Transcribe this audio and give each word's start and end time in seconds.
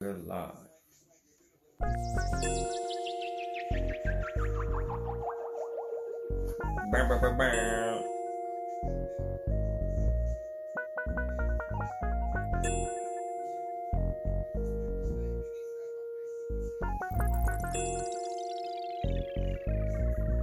Good 0.00 0.26
bam, 7.20 7.38
bam. 7.38 8.02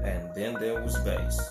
And 0.03 0.33
then 0.35 0.53
there 0.59 0.81
was 0.81 0.97
bass. 0.99 1.49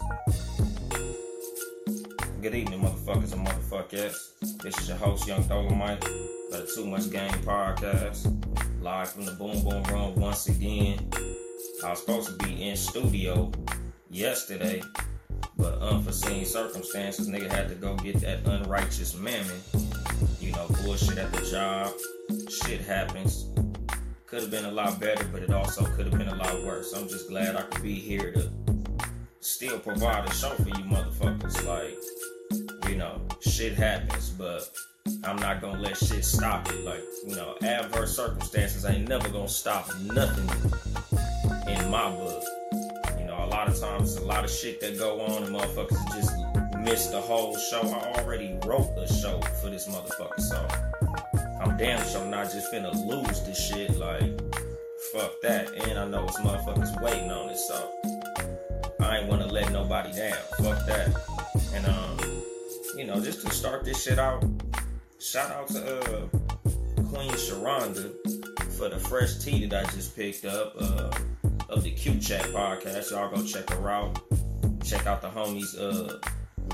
Good 2.48 2.60
evening, 2.60 2.80
motherfuckers 2.80 3.34
and 3.34 3.46
motherfuckers. 3.46 4.30
This 4.62 4.78
is 4.78 4.88
your 4.88 4.96
host, 4.96 5.28
Yung 5.28 5.44
Dolemite, 5.44 6.02
for 6.02 6.56
the 6.56 6.72
Too 6.74 6.86
Much 6.86 7.10
Game 7.10 7.30
podcast. 7.44 8.24
Live 8.80 9.10
from 9.12 9.26
the 9.26 9.32
Boom 9.32 9.62
Boom 9.62 9.82
Room 9.82 10.14
once 10.14 10.48
again. 10.48 11.10
I 11.84 11.90
was 11.90 12.00
supposed 12.00 12.28
to 12.28 12.46
be 12.46 12.70
in 12.70 12.74
studio 12.74 13.52
yesterday, 14.08 14.80
but 15.58 15.74
unforeseen 15.74 16.46
circumstances, 16.46 17.28
nigga 17.28 17.50
had 17.50 17.68
to 17.68 17.74
go 17.74 17.94
get 17.96 18.18
that 18.22 18.38
unrighteous 18.46 19.14
mammon. 19.14 19.60
You 20.40 20.52
know, 20.52 20.68
bullshit 20.82 21.18
at 21.18 21.30
the 21.30 21.42
job. 21.50 21.92
Shit 22.48 22.80
happens. 22.80 23.44
Could 24.24 24.40
have 24.40 24.50
been 24.50 24.64
a 24.64 24.72
lot 24.72 24.98
better, 24.98 25.26
but 25.30 25.42
it 25.42 25.52
also 25.52 25.84
could 25.84 26.06
have 26.06 26.16
been 26.16 26.28
a 26.28 26.36
lot 26.36 26.64
worse. 26.64 26.94
I'm 26.94 27.10
just 27.10 27.28
glad 27.28 27.56
I 27.56 27.62
could 27.64 27.82
be 27.82 27.96
here 27.96 28.32
to 28.32 28.50
still 29.40 29.78
provide 29.78 30.26
a 30.26 30.32
show 30.32 30.54
for 30.54 30.68
you 30.68 30.84
motherfuckers. 30.84 31.66
Like, 31.66 31.98
you 32.88 32.96
know, 32.96 33.20
shit 33.40 33.74
happens, 33.74 34.30
but 34.30 34.70
I'm 35.24 35.36
not 35.36 35.60
gonna 35.60 35.80
let 35.80 35.96
shit 35.96 36.24
stop 36.24 36.68
it. 36.70 36.84
Like, 36.84 37.02
you 37.26 37.36
know, 37.36 37.56
adverse 37.62 38.16
circumstances 38.16 38.84
ain't 38.84 39.08
never 39.08 39.28
gonna 39.28 39.48
stop 39.48 39.88
nothing 40.00 40.48
in 41.66 41.90
my 41.90 42.10
book. 42.10 42.42
You 43.18 43.24
know, 43.26 43.44
a 43.44 43.48
lot 43.50 43.68
of 43.68 43.78
times 43.78 44.16
a 44.16 44.24
lot 44.24 44.44
of 44.44 44.50
shit 44.50 44.80
that 44.80 44.98
go 44.98 45.20
on 45.20 45.44
and 45.44 45.54
motherfuckers 45.54 46.14
just 46.14 46.32
miss 46.78 47.08
the 47.08 47.20
whole 47.20 47.56
show. 47.56 47.80
I 47.80 48.20
already 48.20 48.58
wrote 48.64 48.90
a 48.96 49.06
show 49.12 49.40
for 49.60 49.70
this 49.70 49.88
motherfucker, 49.88 50.40
so 50.40 50.66
I'm 51.60 51.76
damn 51.76 52.06
sure 52.08 52.22
I'm 52.22 52.30
not 52.30 52.50
just 52.52 52.72
finna 52.72 52.94
lose 53.06 53.42
this 53.42 53.68
shit. 53.68 53.96
Like, 53.98 54.40
fuck 55.12 55.40
that. 55.42 55.72
And 55.74 55.98
I 55.98 56.06
know 56.06 56.24
it's 56.24 56.38
motherfuckers 56.40 57.00
waiting 57.02 57.30
on 57.30 57.50
it, 57.50 57.58
so 57.58 57.92
I 59.00 59.18
ain't 59.18 59.28
wanna 59.28 59.46
let 59.46 59.72
nobody 59.72 60.12
down. 60.12 60.36
Fuck 60.58 60.86
that. 60.86 61.14
And 61.74 61.86
um, 61.86 62.42
you 62.96 63.04
know, 63.04 63.20
just 63.20 63.46
to 63.46 63.52
start 63.52 63.84
this 63.84 64.02
shit 64.02 64.18
out, 64.18 64.44
shout 65.20 65.50
out 65.50 65.68
to 65.68 65.98
uh 65.98 66.28
Queen 67.08 67.30
Sharonda 67.32 68.12
for 68.76 68.88
the 68.88 68.98
fresh 68.98 69.38
tea 69.38 69.66
that 69.66 69.86
I 69.86 69.90
just 69.90 70.16
picked 70.16 70.44
up 70.44 70.74
uh 70.80 71.10
of 71.68 71.82
the 71.84 71.90
Q 71.90 72.18
Chat 72.18 72.42
podcast. 72.46 73.10
Y'all 73.10 73.34
go 73.34 73.44
check 73.44 73.70
her 73.70 73.90
out. 73.90 74.20
Check 74.84 75.06
out 75.06 75.22
the 75.22 75.28
homies 75.28 75.78
uh 75.78 76.18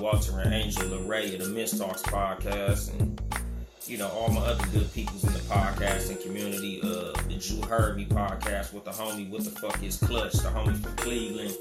Walter 0.00 0.41
and 0.41 0.53
Angel 0.54 1.06
Array 1.06 1.34
of 1.34 1.43
the 1.43 1.48
Miss 1.48 1.78
Talks 1.78 2.03
podcast 2.03 2.98
and 2.98 3.21
you 3.87 3.99
know, 3.99 4.09
all 4.09 4.31
my 4.31 4.41
other 4.41 4.67
good 4.72 4.93
peoples 4.93 5.25
in 5.25 5.33
the 5.33 5.39
podcasting 5.41 6.22
community. 6.22 6.81
Uh, 6.83 7.12
the 7.28 7.37
Drew 7.39 7.62
Heard 7.69 7.97
Me 7.97 8.06
podcast 8.06 8.72
with 8.72 8.84
the 8.84 8.91
homie, 8.91 9.28
what 9.28 9.45
the 9.45 9.50
fuck 9.50 9.83
is 9.83 9.97
Clutch, 9.97 10.33
the 10.33 10.49
homie 10.49 10.81
from 10.83 10.97
Cleveland. 10.97 11.55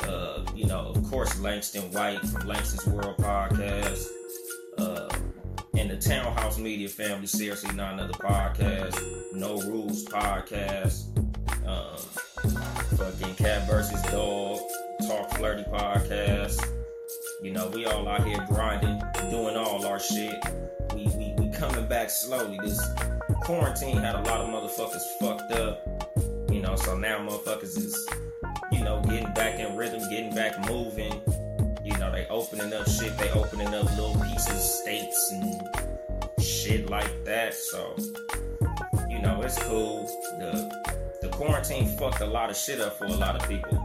Uh, 0.00 0.44
you 0.54 0.66
know, 0.66 0.92
of 0.94 1.02
course, 1.10 1.38
Langston 1.40 1.90
White 1.92 2.20
from 2.20 2.46
Langston's 2.46 2.86
World 2.86 3.16
podcast. 3.18 4.06
Uh, 4.78 5.08
and 5.76 5.90
the 5.90 5.96
Townhouse 5.96 6.58
Media 6.58 6.88
Family, 6.88 7.26
seriously, 7.26 7.74
not 7.74 7.94
another 7.94 8.14
podcast. 8.14 9.32
No 9.32 9.60
Rules 9.62 10.04
podcast. 10.04 11.16
Um, 11.66 11.98
fucking 12.96 13.34
Cat 13.34 13.68
versus 13.68 14.00
Dog, 14.10 14.60
Talk 15.06 15.30
Flirty 15.34 15.64
podcast. 15.64 16.64
You 17.42 17.52
know, 17.52 17.68
we 17.68 17.86
all 17.86 18.08
out 18.08 18.26
here 18.26 18.44
grinding, 18.48 19.00
doing 19.30 19.56
all 19.56 19.86
our 19.86 20.00
shit. 20.00 20.34
We, 20.94 21.06
we 21.16 21.27
coming 21.58 21.86
back 21.86 22.08
slowly. 22.08 22.58
This 22.62 22.80
quarantine 23.42 23.96
had 23.96 24.14
a 24.14 24.22
lot 24.22 24.40
of 24.40 24.48
motherfuckers 24.48 25.02
fucked 25.20 25.50
up. 25.52 25.84
You 26.50 26.62
know, 26.62 26.76
so 26.76 26.96
now 26.96 27.18
motherfuckers 27.18 27.76
is, 27.76 28.08
you 28.70 28.84
know, 28.84 29.02
getting 29.02 29.32
back 29.34 29.58
in 29.58 29.76
rhythm, 29.76 30.00
getting 30.08 30.34
back 30.34 30.58
moving. 30.70 31.20
You 31.84 31.96
know, 31.98 32.12
they 32.12 32.26
opening 32.30 32.72
up 32.72 32.88
shit, 32.88 33.16
they 33.18 33.30
opening 33.30 33.74
up 33.74 33.84
little 33.96 34.14
pieces, 34.24 34.80
states 34.80 35.32
and 35.32 35.60
shit 36.40 36.88
like 36.88 37.24
that. 37.24 37.54
So, 37.54 37.96
you 39.10 39.20
know, 39.20 39.42
it's 39.42 39.60
cool. 39.64 40.06
The 40.38 41.08
the 41.22 41.28
quarantine 41.28 41.88
fucked 41.88 42.20
a 42.20 42.26
lot 42.26 42.50
of 42.50 42.56
shit 42.56 42.80
up 42.80 42.96
for 42.96 43.06
a 43.06 43.12
lot 43.16 43.34
of 43.34 43.48
people. 43.48 43.84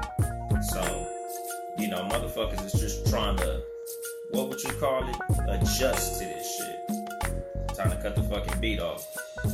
So, 0.69 1.07
you 1.79 1.87
know, 1.87 2.07
motherfuckers 2.11 2.65
is 2.65 2.73
just 2.73 3.07
trying 3.07 3.37
to, 3.37 3.63
what 4.29 4.49
would 4.49 4.63
you 4.63 4.71
call 4.73 5.07
it? 5.09 5.15
Adjust 5.49 6.19
to 6.19 6.25
this 6.25 6.57
shit. 6.57 7.02
Time 7.75 7.89
to 7.89 7.99
cut 8.03 8.15
the 8.15 8.21
fucking 8.21 8.61
beat 8.61 8.79
off. 8.79 9.03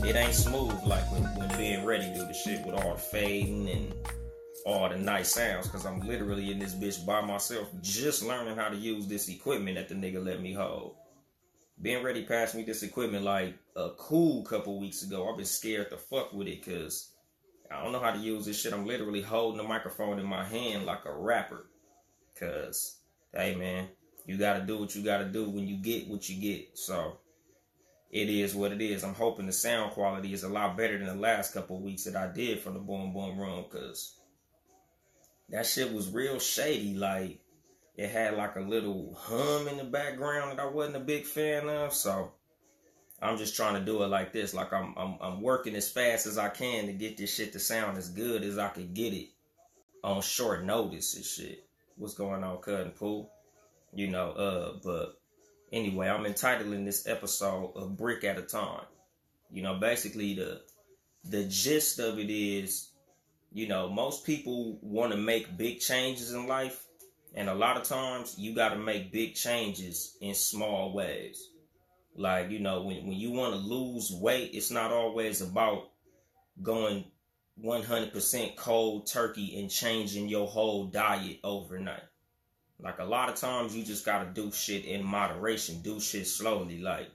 It 0.04 0.14
ain't 0.14 0.34
smooth 0.34 0.84
like 0.84 1.10
when, 1.10 1.24
when 1.38 1.58
being 1.58 1.86
ready 1.86 2.12
do 2.14 2.26
the 2.28 2.34
shit 2.34 2.66
with 2.66 2.76
all 2.76 2.96
the 2.96 3.00
fading 3.00 3.70
and 3.70 3.94
all 4.66 4.90
the 4.90 4.98
nice 4.98 5.32
sounds. 5.32 5.70
Cause 5.70 5.86
I'm 5.86 6.02
literally 6.02 6.52
in 6.52 6.60
this 6.60 6.76
bitch 6.76 7.06
by 7.06 7.22
myself, 7.22 7.70
just 7.82 8.22
learning 8.22 8.58
how 8.58 8.68
to 8.68 8.76
use 8.76 9.08
this 9.08 9.30
equipment 9.30 9.78
that 9.78 9.88
the 9.88 9.96
nigga 9.96 10.24
let 10.24 10.42
me 10.42 10.52
hold. 10.52 10.96
Being 11.82 12.04
ready 12.04 12.26
passed 12.26 12.56
me 12.56 12.64
this 12.64 12.84
equipment 12.84 13.24
like 13.24 13.58
a 13.78 13.92
cool 13.98 14.44
couple 14.44 14.82
weeks 14.82 15.02
ago. 15.02 15.30
I've 15.30 15.38
been 15.38 15.46
scared 15.46 15.90
to 15.92 15.98
fuck 15.98 16.34
with 16.34 16.50
it 16.50 16.66
cause 16.66 17.12
I 17.72 17.82
don't 17.82 17.94
know 17.94 18.02
how 18.02 18.12
to 18.12 18.20
use 18.20 18.46
this 18.46 18.60
shit. 18.60 18.74
I'm 18.74 18.86
literally 18.86 19.22
holding 19.22 19.60
the 19.62 19.64
microphone 19.64 20.20
in 20.20 20.26
my 20.26 20.44
hand 20.44 20.86
like 20.86 21.06
a 21.06 21.14
rapper. 21.14 21.68
Cause, 22.38 22.98
hey 23.34 23.56
man, 23.56 23.88
you 24.26 24.38
gotta 24.38 24.66
do 24.66 24.78
what 24.78 24.94
you 24.94 25.04
gotta 25.04 25.26
do 25.26 25.50
when 25.50 25.70
you 25.70 25.78
get 25.78 26.10
what 26.10 26.28
you 26.28 26.42
get. 26.42 26.78
So 26.78 27.18
it 28.10 28.30
is 28.30 28.56
what 28.56 28.72
it 28.72 28.82
is. 28.82 29.04
I'm 29.04 29.14
hoping 29.14 29.46
the 29.46 29.54
sound 29.54 29.92
quality 29.92 30.34
is 30.34 30.44
a 30.44 30.50
lot 30.50 30.76
better 30.76 30.98
than 30.98 31.08
the 31.08 31.16
last 31.16 31.54
couple 31.54 31.80
weeks 31.80 32.06
that 32.06 32.16
I 32.16 32.32
did 32.32 32.60
from 32.60 32.74
the 32.74 32.80
Boom 32.80 33.14
Boom 33.14 33.40
Room, 33.40 33.66
cause 33.70 34.16
that 35.50 35.66
shit 35.66 35.94
was 35.94 36.10
real 36.10 36.40
shady. 36.40 36.96
Like 36.96 37.40
it 37.96 38.10
had 38.10 38.36
like 38.36 38.56
a 38.56 38.62
little 38.62 39.16
hum 39.20 39.68
in 39.68 39.78
the 39.78 39.84
background 39.84 40.52
that 40.52 40.64
I 40.64 40.68
wasn't 40.68 40.98
a 40.98 41.02
big 41.02 41.26
fan 41.26 41.70
of. 41.70 41.94
So 41.94 42.32
I'm 43.22 43.38
just 43.38 43.56
trying 43.56 43.76
to 43.76 43.86
do 43.86 44.02
it 44.04 44.08
like 44.08 44.34
this. 44.34 44.54
Like 44.54 44.74
I'm 44.74 44.96
I'm 44.98 45.18
I'm 45.22 45.42
working 45.42 45.76
as 45.76 45.92
fast 45.92 46.26
as 46.26 46.38
I 46.38 46.50
can 46.50 46.88
to 46.88 46.94
get 46.94 47.18
this 47.18 47.34
shit 47.34 47.54
to 47.54 47.60
sound 47.60 47.98
as 47.98 48.10
good 48.10 48.44
as 48.44 48.58
I 48.58 48.70
could 48.70 48.94
get 48.94 49.14
it 49.14 49.30
on 50.04 50.22
short 50.22 50.64
notice 50.64 51.16
and 51.16 51.26
shit. 51.26 51.66
What's 51.96 52.14
going 52.14 52.44
on, 52.44 52.58
Cut 52.58 52.82
and 52.82 52.96
Pool? 52.96 53.30
You 53.94 54.08
know, 54.08 54.32
uh, 54.32 54.74
but 54.84 55.19
anyway, 55.72 56.10
I'm 56.10 56.26
entitling 56.26 56.86
this 56.86 57.08
episode 57.08 57.74
a 57.76 57.86
brick 57.86 58.24
at 58.24 58.38
a 58.38 58.42
time. 58.42 58.86
You 59.52 59.64
know, 59.64 59.76
basically 59.76 60.36
the 60.36 60.62
the 61.26 61.46
gist 61.46 62.00
of 62.00 62.20
it 62.20 62.30
is, 62.30 62.92
you 63.52 63.68
know, 63.68 63.90
most 63.90 64.26
people 64.26 64.80
want 64.82 65.12
to 65.12 65.18
make 65.18 65.58
big 65.58 65.80
changes 65.80 66.34
in 66.34 66.48
life, 66.48 66.86
and 67.36 67.50
a 67.50 67.54
lot 67.54 67.78
of 67.78 67.84
times 67.84 68.36
you 68.38 68.56
got 68.56 68.70
to 68.70 68.78
make 68.78 69.12
big 69.12 69.36
changes 69.36 70.18
in 70.22 70.34
small 70.34 70.94
ways. 70.94 71.50
Like, 72.16 72.50
you 72.50 72.60
know, 72.60 72.82
when, 72.82 73.08
when 73.08 73.18
you 73.18 73.32
want 73.32 73.54
to 73.54 73.60
lose 73.60 74.12
weight, 74.12 74.52
it's 74.54 74.72
not 74.72 74.92
always 74.92 75.42
about 75.42 75.90
going 76.62 77.06
100% 77.64 78.56
cold 78.56 79.08
turkey 79.08 79.60
and 79.60 79.70
changing 79.70 80.30
your 80.30 80.48
whole 80.48 80.88
diet 80.88 81.40
overnight. 81.44 82.04
Like, 82.82 83.00
a 83.00 83.04
lot 83.04 83.30
of 83.30 83.36
times 83.36 83.76
you 83.76 83.84
just 83.84 84.06
got 84.06 84.24
to 84.24 84.42
do 84.42 84.52
shit 84.52 84.86
in 84.86 85.04
moderation, 85.04 85.82
do 85.82 86.00
shit 86.00 86.28
slowly. 86.28 86.80
Like, 86.80 87.10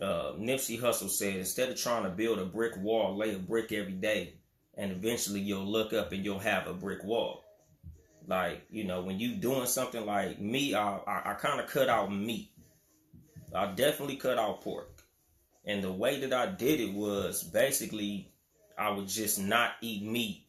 uh, 0.00 0.32
Nipsey 0.38 0.80
Hussle 0.80 1.10
said, 1.10 1.36
instead 1.36 1.68
of 1.68 1.76
trying 1.76 2.04
to 2.04 2.10
build 2.10 2.38
a 2.38 2.44
brick 2.44 2.76
wall, 2.78 3.16
lay 3.16 3.34
a 3.34 3.38
brick 3.38 3.72
every 3.72 3.92
day, 3.92 4.34
and 4.76 4.92
eventually 4.92 5.40
you'll 5.40 5.66
look 5.66 5.92
up 5.92 6.12
and 6.12 6.24
you'll 6.24 6.38
have 6.38 6.66
a 6.66 6.72
brick 6.74 7.04
wall. 7.04 7.44
Like, 8.26 8.62
you 8.70 8.84
know, 8.84 9.02
when 9.02 9.18
you 9.18 9.34
doing 9.34 9.66
something 9.66 10.04
like 10.04 10.38
me, 10.38 10.74
I, 10.74 10.98
I, 10.98 11.30
I 11.30 11.34
kind 11.34 11.60
of 11.60 11.68
cut 11.68 11.88
out 11.88 12.12
meat. 12.12 12.50
I 13.54 13.66
definitely 13.72 14.16
cut 14.16 14.38
out 14.38 14.60
pork. 14.60 15.02
And 15.64 15.82
the 15.82 15.92
way 15.92 16.20
that 16.20 16.32
I 16.32 16.46
did 16.46 16.80
it 16.80 16.92
was 16.92 17.42
basically 17.42 18.30
I 18.76 18.90
would 18.90 19.08
just 19.08 19.40
not 19.40 19.72
eat 19.80 20.02
meat 20.02 20.44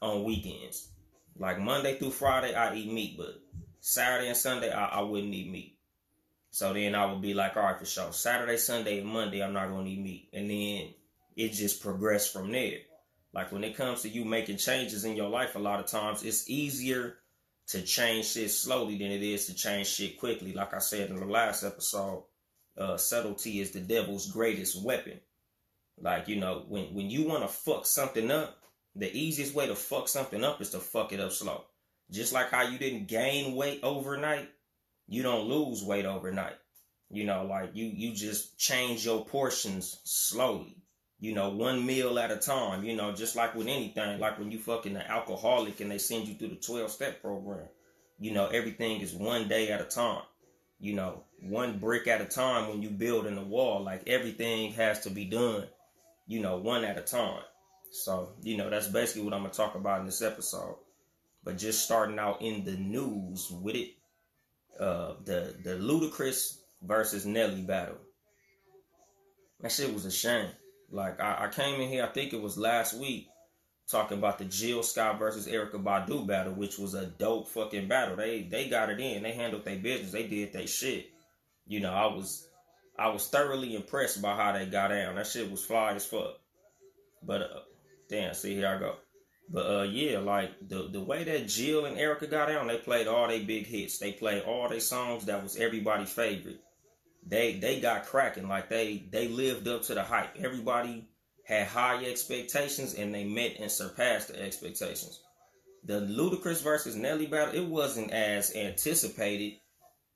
on 0.00 0.24
weekends. 0.24 0.88
Like 1.38 1.58
Monday 1.58 1.98
through 1.98 2.10
Friday, 2.12 2.54
I 2.54 2.74
eat 2.74 2.92
meat, 2.92 3.16
but 3.16 3.41
Saturday 3.84 4.28
and 4.28 4.36
Sunday, 4.36 4.70
I, 4.70 5.00
I 5.00 5.00
wouldn't 5.02 5.34
eat 5.34 5.50
meat. 5.50 5.76
So 6.50 6.72
then 6.72 6.94
I 6.94 7.10
would 7.10 7.20
be 7.20 7.34
like, 7.34 7.56
all 7.56 7.64
right, 7.64 7.78
for 7.78 7.84
sure. 7.84 8.12
Saturday, 8.12 8.56
Sunday, 8.56 9.00
and 9.00 9.08
Monday, 9.08 9.42
I'm 9.42 9.52
not 9.52 9.70
going 9.70 9.86
to 9.86 9.90
eat 9.90 10.00
meat. 10.00 10.28
And 10.32 10.48
then 10.48 10.94
it 11.36 11.52
just 11.52 11.82
progressed 11.82 12.32
from 12.32 12.52
there. 12.52 12.78
Like 13.34 13.50
when 13.50 13.64
it 13.64 13.76
comes 13.76 14.02
to 14.02 14.08
you 14.08 14.24
making 14.24 14.58
changes 14.58 15.04
in 15.04 15.16
your 15.16 15.30
life, 15.30 15.56
a 15.56 15.58
lot 15.58 15.80
of 15.80 15.86
times 15.86 16.22
it's 16.22 16.48
easier 16.48 17.16
to 17.68 17.82
change 17.82 18.26
shit 18.26 18.52
slowly 18.52 18.98
than 18.98 19.10
it 19.10 19.22
is 19.22 19.46
to 19.46 19.54
change 19.54 19.88
shit 19.88 20.16
quickly. 20.18 20.52
Like 20.52 20.74
I 20.74 20.78
said 20.78 21.10
in 21.10 21.16
the 21.16 21.26
last 21.26 21.64
episode, 21.64 22.24
uh, 22.78 22.96
subtlety 22.96 23.58
is 23.58 23.72
the 23.72 23.80
devil's 23.80 24.30
greatest 24.30 24.80
weapon. 24.84 25.18
Like, 25.98 26.28
you 26.28 26.36
know, 26.36 26.64
when, 26.68 26.94
when 26.94 27.10
you 27.10 27.26
want 27.26 27.42
to 27.42 27.48
fuck 27.48 27.86
something 27.86 28.30
up, 28.30 28.58
the 28.94 29.12
easiest 29.12 29.54
way 29.54 29.66
to 29.66 29.74
fuck 29.74 30.06
something 30.06 30.44
up 30.44 30.60
is 30.60 30.70
to 30.70 30.78
fuck 30.78 31.12
it 31.12 31.18
up 31.18 31.32
slow. 31.32 31.64
Just 32.12 32.32
like 32.34 32.50
how 32.50 32.62
you 32.62 32.78
didn't 32.78 33.08
gain 33.08 33.56
weight 33.56 33.80
overnight, 33.82 34.50
you 35.08 35.22
don't 35.22 35.48
lose 35.48 35.82
weight 35.82 36.04
overnight. 36.04 36.56
You 37.10 37.24
know, 37.24 37.44
like 37.44 37.70
you 37.74 37.86
you 37.86 38.14
just 38.14 38.58
change 38.58 39.04
your 39.06 39.24
portions 39.24 39.98
slowly. 40.04 40.76
You 41.20 41.34
know, 41.34 41.50
one 41.50 41.86
meal 41.86 42.18
at 42.18 42.30
a 42.30 42.36
time. 42.36 42.84
You 42.84 42.96
know, 42.96 43.12
just 43.12 43.34
like 43.34 43.54
with 43.54 43.66
anything, 43.66 44.20
like 44.20 44.38
when 44.38 44.50
you 44.50 44.58
fucking 44.58 44.94
an 44.94 45.02
alcoholic 45.02 45.80
and 45.80 45.90
they 45.90 45.98
send 45.98 46.28
you 46.28 46.34
through 46.34 46.48
the 46.48 46.56
twelve 46.56 46.90
step 46.90 47.22
program. 47.22 47.68
You 48.18 48.32
know, 48.32 48.46
everything 48.46 49.00
is 49.00 49.14
one 49.14 49.48
day 49.48 49.70
at 49.70 49.80
a 49.80 49.84
time. 49.84 50.22
You 50.80 50.94
know, 50.94 51.24
one 51.40 51.78
brick 51.78 52.08
at 52.08 52.20
a 52.20 52.26
time 52.26 52.68
when 52.68 52.82
you 52.82 52.90
build 52.90 53.26
in 53.26 53.36
the 53.36 53.42
wall. 53.42 53.82
Like 53.82 54.02
everything 54.06 54.72
has 54.72 55.00
to 55.00 55.10
be 55.10 55.24
done. 55.24 55.66
You 56.26 56.40
know, 56.40 56.58
one 56.58 56.84
at 56.84 56.98
a 56.98 57.02
time. 57.02 57.42
So, 57.90 58.34
you 58.42 58.56
know, 58.56 58.70
that's 58.70 58.88
basically 58.88 59.22
what 59.22 59.34
I'm 59.34 59.42
gonna 59.42 59.54
talk 59.54 59.74
about 59.74 60.00
in 60.00 60.06
this 60.06 60.22
episode. 60.22 60.76
But 61.44 61.58
just 61.58 61.84
starting 61.84 62.18
out 62.18 62.42
in 62.42 62.64
the 62.64 62.76
news 62.76 63.50
with 63.50 63.74
it, 63.74 63.90
uh, 64.78 65.14
the 65.24 65.54
the 65.62 65.70
Ludacris 65.70 66.58
versus 66.82 67.26
Nelly 67.26 67.62
battle. 67.62 67.98
That 69.60 69.72
shit 69.72 69.92
was 69.92 70.04
a 70.04 70.10
shame. 70.10 70.50
Like 70.90 71.20
I, 71.20 71.46
I 71.46 71.48
came 71.48 71.80
in 71.80 71.88
here, 71.88 72.04
I 72.04 72.08
think 72.08 72.32
it 72.32 72.42
was 72.42 72.58
last 72.58 72.94
week, 72.94 73.28
talking 73.88 74.18
about 74.18 74.38
the 74.38 74.44
Jill 74.44 74.82
Scott 74.82 75.18
versus 75.18 75.46
Erykah 75.46 75.82
Badu 75.82 76.26
battle, 76.26 76.52
which 76.52 76.78
was 76.78 76.94
a 76.94 77.06
dope 77.06 77.48
fucking 77.48 77.88
battle. 77.88 78.16
They 78.16 78.42
they 78.42 78.68
got 78.68 78.90
it 78.90 79.00
in. 79.00 79.22
They 79.22 79.32
handled 79.32 79.64
their 79.64 79.78
business. 79.78 80.12
They 80.12 80.26
did 80.26 80.52
their 80.52 80.66
shit. 80.66 81.10
You 81.66 81.80
know, 81.80 81.92
I 81.92 82.06
was 82.06 82.46
I 82.98 83.08
was 83.08 83.28
thoroughly 83.28 83.74
impressed 83.74 84.20
by 84.20 84.36
how 84.36 84.52
they 84.52 84.66
got 84.66 84.88
down. 84.88 85.16
That 85.16 85.26
shit 85.26 85.50
was 85.50 85.64
fly 85.64 85.92
as 85.92 86.04
fuck. 86.04 86.38
But 87.22 87.42
uh, 87.42 87.60
damn, 88.08 88.34
see 88.34 88.54
here 88.54 88.68
I 88.68 88.78
go. 88.78 88.96
But 89.52 89.66
uh, 89.66 89.82
yeah, 89.82 90.18
like 90.18 90.50
the 90.66 90.88
the 90.90 91.00
way 91.00 91.24
that 91.24 91.46
Jill 91.46 91.84
and 91.84 91.98
Erykah 91.98 92.30
got 92.30 92.48
down, 92.48 92.68
they 92.68 92.78
played 92.78 93.06
all 93.06 93.28
their 93.28 93.44
big 93.44 93.66
hits. 93.66 93.98
They 93.98 94.12
played 94.12 94.44
all 94.44 94.68
their 94.70 94.80
songs 94.80 95.26
that 95.26 95.42
was 95.42 95.56
everybody's 95.56 96.10
favorite. 96.10 96.60
They 97.26 97.58
they 97.58 97.78
got 97.78 98.06
cracking. 98.06 98.48
Like 98.48 98.70
they 98.70 99.04
they 99.10 99.28
lived 99.28 99.68
up 99.68 99.82
to 99.82 99.94
the 99.94 100.02
hype. 100.02 100.36
Everybody 100.38 101.06
had 101.44 101.66
high 101.66 102.02
expectations 102.06 102.94
and 102.94 103.14
they 103.14 103.24
met 103.24 103.56
and 103.60 103.70
surpassed 103.70 104.28
the 104.28 104.42
expectations. 104.42 105.20
The 105.84 106.00
Ludacris 106.00 106.62
versus 106.62 106.96
Nelly 106.96 107.26
battle, 107.26 107.54
it 107.54 107.66
wasn't 107.66 108.12
as 108.12 108.54
anticipated, 108.54 109.58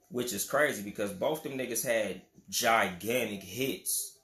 which 0.08 0.32
is 0.32 0.48
crazy 0.48 0.82
because 0.82 1.12
both 1.12 1.42
them 1.42 1.58
niggas 1.58 1.84
had 1.84 2.22
gigantic 2.48 3.42
hits 3.42 4.18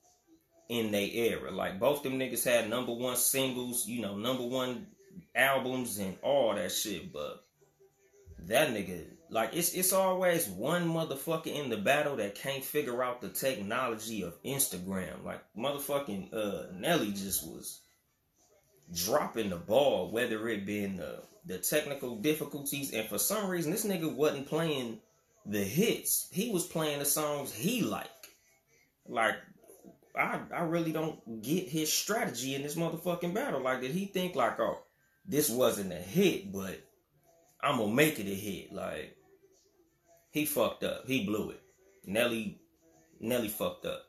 in 0.68 0.90
their 0.90 1.08
era. 1.12 1.50
Like 1.50 1.78
both 1.78 2.02
them 2.02 2.18
niggas 2.18 2.44
had 2.44 2.70
number 2.70 2.92
one 2.92 3.16
singles, 3.16 3.86
you 3.86 4.00
know, 4.00 4.16
number 4.16 4.44
one 4.44 4.86
albums 5.34 5.98
and 5.98 6.16
all 6.22 6.54
that 6.54 6.72
shit, 6.72 7.12
but 7.12 7.44
that 8.46 8.70
nigga 8.70 9.04
like 9.32 9.56
it's 9.56 9.72
it's 9.72 9.92
always 9.94 10.46
one 10.46 10.86
motherfucker 10.86 11.46
in 11.46 11.70
the 11.70 11.76
battle 11.78 12.16
that 12.16 12.34
can't 12.34 12.62
figure 12.62 13.02
out 13.02 13.22
the 13.22 13.30
technology 13.30 14.22
of 14.22 14.40
Instagram. 14.42 15.24
Like 15.24 15.42
motherfucking 15.56 16.34
uh 16.34 16.66
Nelly 16.74 17.12
just 17.12 17.46
was 17.46 17.80
dropping 18.94 19.48
the 19.48 19.56
ball, 19.56 20.10
whether 20.10 20.48
it 20.48 20.66
been 20.66 20.98
the 20.98 21.22
the 21.46 21.58
technical 21.58 22.16
difficulties, 22.16 22.92
and 22.92 23.08
for 23.08 23.18
some 23.18 23.48
reason 23.48 23.72
this 23.72 23.86
nigga 23.86 24.14
wasn't 24.14 24.46
playing 24.46 25.00
the 25.46 25.64
hits. 25.64 26.28
He 26.30 26.50
was 26.50 26.66
playing 26.66 26.98
the 26.98 27.06
songs 27.06 27.52
he 27.54 27.80
like. 27.80 28.08
Like 29.08 29.36
I 30.14 30.40
I 30.54 30.60
really 30.64 30.92
don't 30.92 31.42
get 31.42 31.68
his 31.68 31.90
strategy 31.90 32.54
in 32.54 32.62
this 32.62 32.76
motherfucking 32.76 33.32
battle. 33.32 33.62
Like 33.62 33.80
did 33.80 33.92
he 33.92 34.04
think 34.04 34.34
like 34.36 34.60
oh 34.60 34.78
this 35.26 35.50
wasn't 35.50 35.92
a 35.92 35.96
hit, 35.96 36.52
but 36.52 36.80
I'm 37.60 37.78
gonna 37.78 37.92
make 37.92 38.18
it 38.18 38.26
a 38.26 38.34
hit. 38.34 38.72
Like 38.72 39.16
he 40.30 40.44
fucked 40.44 40.84
up. 40.84 41.06
He 41.06 41.24
blew 41.24 41.50
it. 41.50 41.62
Nelly 42.04 42.60
Nelly 43.20 43.48
fucked 43.48 43.86
up. 43.86 44.02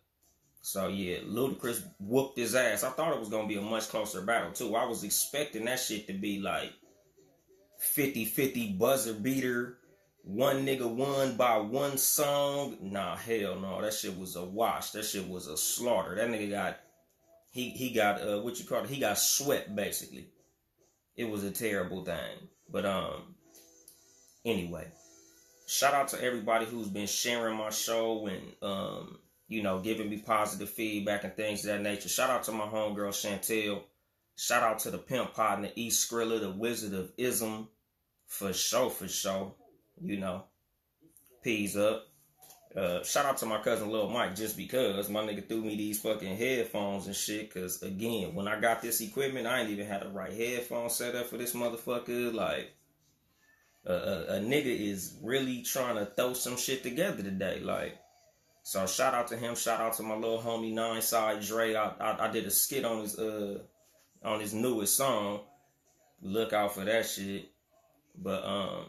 So 0.62 0.88
yeah, 0.88 1.18
Ludacris 1.26 1.84
whooped 2.00 2.38
his 2.38 2.56
ass. 2.56 2.84
I 2.84 2.90
thought 2.90 3.14
it 3.14 3.20
was 3.20 3.30
gonna 3.30 3.48
be 3.48 3.58
a 3.58 3.62
much 3.62 3.90
closer 3.90 4.22
battle 4.22 4.52
too. 4.52 4.76
I 4.76 4.86
was 4.86 5.04
expecting 5.04 5.66
that 5.66 5.80
shit 5.80 6.08
to 6.08 6.14
be 6.14 6.40
like 6.40 6.72
50-50 7.96 8.78
buzzer 8.78 9.14
beater. 9.14 9.78
One 10.24 10.66
nigga 10.66 10.90
won 10.90 11.36
by 11.36 11.58
one 11.58 11.98
song. 11.98 12.78
Nah, 12.82 13.18
hell 13.18 13.60
no. 13.60 13.82
That 13.82 13.94
shit 13.94 14.18
was 14.18 14.38
a 14.38 14.46
wash. 14.46 14.92
That 14.92 15.04
shit 15.04 15.28
was 15.28 15.48
a 15.48 15.58
slaughter. 15.58 16.16
That 16.16 16.30
nigga 16.30 16.50
got 16.50 16.78
he 17.52 17.70
he 17.70 17.92
got 17.92 18.22
uh 18.22 18.42
what 18.42 18.58
you 18.58 18.66
call 18.66 18.84
it? 18.84 18.90
He 18.90 19.00
got 19.00 19.20
swept 19.20 19.76
basically. 19.76 20.30
It 21.16 21.30
was 21.30 21.44
a 21.44 21.52
terrible 21.52 22.04
thing. 22.04 22.50
But 22.70 22.86
um 22.86 23.36
anyway, 24.46 24.88
shout 25.68 25.94
out 25.94 26.10
to 26.10 26.22
everybody 26.24 26.66
who's 26.66 26.88
been 26.88 27.08
sharing 27.08 27.58
my 27.58 27.70
show 27.70 28.28
and 28.28 28.44
um, 28.62 29.20
you 29.48 29.62
know, 29.62 29.80
giving 29.80 30.10
me 30.10 30.18
positive 30.18 30.70
feedback 30.70 31.24
and 31.24 31.36
things 31.36 31.66
of 31.66 31.76
that 31.76 31.82
nature. 31.82 32.10
Shout 32.10 32.30
out 32.30 32.44
to 32.44 32.52
my 32.52 32.66
homegirl 32.66 33.10
Chantel. 33.10 33.84
Shout 34.36 34.64
out 34.64 34.80
to 34.80 34.92
the 34.92 34.98
pimp 34.98 35.34
partner 35.34 35.70
East 35.76 36.10
Skrilla, 36.10 36.40
the 36.40 36.50
Wizard 36.50 36.94
of 36.94 37.12
Ism, 37.18 37.68
for 38.28 38.52
sure, 38.52 38.90
for 38.90 39.08
sure. 39.08 39.54
You 40.02 40.20
know, 40.20 40.46
peas 41.44 41.78
up. 41.78 42.08
Uh, 42.76 43.04
shout 43.04 43.26
out 43.26 43.38
to 43.38 43.46
my 43.46 43.60
cousin 43.60 43.92
Lil 43.92 44.10
Mike 44.10 44.36
just 44.36 44.58
because 44.58 45.08
my 45.08 45.22
nigga 45.22 45.48
threw 45.48 45.62
me 45.62 45.76
these 45.76 46.02
fucking 46.02 46.38
headphones 46.38 47.06
and 47.06 47.16
shit. 47.16 47.54
Cause 47.54 47.84
again, 47.84 48.34
when 48.34 48.48
I 48.48 48.60
got 48.60 48.82
this 48.82 49.00
equipment, 49.00 49.46
I 49.46 49.62
ain't 49.62 49.70
even 49.70 49.86
had 49.86 50.02
the 50.02 50.10
right 50.10 50.34
headphone 50.34 50.90
set 50.90 51.16
up 51.16 51.28
for 51.28 51.38
this 51.38 51.54
motherfucker. 51.54 52.34
Like, 52.34 52.74
a, 53.86 53.94
a, 53.94 54.22
a 54.36 54.40
nigga 54.40 54.66
is 54.66 55.16
really 55.22 55.62
trying 55.62 55.98
to 55.98 56.06
throw 56.06 56.34
some 56.34 56.58
shit 56.58 56.82
together 56.82 57.22
today. 57.22 57.60
Like, 57.60 58.00
so 58.64 58.88
shout 58.88 59.14
out 59.14 59.28
to 59.28 59.38
him. 59.38 59.56
Shout 59.56 59.80
out 59.80 59.94
to 59.98 60.04
my 60.04 60.16
little 60.16 60.42
homie 60.42 60.74
Nine 60.74 61.02
Side 61.04 61.42
Dre. 61.42 61.76
I, 61.76 61.90
I, 62.00 62.28
I 62.28 62.32
did 62.32 62.46
a 62.46 62.52
skit 62.52 62.86
on 62.86 63.02
his 63.02 63.20
uh 63.20 63.60
on 64.24 64.40
his 64.40 64.54
newest 64.54 64.96
song. 64.96 65.42
Look 66.22 66.54
out 66.54 66.74
for 66.74 66.86
that 66.86 67.06
shit. 67.06 67.52
But 68.16 68.44
um, 68.46 68.86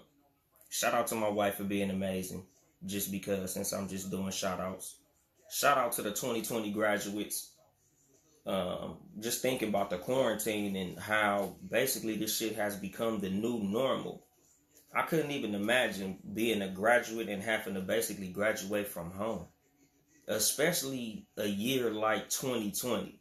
shout 0.70 0.94
out 0.94 1.08
to 1.08 1.16
my 1.16 1.28
wife 1.28 1.56
for 1.56 1.64
being 1.64 1.90
amazing 1.90 2.46
just 2.86 3.10
because 3.10 3.52
since 3.52 3.72
I'm 3.72 3.88
just 3.88 4.10
doing 4.10 4.30
shout 4.30 4.60
outs. 4.60 4.96
Shout 5.50 5.78
out 5.78 5.92
to 5.92 6.02
the 6.02 6.10
2020 6.10 6.70
graduates. 6.72 7.50
Um, 8.46 8.98
just 9.20 9.40
thinking 9.40 9.70
about 9.70 9.88
the 9.88 9.98
quarantine 9.98 10.76
and 10.76 10.98
how 10.98 11.56
basically 11.70 12.16
this 12.16 12.36
shit 12.36 12.56
has 12.56 12.76
become 12.76 13.20
the 13.20 13.30
new 13.30 13.58
normal. 13.60 14.24
I 14.94 15.02
couldn't 15.02 15.30
even 15.30 15.54
imagine 15.54 16.18
being 16.34 16.62
a 16.62 16.68
graduate 16.68 17.28
and 17.28 17.42
having 17.42 17.74
to 17.74 17.80
basically 17.80 18.28
graduate 18.28 18.86
from 18.86 19.10
home, 19.10 19.46
especially 20.28 21.26
a 21.36 21.46
year 21.46 21.90
like 21.90 22.28
2020. 22.28 23.18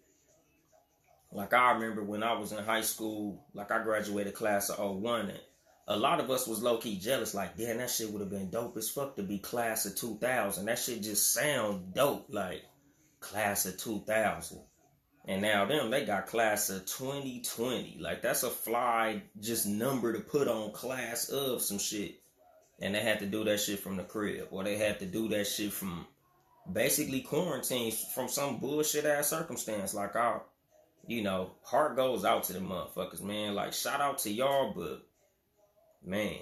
Like 1.31 1.53
I 1.53 1.71
remember 1.71 2.03
when 2.03 2.21
I 2.21 2.33
was 2.33 2.51
in 2.51 2.63
high 2.63 2.81
school, 2.81 3.43
like 3.53 3.71
I 3.71 3.81
graduated 3.83 4.35
class 4.35 4.69
of 4.69 4.97
01 4.97 5.29
and 5.29 5.39
a 5.87 5.97
lot 5.97 6.19
of 6.19 6.29
us 6.29 6.47
was 6.47 6.61
low 6.61 6.77
key 6.77 6.97
jealous. 6.97 7.33
Like, 7.33 7.57
damn, 7.57 7.77
that 7.77 7.89
shit 7.89 8.11
would 8.11 8.21
have 8.21 8.29
been 8.29 8.49
dope 8.49 8.77
as 8.77 8.89
fuck 8.89 9.15
to 9.17 9.23
be 9.23 9.39
class 9.39 9.85
of 9.85 9.95
2000. 9.95 10.65
That 10.65 10.79
shit 10.79 11.03
just 11.03 11.33
sound 11.33 11.93
dope, 11.93 12.27
like 12.29 12.63
class 13.19 13.65
of 13.65 13.77
2000. 13.77 14.61
And 15.25 15.41
now 15.41 15.65
them, 15.65 15.89
they 15.89 16.05
got 16.05 16.27
class 16.27 16.69
of 16.69 16.85
2020. 16.85 17.97
Like 17.99 18.21
that's 18.21 18.43
a 18.43 18.49
fly 18.49 19.23
just 19.39 19.65
number 19.65 20.13
to 20.13 20.19
put 20.19 20.47
on 20.47 20.71
class 20.71 21.29
of 21.29 21.61
some 21.61 21.79
shit. 21.79 22.19
And 22.81 22.95
they 22.95 23.01
had 23.01 23.19
to 23.19 23.25
do 23.25 23.43
that 23.45 23.59
shit 23.59 23.79
from 23.79 23.97
the 23.97 24.03
crib. 24.03 24.47
Or 24.51 24.63
they 24.63 24.77
had 24.77 24.99
to 24.99 25.05
do 25.05 25.29
that 25.29 25.47
shit 25.47 25.71
from 25.71 26.05
basically 26.71 27.21
quarantine 27.21 27.93
from 28.13 28.27
some 28.27 28.59
bullshit 28.59 29.05
ass 29.05 29.29
circumstance. 29.29 29.93
Like 29.93 30.15
our, 30.15 30.43
you 31.07 31.21
know, 31.21 31.51
heart 31.63 31.95
goes 31.95 32.25
out 32.25 32.43
to 32.45 32.53
the 32.53 32.59
motherfuckers, 32.59 33.21
man. 33.21 33.55
Like 33.55 33.73
shout 33.73 34.01
out 34.01 34.19
to 34.19 34.31
y'all, 34.31 34.73
but 34.75 35.05
man, 36.05 36.39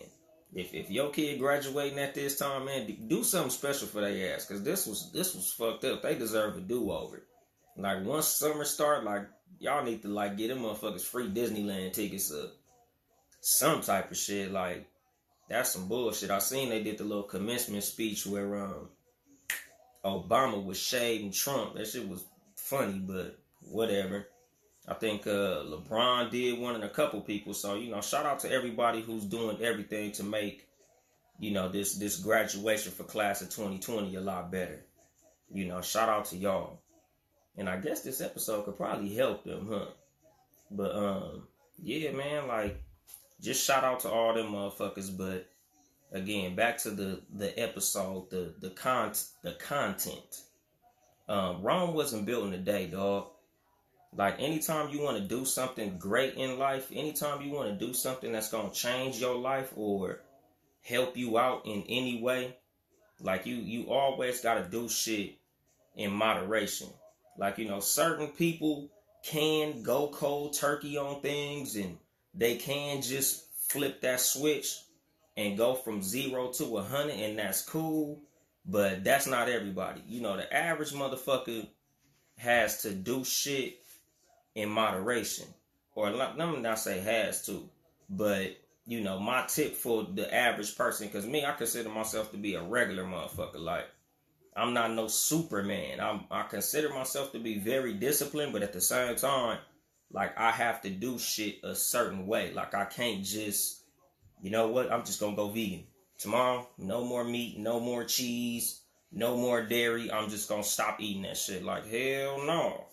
if 0.53 0.73
if 0.73 0.89
your 0.89 1.09
kid 1.11 1.39
graduating 1.39 1.99
at 1.99 2.13
this 2.13 2.37
time, 2.37 2.65
man, 2.65 3.07
do 3.07 3.23
something 3.23 3.51
special 3.51 3.87
for 3.87 4.01
their 4.01 4.35
ass, 4.35 4.45
cause 4.45 4.63
this 4.63 4.85
was 4.85 5.11
this 5.13 5.33
was 5.33 5.51
fucked 5.51 5.85
up. 5.85 6.01
They 6.01 6.15
deserve 6.15 6.57
a 6.57 6.61
do 6.61 6.91
over. 6.91 7.23
Like 7.77 8.03
once 8.03 8.27
summer 8.27 8.65
start, 8.65 9.03
like 9.03 9.27
y'all 9.59 9.83
need 9.83 10.01
to 10.01 10.09
like 10.09 10.37
get 10.37 10.49
them 10.49 10.59
motherfuckers 10.59 11.01
free 11.01 11.29
Disneyland 11.29 11.93
tickets 11.93 12.31
or 12.31 12.49
some 13.39 13.81
type 13.81 14.11
of 14.11 14.17
shit. 14.17 14.51
Like 14.51 14.87
that's 15.49 15.71
some 15.71 15.87
bullshit. 15.87 16.31
I 16.31 16.39
seen 16.39 16.69
they 16.69 16.83
did 16.83 16.97
the 16.97 17.03
little 17.03 17.23
commencement 17.23 17.83
speech 17.83 18.25
where 18.25 18.63
um 18.63 18.89
Obama 20.03 20.63
was 20.63 20.79
shading 20.79 21.31
Trump. 21.31 21.75
That 21.75 21.87
shit 21.87 22.07
was 22.07 22.25
funny, 22.55 22.99
but 22.99 23.37
whatever. 23.61 24.27
I 24.87 24.95
think 24.95 25.27
uh, 25.27 25.63
LeBron 25.63 26.31
did 26.31 26.59
one 26.59 26.75
and 26.75 26.83
a 26.83 26.89
couple 26.89 27.21
people. 27.21 27.53
So 27.53 27.75
you 27.75 27.91
know, 27.91 28.01
shout 28.01 28.25
out 28.25 28.39
to 28.39 28.51
everybody 28.51 29.01
who's 29.01 29.25
doing 29.25 29.61
everything 29.61 30.11
to 30.13 30.23
make 30.23 30.67
you 31.39 31.51
know 31.51 31.69
this 31.69 31.95
this 31.95 32.17
graduation 32.17 32.91
for 32.91 33.03
class 33.03 33.41
of 33.41 33.49
2020 33.49 34.15
a 34.15 34.21
lot 34.21 34.51
better. 34.51 34.85
You 35.53 35.67
know, 35.67 35.81
shout 35.81 36.09
out 36.09 36.25
to 36.25 36.37
y'all. 36.37 36.81
And 37.57 37.69
I 37.69 37.77
guess 37.77 38.01
this 38.01 38.21
episode 38.21 38.65
could 38.65 38.77
probably 38.77 39.13
help 39.13 39.43
them, 39.43 39.67
huh? 39.69 39.87
But 40.71 40.95
um, 40.95 41.47
yeah, 41.81 42.11
man, 42.11 42.47
like 42.47 42.81
just 43.41 43.65
shout 43.65 43.83
out 43.83 43.99
to 44.01 44.09
all 44.09 44.33
them 44.33 44.53
motherfuckers. 44.53 45.15
But 45.15 45.49
again, 46.11 46.55
back 46.55 46.77
to 46.79 46.91
the 46.91 47.21
the 47.35 47.57
episode, 47.59 48.29
the 48.29 48.53
the 48.59 48.69
con 48.69 49.11
the 49.43 49.53
content. 49.53 50.41
Um, 51.27 51.61
Rome 51.61 51.93
wasn't 51.93 52.25
built 52.25 52.47
in 52.47 52.53
a 52.53 52.57
day, 52.57 52.87
dog. 52.87 53.30
Like 54.15 54.41
anytime 54.41 54.89
you 54.89 55.01
want 55.01 55.17
to 55.17 55.23
do 55.23 55.45
something 55.45 55.97
great 55.97 56.35
in 56.35 56.59
life, 56.59 56.89
anytime 56.93 57.41
you 57.41 57.51
want 57.51 57.69
to 57.69 57.85
do 57.85 57.93
something 57.93 58.31
that's 58.31 58.51
gonna 58.51 58.71
change 58.71 59.19
your 59.19 59.35
life 59.35 59.71
or 59.75 60.19
help 60.83 61.15
you 61.15 61.37
out 61.37 61.65
in 61.65 61.83
any 61.87 62.21
way, 62.21 62.57
like 63.21 63.45
you 63.45 63.55
you 63.55 63.89
always 63.89 64.41
gotta 64.41 64.67
do 64.69 64.89
shit 64.89 65.37
in 65.95 66.11
moderation. 66.11 66.89
Like 67.37 67.57
you 67.57 67.69
know, 67.69 67.79
certain 67.79 68.27
people 68.27 68.89
can 69.23 69.81
go 69.81 70.09
cold 70.09 70.55
turkey 70.55 70.97
on 70.97 71.21
things 71.21 71.77
and 71.77 71.97
they 72.33 72.57
can 72.57 73.01
just 73.01 73.47
flip 73.69 74.01
that 74.01 74.19
switch 74.19 74.77
and 75.37 75.57
go 75.57 75.73
from 75.73 76.01
zero 76.01 76.51
to 76.51 76.77
a 76.77 76.83
hundred 76.83 77.15
and 77.15 77.39
that's 77.39 77.63
cool. 77.63 78.21
But 78.65 79.05
that's 79.05 79.25
not 79.25 79.47
everybody. 79.47 80.01
You 80.05 80.21
know, 80.21 80.35
the 80.35 80.53
average 80.53 80.91
motherfucker 80.91 81.67
has 82.37 82.81
to 82.81 82.91
do 82.91 83.23
shit 83.23 83.80
in 84.55 84.69
moderation. 84.69 85.47
Or 85.93 86.09
let 86.09 86.37
me 86.37 86.59
not 86.59 86.79
say 86.79 86.99
has 86.99 87.45
to, 87.47 87.69
but 88.09 88.57
you 88.85 89.01
know, 89.01 89.19
my 89.19 89.45
tip 89.47 89.75
for 89.75 90.03
the 90.03 90.33
average 90.33 90.75
person, 90.75 91.07
because 91.07 91.25
me, 91.25 91.45
I 91.45 91.51
consider 91.53 91.89
myself 91.89 92.31
to 92.31 92.37
be 92.37 92.55
a 92.55 92.63
regular 92.63 93.03
motherfucker. 93.03 93.59
Like, 93.59 93.85
I'm 94.55 94.73
not 94.73 94.91
no 94.91 95.07
Superman. 95.07 95.99
I'm 95.99 96.25
I 96.31 96.43
consider 96.43 96.89
myself 96.89 97.31
to 97.33 97.39
be 97.39 97.59
very 97.59 97.93
disciplined, 97.93 98.53
but 98.53 98.63
at 98.63 98.73
the 98.73 98.81
same 98.81 99.15
time, 99.15 99.59
like 100.11 100.37
I 100.37 100.51
have 100.51 100.81
to 100.81 100.89
do 100.89 101.19
shit 101.19 101.59
a 101.63 101.75
certain 101.75 102.25
way. 102.27 102.51
Like 102.53 102.73
I 102.73 102.85
can't 102.85 103.23
just, 103.23 103.83
you 104.41 104.49
know 104.49 104.67
what? 104.67 104.91
I'm 104.91 105.05
just 105.05 105.19
gonna 105.19 105.35
go 105.35 105.49
vegan 105.49 105.85
tomorrow. 106.17 106.67
No 106.77 107.03
more 107.05 107.23
meat, 107.23 107.57
no 107.59 107.79
more 107.79 108.03
cheese, 108.03 108.81
no 109.11 109.37
more 109.37 109.65
dairy. 109.65 110.11
I'm 110.11 110.29
just 110.29 110.49
gonna 110.49 110.63
stop 110.63 110.99
eating 110.99 111.23
that 111.23 111.37
shit. 111.37 111.63
Like 111.63 111.87
hell 111.87 112.43
no 112.45 112.85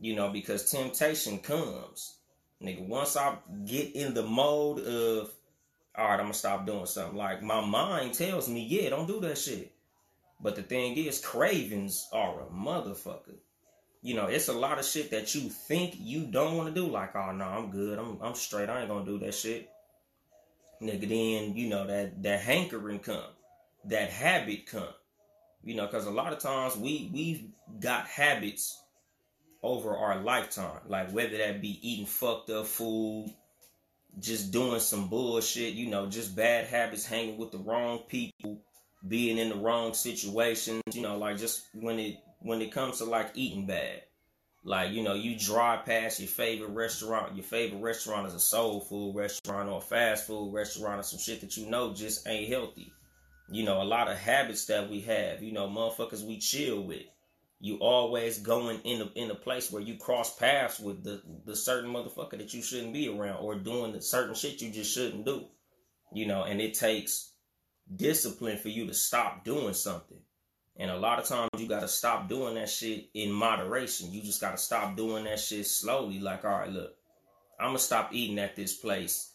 you 0.00 0.14
know, 0.14 0.28
because 0.28 0.70
temptation 0.70 1.38
comes. 1.38 2.18
Nigga, 2.62 2.86
once 2.86 3.16
I 3.16 3.36
get 3.64 3.94
in 3.94 4.14
the 4.14 4.22
mode 4.22 4.80
of, 4.80 5.30
all 5.96 6.06
right, 6.06 6.14
I'm 6.14 6.20
gonna 6.20 6.34
stop 6.34 6.66
doing 6.66 6.86
something. 6.86 7.16
Like 7.16 7.42
my 7.42 7.64
mind 7.64 8.14
tells 8.14 8.48
me, 8.48 8.64
yeah, 8.64 8.90
don't 8.90 9.06
do 9.06 9.20
that 9.20 9.38
shit. 9.38 9.72
But 10.40 10.56
the 10.56 10.62
thing 10.62 10.96
is, 10.96 11.20
cravings 11.20 12.08
are 12.12 12.40
a 12.40 12.44
motherfucker. 12.46 13.36
You 14.02 14.14
know, 14.14 14.26
it's 14.26 14.48
a 14.48 14.52
lot 14.52 14.78
of 14.78 14.84
shit 14.84 15.10
that 15.10 15.34
you 15.34 15.48
think 15.48 15.96
you 15.98 16.26
don't 16.26 16.56
want 16.56 16.74
to 16.74 16.74
do. 16.74 16.86
Like, 16.86 17.16
oh 17.16 17.32
no, 17.32 17.44
I'm 17.44 17.70
good. 17.70 17.98
I'm 17.98 18.18
I'm 18.22 18.34
straight. 18.34 18.68
I 18.68 18.80
ain't 18.80 18.88
gonna 18.88 19.04
do 19.04 19.18
that 19.20 19.34
shit. 19.34 19.68
Nigga, 20.82 21.08
then 21.08 21.56
you 21.56 21.68
know 21.68 21.86
that 21.86 22.22
that 22.22 22.40
hankering 22.40 23.00
come, 23.00 23.30
that 23.86 24.10
habit 24.10 24.66
come. 24.66 24.94
You 25.64 25.74
know, 25.74 25.86
because 25.86 26.06
a 26.06 26.10
lot 26.10 26.32
of 26.32 26.38
times 26.38 26.76
we 26.76 27.10
we've 27.12 27.48
got 27.80 28.06
habits 28.06 28.82
over 29.62 29.96
our 29.96 30.20
lifetime. 30.20 30.80
Like 30.88 31.10
whether 31.12 31.38
that 31.38 31.60
be 31.60 31.78
eating 31.82 32.06
fucked 32.06 32.50
up 32.50 32.66
food, 32.66 33.32
just 34.18 34.50
doing 34.50 34.80
some 34.80 35.08
bullshit, 35.08 35.74
you 35.74 35.88
know, 35.88 36.06
just 36.06 36.34
bad 36.34 36.66
habits, 36.66 37.06
hanging 37.06 37.38
with 37.38 37.52
the 37.52 37.58
wrong 37.58 38.00
people, 38.08 38.60
being 39.06 39.38
in 39.38 39.50
the 39.50 39.56
wrong 39.56 39.94
situations, 39.94 40.82
you 40.92 41.02
know, 41.02 41.18
like 41.18 41.38
just 41.38 41.66
when 41.74 41.98
it 41.98 42.16
when 42.40 42.62
it 42.62 42.72
comes 42.72 42.98
to 42.98 43.04
like 43.04 43.32
eating 43.34 43.66
bad. 43.66 44.02
Like, 44.64 44.90
you 44.90 45.04
know, 45.04 45.14
you 45.14 45.38
drive 45.38 45.84
past 45.84 46.18
your 46.18 46.28
favorite 46.28 46.70
restaurant, 46.70 47.36
your 47.36 47.44
favorite 47.44 47.80
restaurant 47.80 48.26
is 48.26 48.34
a 48.34 48.40
soul 48.40 48.80
food 48.80 49.14
restaurant 49.14 49.68
or 49.68 49.78
a 49.78 49.80
fast 49.80 50.26
food 50.26 50.52
restaurant 50.52 50.98
or 50.98 51.04
some 51.04 51.20
shit 51.20 51.40
that 51.42 51.56
you 51.56 51.70
know 51.70 51.94
just 51.94 52.26
ain't 52.26 52.48
healthy. 52.48 52.92
You 53.48 53.62
know, 53.62 53.80
a 53.80 53.84
lot 53.84 54.08
of 54.10 54.18
habits 54.18 54.66
that 54.66 54.90
we 54.90 55.02
have, 55.02 55.40
you 55.40 55.52
know, 55.52 55.68
motherfuckers 55.68 56.26
we 56.26 56.38
chill 56.38 56.82
with 56.82 57.04
you 57.58 57.76
always 57.76 58.38
going 58.38 58.80
in 58.84 59.00
a 59.00 59.10
in 59.14 59.30
a 59.30 59.34
place 59.34 59.72
where 59.72 59.82
you 59.82 59.96
cross 59.96 60.36
paths 60.36 60.78
with 60.78 61.02
the 61.02 61.22
the 61.44 61.56
certain 61.56 61.90
motherfucker 61.90 62.36
that 62.38 62.52
you 62.52 62.62
shouldn't 62.62 62.92
be 62.92 63.08
around 63.08 63.38
or 63.38 63.54
doing 63.54 63.92
the 63.92 64.02
certain 64.02 64.34
shit 64.34 64.60
you 64.60 64.70
just 64.70 64.92
shouldn't 64.92 65.24
do. 65.24 65.46
You 66.12 66.26
know, 66.26 66.44
and 66.44 66.60
it 66.60 66.74
takes 66.74 67.32
discipline 67.94 68.58
for 68.58 68.68
you 68.68 68.86
to 68.86 68.94
stop 68.94 69.44
doing 69.44 69.74
something. 69.74 70.18
And 70.78 70.90
a 70.90 70.98
lot 70.98 71.18
of 71.18 71.24
times 71.24 71.50
you 71.56 71.66
gotta 71.66 71.88
stop 71.88 72.28
doing 72.28 72.54
that 72.56 72.68
shit 72.68 73.08
in 73.14 73.32
moderation. 73.32 74.12
You 74.12 74.22
just 74.22 74.40
gotta 74.40 74.58
stop 74.58 74.94
doing 74.94 75.24
that 75.24 75.40
shit 75.40 75.66
slowly. 75.66 76.20
Like, 76.20 76.44
all 76.44 76.50
right, 76.50 76.70
look, 76.70 76.94
I'm 77.58 77.68
gonna 77.68 77.78
stop 77.78 78.12
eating 78.12 78.38
at 78.38 78.54
this 78.54 78.74
place 78.74 79.32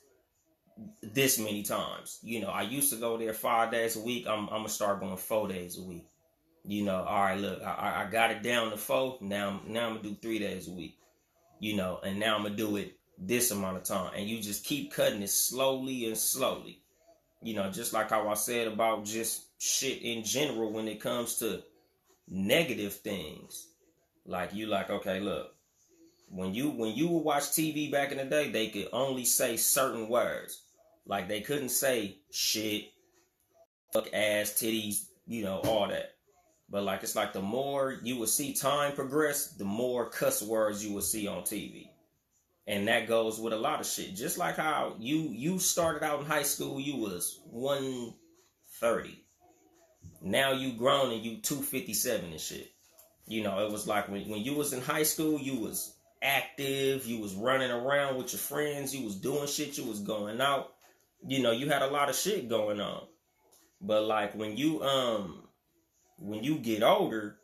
this 1.02 1.40
many 1.40 1.64
times. 1.64 2.20
You 2.22 2.42
know, 2.42 2.50
I 2.50 2.62
used 2.62 2.92
to 2.94 3.00
go 3.00 3.18
there 3.18 3.34
five 3.34 3.72
days 3.72 3.96
a 3.96 4.02
week. 4.02 4.28
I'm, 4.28 4.42
I'm 4.50 4.60
gonna 4.60 4.70
start 4.70 5.00
going 5.00 5.18
four 5.18 5.48
days 5.48 5.80
a 5.80 5.84
week 5.84 6.06
you 6.64 6.84
know, 6.84 7.04
all 7.04 7.24
right, 7.24 7.40
look, 7.40 7.62
I, 7.64 8.06
I 8.06 8.12
got 8.12 8.32
it 8.32 8.44
down 8.44 8.72
to 8.72 8.78
four. 8.78 9.18
Now, 9.22 9.62
now 9.68 9.88
I'm 9.88 9.96
gonna 9.96 10.04
do 10.04 10.18
three 10.22 10.40
days 10.40 10.68
a 10.68 10.72
week. 10.72 10.98
You 11.60 11.76
know, 11.76 12.00
and 12.04 12.20
now 12.20 12.36
I'm 12.36 12.44
gonna 12.44 12.56
do 12.56 12.78
it 12.78 12.98
this 13.18 13.52
amount 13.52 13.78
of 13.78 13.84
time, 13.84 14.12
and 14.16 14.28
you 14.28 14.42
just 14.42 14.66
keep 14.66 14.94
cutting 14.94 15.22
it 15.22 15.30
slowly 15.30 16.06
and 16.06 16.18
slowly. 16.18 16.82
You 17.42 17.56
know, 17.56 17.72
just 17.72 17.94
like 17.94 18.10
how 18.10 18.28
I 18.30 18.36
said 18.36 18.68
about 18.68 19.06
just 19.06 19.46
shit 19.60 20.02
in 20.02 20.24
general 20.24 20.72
when 20.72 20.88
it 20.88 21.02
comes 21.02 21.38
to 21.38 21.64
negative 22.28 22.94
things. 22.94 23.68
Like 24.26 24.54
you, 24.54 24.68
like 24.68 24.90
okay, 24.90 25.20
look, 25.20 25.56
when 26.30 26.54
you 26.54 26.70
when 26.70 26.96
you 26.96 27.08
would 27.10 27.24
watch 27.24 27.44
TV 27.44 27.92
back 27.92 28.12
in 28.12 28.18
the 28.18 28.26
day, 28.26 28.50
they 28.50 28.68
could 28.68 28.88
only 28.94 29.26
say 29.26 29.58
certain 29.58 30.08
words. 30.08 30.62
Like 31.06 31.28
they 31.28 31.42
couldn't 31.42 31.70
say 31.70 32.18
shit, 32.32 32.86
fuck 33.92 34.08
ass, 34.14 34.52
titties, 34.52 35.06
you 35.28 35.44
know, 35.44 35.58
all 35.58 35.88
that. 35.88 36.16
But 36.72 36.84
like 36.84 37.04
it's 37.04 37.18
like 37.18 37.34
the 37.34 37.42
more 37.42 38.00
you 38.02 38.16
will 38.16 38.28
see 38.28 38.54
time 38.54 38.94
progress, 38.94 39.48
the 39.48 39.66
more 39.66 40.10
cuss 40.10 40.42
words 40.42 40.84
you 40.84 40.94
will 40.94 41.02
see 41.02 41.28
on 41.28 41.44
TV. 41.44 41.90
And 42.66 42.88
that 42.88 43.10
goes 43.10 43.40
with 43.40 43.52
a 43.52 43.58
lot 43.58 43.82
of 43.82 43.86
shit. 43.86 44.16
Just 44.16 44.38
like 44.38 44.56
how 44.56 44.96
you 44.98 45.18
you 45.18 45.60
started 45.60 46.02
out 46.02 46.22
in 46.22 46.26
high 46.26 46.44
school, 46.44 46.80
you 46.80 46.96
was 46.96 47.42
130. 47.50 49.26
Now 50.22 50.54
you 50.54 50.72
grown 50.74 51.12
and 51.12 51.26
you 51.26 51.42
257 51.42 52.32
and 52.32 52.40
shit. 52.40 52.72
You 53.28 53.44
know, 53.44 53.66
it 53.66 53.72
was 53.72 53.86
like 53.86 54.08
when, 54.08 54.30
when 54.30 54.42
you 54.42 54.54
was 54.54 54.72
in 54.72 54.82
high 54.82 55.04
school, 55.04 55.40
you 55.40 55.60
was 55.60 55.94
active, 56.22 57.06
you 57.06 57.20
was 57.20 57.36
running 57.36 57.72
around 57.72 58.16
with 58.16 58.32
your 58.32 58.40
friends, 58.40 58.96
you 58.96 59.04
was 59.04 59.16
doing 59.16 59.48
shit, 59.48 59.78
you 59.78 59.84
was 59.84 60.00
going 60.00 60.40
out. 60.40 60.70
You 61.28 61.42
know, 61.42 61.52
you 61.52 61.68
had 61.68 61.82
a 61.82 61.88
lot 61.88 62.10
of 62.10 62.16
shit 62.16 62.48
going 62.48 62.80
on. 62.80 63.08
But 63.82 64.06
like 64.06 64.36
when 64.36 64.56
you 64.56 64.82
um 64.84 65.48
when 66.22 66.44
you 66.44 66.58
get 66.58 66.84
older, 66.84 67.38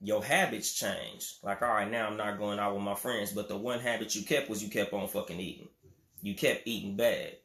your 0.00 0.24
habits 0.24 0.72
change. 0.72 1.38
Like, 1.42 1.60
all 1.60 1.68
right, 1.68 1.90
now 1.90 2.06
I'm 2.06 2.16
not 2.16 2.38
going 2.38 2.58
out 2.58 2.74
with 2.74 2.82
my 2.82 2.94
friends, 2.94 3.32
but 3.32 3.48
the 3.48 3.56
one 3.56 3.80
habit 3.80 4.14
you 4.14 4.22
kept 4.22 4.48
was 4.48 4.62
you 4.62 4.70
kept 4.70 4.92
on 4.92 5.08
fucking 5.08 5.40
eating. 5.40 5.68
You 6.22 6.34
kept 6.34 6.66
eating 6.66 6.96
bad. 6.96 7.36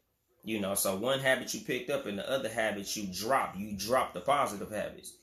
You 0.43 0.59
know, 0.59 0.75
so 0.75 0.95
one 0.95 1.19
habit 1.19 1.53
you 1.53 1.61
picked 1.61 1.89
up 1.89 2.05
and 2.05 2.17
the 2.17 2.29
other 2.29 2.47
habits 2.47 2.95
you 2.95 3.11
dropped. 3.11 3.57
You 3.57 3.75
dropped 3.75 4.13
the 4.13 4.21
positive 4.21 4.71
habits. 4.71 5.17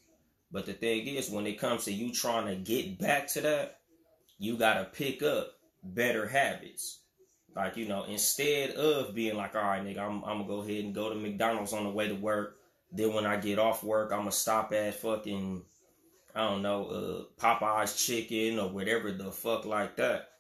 But 0.51 0.67
the 0.67 0.73
thing 0.73 1.07
is, 1.07 1.31
when 1.31 1.47
it 1.47 1.59
comes 1.59 1.85
to 1.85 1.93
you 1.93 2.13
trying 2.13 2.47
to 2.47 2.57
get 2.57 2.99
back 2.99 3.29
to 3.29 3.41
that, 3.41 3.79
you 4.39 4.57
got 4.57 4.75
to 4.75 4.85
pick 4.85 5.23
up 5.23 5.53
better 5.83 6.29
habits. 6.29 7.01
Like, 7.55 7.77
you 7.77 7.87
know, 7.87 8.05
instead 8.05 8.73
of 8.73 9.15
being 9.15 9.37
like, 9.37 9.55
all 9.55 9.63
right, 9.63 9.85
nigga, 9.85 9.99
I'm, 9.99 10.25
I'm 10.25 10.39
going 10.39 10.49
to 10.49 10.55
go 10.55 10.61
ahead 10.63 10.85
and 10.85 10.95
go 10.95 11.09
to 11.09 11.15
McDonald's 11.15 11.73
on 11.73 11.85
the 11.85 11.91
way 11.91 12.09
to 12.09 12.15
work 12.15 12.59
then 12.95 13.13
when 13.13 13.27
I 13.27 13.37
get 13.37 13.59
off 13.59 13.83
work, 13.83 14.13
I'm 14.13 14.21
gonna 14.21 14.33
stop 14.33 14.73
at 14.73 14.95
fucking 14.95 15.63
I 16.35 16.49
don't 16.49 16.63
know, 16.63 16.87
uh, 16.87 17.41
Popeye's 17.41 18.05
chicken 18.05 18.59
or 18.59 18.69
whatever 18.69 19.13
the 19.13 19.31
fuck 19.31 19.67
like 19.67 19.97
that. 19.97 20.31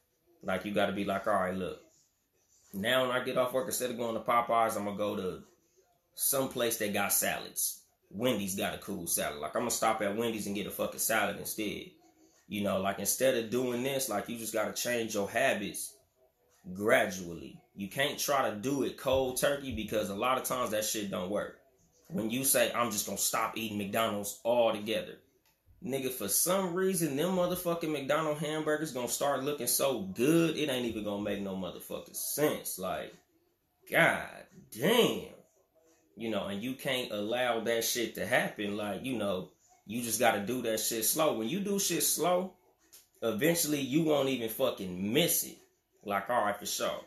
Like 0.42 0.64
you 0.64 0.72
got 0.72 0.86
to 0.86 0.92
be 0.92 1.04
like, 1.04 1.26
all 1.26 1.34
right, 1.34 1.54
look. 1.54 1.80
Now 2.72 3.02
when 3.02 3.16
I 3.16 3.22
get 3.22 3.38
off 3.38 3.52
work, 3.52 3.66
instead 3.66 3.90
of 3.90 3.96
going 3.96 4.14
to 4.14 4.20
Popeyes, 4.20 4.76
I'm 4.76 4.84
gonna 4.84 4.96
go 4.96 5.16
to 5.16 5.42
some 6.14 6.48
place 6.48 6.78
that 6.78 6.92
got 6.92 7.12
salads. 7.12 7.82
Wendy's 8.10 8.56
got 8.56 8.74
a 8.74 8.78
cool 8.78 9.06
salad. 9.06 9.40
Like 9.40 9.54
I'm 9.54 9.62
gonna 9.62 9.70
stop 9.70 10.02
at 10.02 10.16
Wendy's 10.16 10.46
and 10.46 10.56
get 10.56 10.66
a 10.66 10.70
fucking 10.70 11.00
salad 11.00 11.38
instead. 11.38 11.90
You 12.48 12.62
know, 12.62 12.80
like 12.80 12.98
instead 12.98 13.36
of 13.36 13.50
doing 13.50 13.82
this, 13.82 14.08
like 14.08 14.28
you 14.28 14.36
just 14.36 14.52
got 14.52 14.74
to 14.74 14.82
change 14.82 15.14
your 15.14 15.30
habits 15.30 15.94
gradually. 16.72 17.60
You 17.74 17.88
can't 17.88 18.18
try 18.18 18.50
to 18.50 18.56
do 18.56 18.82
it 18.84 18.98
cold 18.98 19.40
turkey 19.40 19.72
because 19.74 20.10
a 20.10 20.14
lot 20.14 20.38
of 20.38 20.44
times 20.44 20.70
that 20.70 20.84
shit 20.84 21.10
don't 21.10 21.30
work. 21.30 21.58
When 22.08 22.30
you 22.30 22.44
say 22.44 22.72
I'm 22.72 22.90
just 22.90 23.06
gonna 23.06 23.18
stop 23.18 23.56
eating 23.56 23.78
McDonald's 23.78 24.40
altogether, 24.44 25.18
nigga, 25.84 26.10
for 26.10 26.28
some 26.28 26.74
reason 26.74 27.16
them 27.16 27.36
motherfucking 27.36 27.90
McDonald 27.90 28.38
hamburgers 28.38 28.92
gonna 28.92 29.08
start 29.08 29.44
looking 29.44 29.66
so 29.66 30.00
good, 30.00 30.56
it 30.56 30.68
ain't 30.68 30.86
even 30.86 31.04
gonna 31.04 31.22
make 31.22 31.40
no 31.40 31.54
motherfucking 31.56 32.16
sense. 32.16 32.78
Like, 32.78 33.12
god 33.90 34.28
damn. 34.70 35.26
You 36.16 36.30
know, 36.30 36.46
and 36.46 36.62
you 36.62 36.74
can't 36.74 37.10
allow 37.10 37.60
that 37.60 37.82
shit 37.82 38.14
to 38.14 38.26
happen. 38.26 38.76
Like, 38.76 39.04
you 39.04 39.16
know, 39.16 39.50
you 39.86 40.02
just 40.02 40.20
gotta 40.20 40.40
do 40.40 40.62
that 40.62 40.80
shit 40.80 41.04
slow. 41.04 41.36
When 41.36 41.48
you 41.48 41.60
do 41.60 41.78
shit 41.78 42.02
slow, 42.02 42.52
eventually 43.22 43.80
you 43.80 44.04
won't 44.04 44.28
even 44.28 44.48
fucking 44.48 45.12
miss 45.12 45.44
it. 45.44 45.58
Like, 46.04 46.30
all 46.30 46.44
right, 46.44 46.56
for 46.56 46.66
sure. 46.66 47.00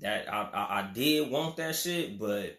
That 0.00 0.32
I, 0.32 0.48
I, 0.52 0.78
I 0.80 0.90
did 0.92 1.30
want 1.30 1.56
that 1.58 1.76
shit, 1.76 2.18
but 2.18 2.58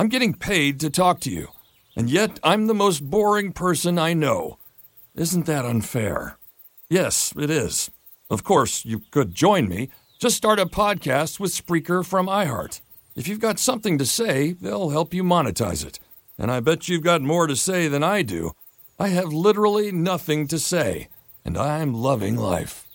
I'm 0.00 0.08
getting 0.08 0.32
paid 0.32 0.80
to 0.80 0.88
talk 0.88 1.20
to 1.20 1.30
you 1.30 1.48
and 1.94 2.08
yet 2.08 2.40
I'm 2.42 2.68
the 2.68 2.74
most 2.74 3.02
boring 3.10 3.52
person 3.52 3.98
I 3.98 4.14
know. 4.14 4.56
Isn't 5.14 5.44
that 5.44 5.66
unfair? 5.66 6.38
Yes, 6.88 7.34
it 7.36 7.50
is. 7.50 7.90
Of 8.30 8.42
course, 8.42 8.86
you 8.86 9.02
could 9.10 9.34
join 9.34 9.68
me. 9.68 9.90
Just 10.18 10.38
start 10.38 10.58
a 10.58 10.64
podcast 10.64 11.38
with 11.38 11.52
Spreaker 11.52 12.02
from 12.02 12.28
iHeart. 12.28 12.80
If 13.14 13.28
you've 13.28 13.40
got 13.40 13.58
something 13.58 13.98
to 13.98 14.06
say, 14.06 14.52
they'll 14.52 14.88
help 14.88 15.12
you 15.12 15.22
monetize 15.22 15.84
it. 15.84 15.98
And 16.38 16.50
I 16.50 16.60
bet 16.60 16.88
you've 16.88 17.02
got 17.02 17.20
more 17.20 17.46
to 17.46 17.54
say 17.54 17.86
than 17.86 18.02
I 18.02 18.22
do. 18.22 18.52
I 18.98 19.08
have 19.08 19.34
literally 19.34 19.92
nothing 19.92 20.48
to 20.48 20.58
say, 20.58 21.08
and 21.44 21.58
I'm 21.58 21.92
loving 21.92 22.36
life. 22.36 22.88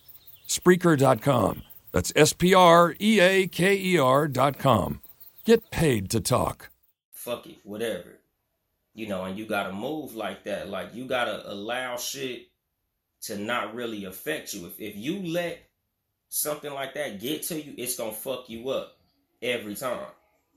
Spreaker.com. 0.48 1.62
That's 1.92 2.12
S 2.16 2.34
P 2.34 2.56
R 2.56 2.96
E 3.00 3.20
A 3.20 3.46
K 3.46 3.78
E 3.78 4.00
R.com. 4.00 5.02
Get 5.44 5.70
paid 5.70 6.10
to 6.10 6.20
talk. 6.20 6.72
Fuck 7.26 7.48
it, 7.48 7.58
whatever 7.64 8.20
you 8.96 9.08
know, 9.08 9.26
and 9.26 9.38
you 9.38 9.46
gotta 9.46 9.74
move 9.74 10.16
like 10.16 10.46
that. 10.46 10.70
Like 10.70 10.96
you 10.96 11.06
gotta 11.06 11.44
allow 11.52 11.98
shit 11.98 12.48
to 13.24 13.38
not 13.38 13.76
really 13.76 14.06
affect 14.06 14.54
you. 14.54 14.66
If 14.66 14.80
if 14.80 14.96
you 14.96 15.22
let 15.22 15.60
something 16.30 16.74
like 16.74 16.96
that 16.96 17.20
get 17.20 17.44
to 17.44 17.62
you, 17.62 17.76
it's 17.78 17.98
gonna 17.98 18.14
fuck 18.14 18.50
you 18.50 18.70
up 18.70 18.98
every 19.42 19.76
time. 19.76 20.08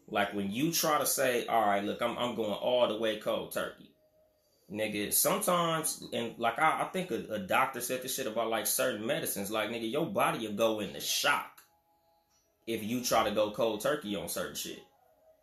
Like 0.06 0.32
when 0.32 0.50
you 0.52 0.72
try 0.72 0.98
to 0.98 1.06
say, 1.06 1.46
all 1.46 1.66
right, 1.66 1.84
look, 1.84 2.00
I'm 2.00 2.16
I'm 2.16 2.36
going 2.36 2.52
all 2.52 2.86
the 2.88 2.96
way 2.96 3.18
cold 3.18 3.52
turkey. 3.52 3.90
Nigga, 4.72 5.12
sometimes 5.12 6.04
and 6.12 6.38
like 6.38 6.60
I, 6.60 6.82
I 6.82 6.84
think 6.92 7.10
a, 7.10 7.24
a 7.34 7.38
doctor 7.40 7.80
said 7.80 8.02
this 8.02 8.14
shit 8.14 8.28
about 8.28 8.50
like 8.50 8.68
certain 8.68 9.04
medicines, 9.04 9.50
like 9.50 9.70
nigga, 9.70 9.90
your 9.90 10.06
body 10.06 10.46
will 10.46 10.54
go 10.54 10.78
into 10.78 11.00
shock 11.00 11.62
if 12.68 12.84
you 12.84 13.02
try 13.02 13.24
to 13.24 13.34
go 13.34 13.50
cold 13.50 13.80
turkey 13.80 14.14
on 14.14 14.28
certain 14.28 14.54
shit. 14.54 14.78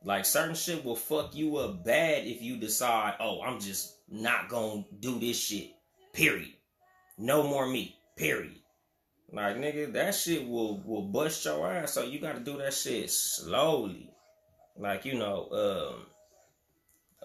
Like 0.06 0.24
certain 0.24 0.54
shit 0.54 0.86
will 0.86 0.96
fuck 0.96 1.36
you 1.36 1.58
up 1.58 1.84
bad 1.84 2.28
if 2.28 2.40
you 2.40 2.58
decide, 2.58 3.16
oh, 3.20 3.42
I'm 3.42 3.60
just 3.60 3.96
not 4.08 4.50
gonna 4.50 4.86
do 5.00 5.20
this 5.20 5.38
shit. 5.38 5.72
Period. 6.14 6.54
No 7.18 7.42
more 7.42 7.68
me. 7.68 7.98
Period. 8.16 8.60
Like 9.34 9.58
nigga, 9.58 9.92
that 9.94 10.14
shit 10.14 10.48
will 10.48 10.80
will 10.86 11.02
bust 11.02 11.44
your 11.44 11.68
ass. 11.70 11.94
So 11.94 12.04
you 12.04 12.20
gotta 12.20 12.40
do 12.40 12.56
that 12.60 12.76
shit 12.76 13.10
slowly. 13.10 14.12
Like, 14.78 15.06
you 15.06 15.16
know, 15.16 15.50
um 15.52 16.06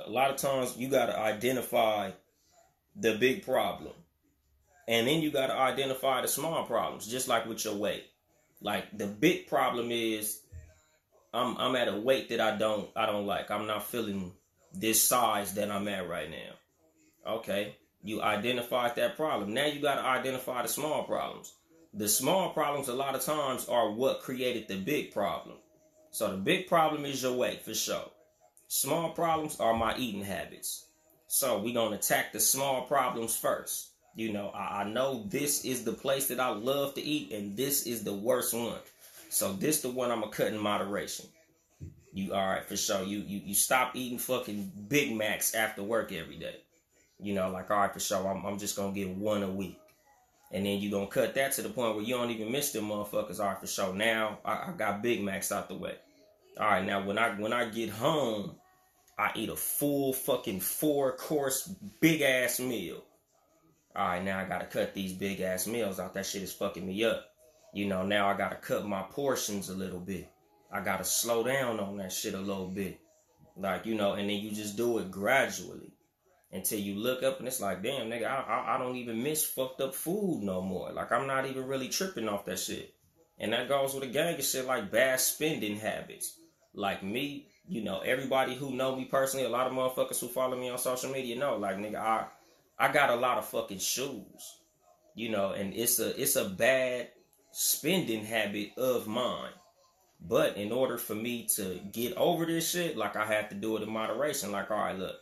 a 0.07 0.11
lot 0.11 0.31
of 0.31 0.37
times 0.37 0.79
you 0.79 0.89
gotta 0.89 1.19
identify 1.19 2.13
the 2.97 3.15
big 3.17 3.45
problem. 3.45 3.93
And 4.89 5.07
then 5.07 5.21
you 5.21 5.31
gotta 5.31 5.55
identify 5.55 6.23
the 6.23 6.29
small 6.29 6.65
problems, 6.65 7.07
just 7.07 7.29
like 7.29 7.45
with 7.45 7.63
your 7.63 7.75
weight. 7.75 8.07
Like 8.63 8.97
the 8.97 9.07
big 9.07 9.49
problem 9.49 9.91
is 9.91 10.40
I'm 11.33 11.57
I'm 11.59 11.77
at 11.77 11.89
a 11.89 11.97
weight 11.97 12.29
that 12.31 12.41
I 12.41 12.57
don't 12.57 12.89
I 12.97 13.07
don't 13.07 13.27
like. 13.27 13.51
I'm 13.51 13.67
not 13.67 13.87
feeling 13.87 14.33
this 14.73 15.03
size 15.03 15.55
that 15.55 15.71
I'm 15.71 15.89
at 15.89 16.09
right 16.09 16.31
now. 16.31 17.33
Okay. 17.35 17.77
You 18.03 18.23
identified 18.23 18.97
that 18.97 19.17
problem. 19.17 19.53
Now 19.53 19.67
you 19.67 19.81
got 19.81 19.97
to 19.97 20.03
identify 20.03 20.63
the 20.63 20.69
small 20.69 21.05
problems. 21.05 21.53
The 21.93 22.09
small 22.09 22.51
problems 22.51 22.89
a 22.89 22.95
lot 22.95 23.15
of 23.15 23.23
times 23.23 23.69
are 23.69 23.91
what 23.91 24.23
created 24.23 24.69
the 24.69 24.77
big 24.77 25.13
problem. 25.13 25.57
So 26.11 26.31
the 26.31 26.39
big 26.39 26.67
problem 26.67 27.05
is 27.05 27.23
your 27.23 27.35
weight 27.35 27.63
for 27.63 27.75
sure. 27.75 28.11
Small 28.69 29.11
problems 29.11 29.61
are 29.61 29.75
my 29.75 29.97
eating 29.97 30.25
habits. 30.25 30.87
So 31.27 31.59
we're 31.59 31.75
to 31.75 31.91
attack 31.91 32.33
the 32.33 32.41
small 32.41 32.83
problems 32.83 33.37
first. 33.37 33.91
You 34.15 34.33
know, 34.33 34.49
I, 34.49 34.83
I 34.83 34.85
know 34.85 35.25
this 35.29 35.65
is 35.65 35.85
the 35.85 35.93
place 35.93 36.27
that 36.29 36.41
I 36.41 36.49
love 36.49 36.95
to 36.95 37.03
eat 37.03 37.33
and 37.33 37.57
this 37.57 37.87
is 37.87 38.03
the 38.03 38.15
worst 38.15 38.55
one. 38.55 38.79
So 39.31 39.53
this 39.53 39.81
the 39.81 39.89
one 39.89 40.11
I'm 40.11 40.21
gonna 40.21 40.33
cut 40.33 40.49
in 40.49 40.59
moderation. 40.59 41.27
You 42.13 42.35
all 42.35 42.47
right 42.47 42.65
for 42.65 42.77
sure. 42.77 43.05
You 43.05 43.19
you 43.19 43.41
you 43.45 43.55
stop 43.55 43.95
eating 43.95 44.19
fucking 44.19 44.73
Big 44.89 45.15
Macs 45.15 45.55
after 45.55 45.85
work 45.85 46.13
every 46.13 46.37
day. 46.37 46.57
You 47.21 47.35
know, 47.35 47.49
like 47.49 47.71
all 47.71 47.79
right 47.79 47.93
for 47.93 48.01
sure. 48.01 48.27
I'm 48.29 48.45
I'm 48.45 48.59
just 48.59 48.77
gonna 48.77 48.93
get 48.93 49.09
one 49.09 49.45
a 49.45 49.51
week, 49.51 49.79
and 50.51 50.67
then 50.67 50.81
you 50.81 50.91
gonna 50.91 51.07
cut 51.07 51.37
that 51.37 51.53
to 51.53 51.63
the 51.63 51.69
point 51.69 51.95
where 51.95 52.05
you 52.05 52.17
don't 52.17 52.31
even 52.31 52.51
miss 52.51 52.73
them 52.73 52.89
motherfuckers. 52.89 53.39
All 53.39 53.47
right 53.47 53.61
for 53.61 53.69
sure. 53.69 53.95
Now 53.95 54.41
I, 54.45 54.53
I 54.53 54.75
got 54.77 55.01
Big 55.01 55.23
Macs 55.23 55.53
out 55.53 55.69
the 55.69 55.77
way. 55.77 55.95
All 56.59 56.67
right 56.67 56.85
now 56.85 57.07
when 57.07 57.17
I 57.17 57.31
when 57.39 57.53
I 57.53 57.67
get 57.67 57.91
home, 57.91 58.57
I 59.17 59.31
eat 59.37 59.49
a 59.49 59.57
full 59.57 60.13
fucking 60.13 60.59
four 60.59 61.17
course 61.17 61.73
big 62.01 62.23
ass 62.23 62.59
meal. 62.59 63.05
All 63.95 64.09
right 64.09 64.25
now 64.25 64.41
I 64.41 64.45
gotta 64.45 64.67
cut 64.67 64.93
these 64.93 65.13
big 65.13 65.41
ass 65.41 65.69
meals 65.69 66.01
out. 66.01 66.15
That 66.15 66.27
shit 66.27 66.43
is 66.43 66.53
fucking 66.53 66.85
me 66.85 67.05
up. 67.05 67.30
You 67.73 67.87
know, 67.87 68.05
now 68.05 68.29
I 68.29 68.37
gotta 68.37 68.57
cut 68.57 68.87
my 68.87 69.03
portions 69.03 69.69
a 69.69 69.75
little 69.75 70.01
bit. 70.01 70.29
I 70.73 70.81
gotta 70.81 71.05
slow 71.05 71.45
down 71.45 71.81
on 71.81 71.97
that 71.99 72.13
shit 72.13 72.35
a 72.35 72.41
little 72.41 72.69
bit. 72.69 73.01
Like, 73.57 73.87
you 73.87 73.95
know, 73.95 74.15
and 74.15 74.29
then 74.29 74.39
you 74.39 74.51
just 74.51 74.77
do 74.77 74.99
it 74.99 75.11
gradually 75.11 75.93
until 76.53 76.79
you 76.79 76.97
look 76.97 77.23
up 77.23 77.39
and 77.39 77.47
it's 77.47 77.61
like, 77.61 77.83
damn, 77.83 78.09
nigga, 78.09 78.27
I, 78.27 78.43
I, 78.43 78.75
I 78.75 78.79
don't 78.79 78.97
even 78.97 79.23
miss 79.23 79.45
fucked 79.45 79.81
up 79.81 79.95
food 79.95 80.43
no 80.43 80.61
more. 80.61 80.91
Like, 80.93 81.13
I'm 81.13 81.27
not 81.27 81.47
even 81.47 81.67
really 81.67 81.89
tripping 81.89 82.29
off 82.29 82.45
that 82.47 82.59
shit. 82.59 82.95
And 83.39 83.53
that 83.53 83.69
goes 83.69 83.95
with 83.95 84.05
a 84.05 84.09
gang 84.09 84.35
of 84.35 84.45
shit 84.45 84.67
like 84.67 84.91
bad 84.91 85.21
spending 85.21 85.77
habits. 85.77 86.39
Like 86.75 87.03
me, 87.03 87.49
you 87.69 87.83
know, 87.83 88.01
everybody 88.01 88.55
who 88.55 88.73
know 88.75 88.97
me 88.97 89.05
personally, 89.05 89.47
a 89.47 89.49
lot 89.49 89.67
of 89.67 89.73
motherfuckers 89.73 90.21
who 90.21 90.29
follow 90.29 90.57
me 90.57 90.69
on 90.69 90.79
social 90.79 91.11
media 91.11 91.37
know, 91.37 91.57
like, 91.57 91.77
nigga, 91.77 91.97
I, 91.97 92.27
I 92.79 92.93
got 92.93 93.11
a 93.11 93.17
lot 93.17 93.39
of 93.39 93.47
fucking 93.47 93.79
shoes. 93.79 94.57
You 95.15 95.31
know, 95.31 95.53
and 95.53 95.75
it's 95.75 95.99
a, 95.99 96.21
it's 96.21 96.37
a 96.37 96.49
bad 96.49 97.09
spending 97.53 98.25
habit 98.25 98.73
of 98.77 99.07
mine. 99.07 99.53
But 100.21 100.57
in 100.57 100.71
order 100.71 100.99
for 100.99 101.15
me 101.15 101.47
to 101.57 101.81
get 101.93 102.17
over 102.17 102.45
this 102.45 102.71
shit, 102.71 102.97
like 102.97 103.17
I 103.17 103.25
have 103.25 103.49
to 103.49 103.55
do 103.55 103.77
it 103.77 103.83
in 103.83 103.91
moderation. 103.91 104.53
Like, 104.53 104.71
all 104.71 104.79
right, 104.79 104.99
look, 104.99 105.17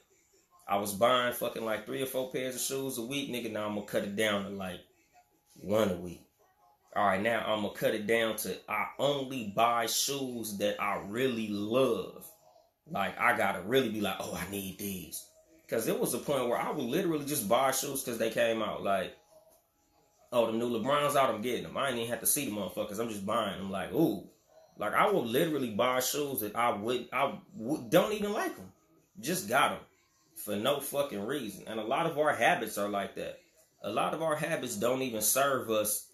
I 0.69 0.77
was 0.77 0.93
buying 0.93 1.33
fucking 1.33 1.65
like 1.65 1.87
three 1.87 2.03
or 2.03 2.07
four 2.07 2.31
pairs 2.31 2.57
of 2.57 2.61
shoes 2.61 2.99
a 2.99 3.03
week, 3.03 3.31
nigga. 3.31 3.51
Now 3.53 3.67
I'm 3.67 3.75
gonna 3.75 3.87
cut 3.87 4.03
it 4.03 4.17
down 4.17 4.45
to 4.45 4.51
like 4.51 4.81
one 5.55 5.91
a 5.91 5.97
week. 5.97 6.23
All 6.97 7.07
right, 7.07 7.23
now 7.23 7.45
I'm 7.47 7.63
gonna 7.63 7.75
cut 7.75 7.95
it 7.95 8.07
down 8.07 8.37
to 8.39 8.57
I 8.69 8.89
only 8.99 9.53
buy 9.55 9.87
shoes 9.87 10.59
that 10.59 10.83
I 10.83 11.01
really 11.07 11.49
love. 11.49 12.27
Like 12.91 13.19
I 13.21 13.37
gotta 13.37 13.63
really 13.63 13.91
be 13.91 14.01
like, 14.01 14.17
oh, 14.19 14.35
I 14.35 14.51
need 14.51 14.79
these. 14.79 15.25
Cause 15.71 15.85
there 15.85 15.95
was 15.95 16.15
a 16.15 16.19
point 16.19 16.49
where 16.49 16.59
I 16.59 16.71
would 16.71 16.85
literally 16.85 17.27
just 17.27 17.49
buy 17.49 17.71
shoes 17.71 18.03
because 18.03 18.19
they 18.19 18.31
came 18.31 18.63
out. 18.63 18.83
Like 18.83 19.15
oh, 20.33 20.47
the 20.51 20.59
new 20.59 20.71
LeBron's 20.71 21.17
out, 21.17 21.31
I'm 21.31 21.43
getting 21.43 21.65
them. 21.65 21.77
I 21.77 21.89
ain't 21.89 21.99
even 21.99 22.11
have 22.11 22.21
to 22.21 22.27
see 22.27 22.47
the 22.47 22.53
motherfuckers. 22.53 22.99
I'm 22.99 23.09
just 23.09 23.27
buying 23.27 23.59
them. 23.59 23.71
Like, 23.71 23.93
ooh, 23.93 24.29
like 24.79 24.95
I 24.95 25.11
will 25.11 25.25
literally 25.25 25.71
buy 25.71 26.01
shoes 26.01 26.41
that 26.41 26.55
I 26.57 26.73
would, 26.77 27.09
I 27.13 27.39
would, 27.55 27.91
don't 27.91 28.13
even 28.13 28.33
like 28.33 28.57
them. 28.57 28.73
Just 29.21 29.49
got 29.49 29.71
them 29.71 29.81
for 30.37 30.57
no 30.57 30.81
fucking 30.81 31.27
reason. 31.27 31.65
And 31.67 31.81
a 31.81 31.85
lot 31.85 32.07
of 32.07 32.19
our 32.19 32.35
habits 32.35 32.79
are 32.79 32.89
like 32.89 33.17
that. 33.17 33.39
A 33.83 33.91
lot 33.91 34.15
of 34.15 34.23
our 34.23 34.37
habits 34.37 34.77
don't 34.77 35.03
even 35.03 35.21
serve 35.21 35.71
us 35.71 36.09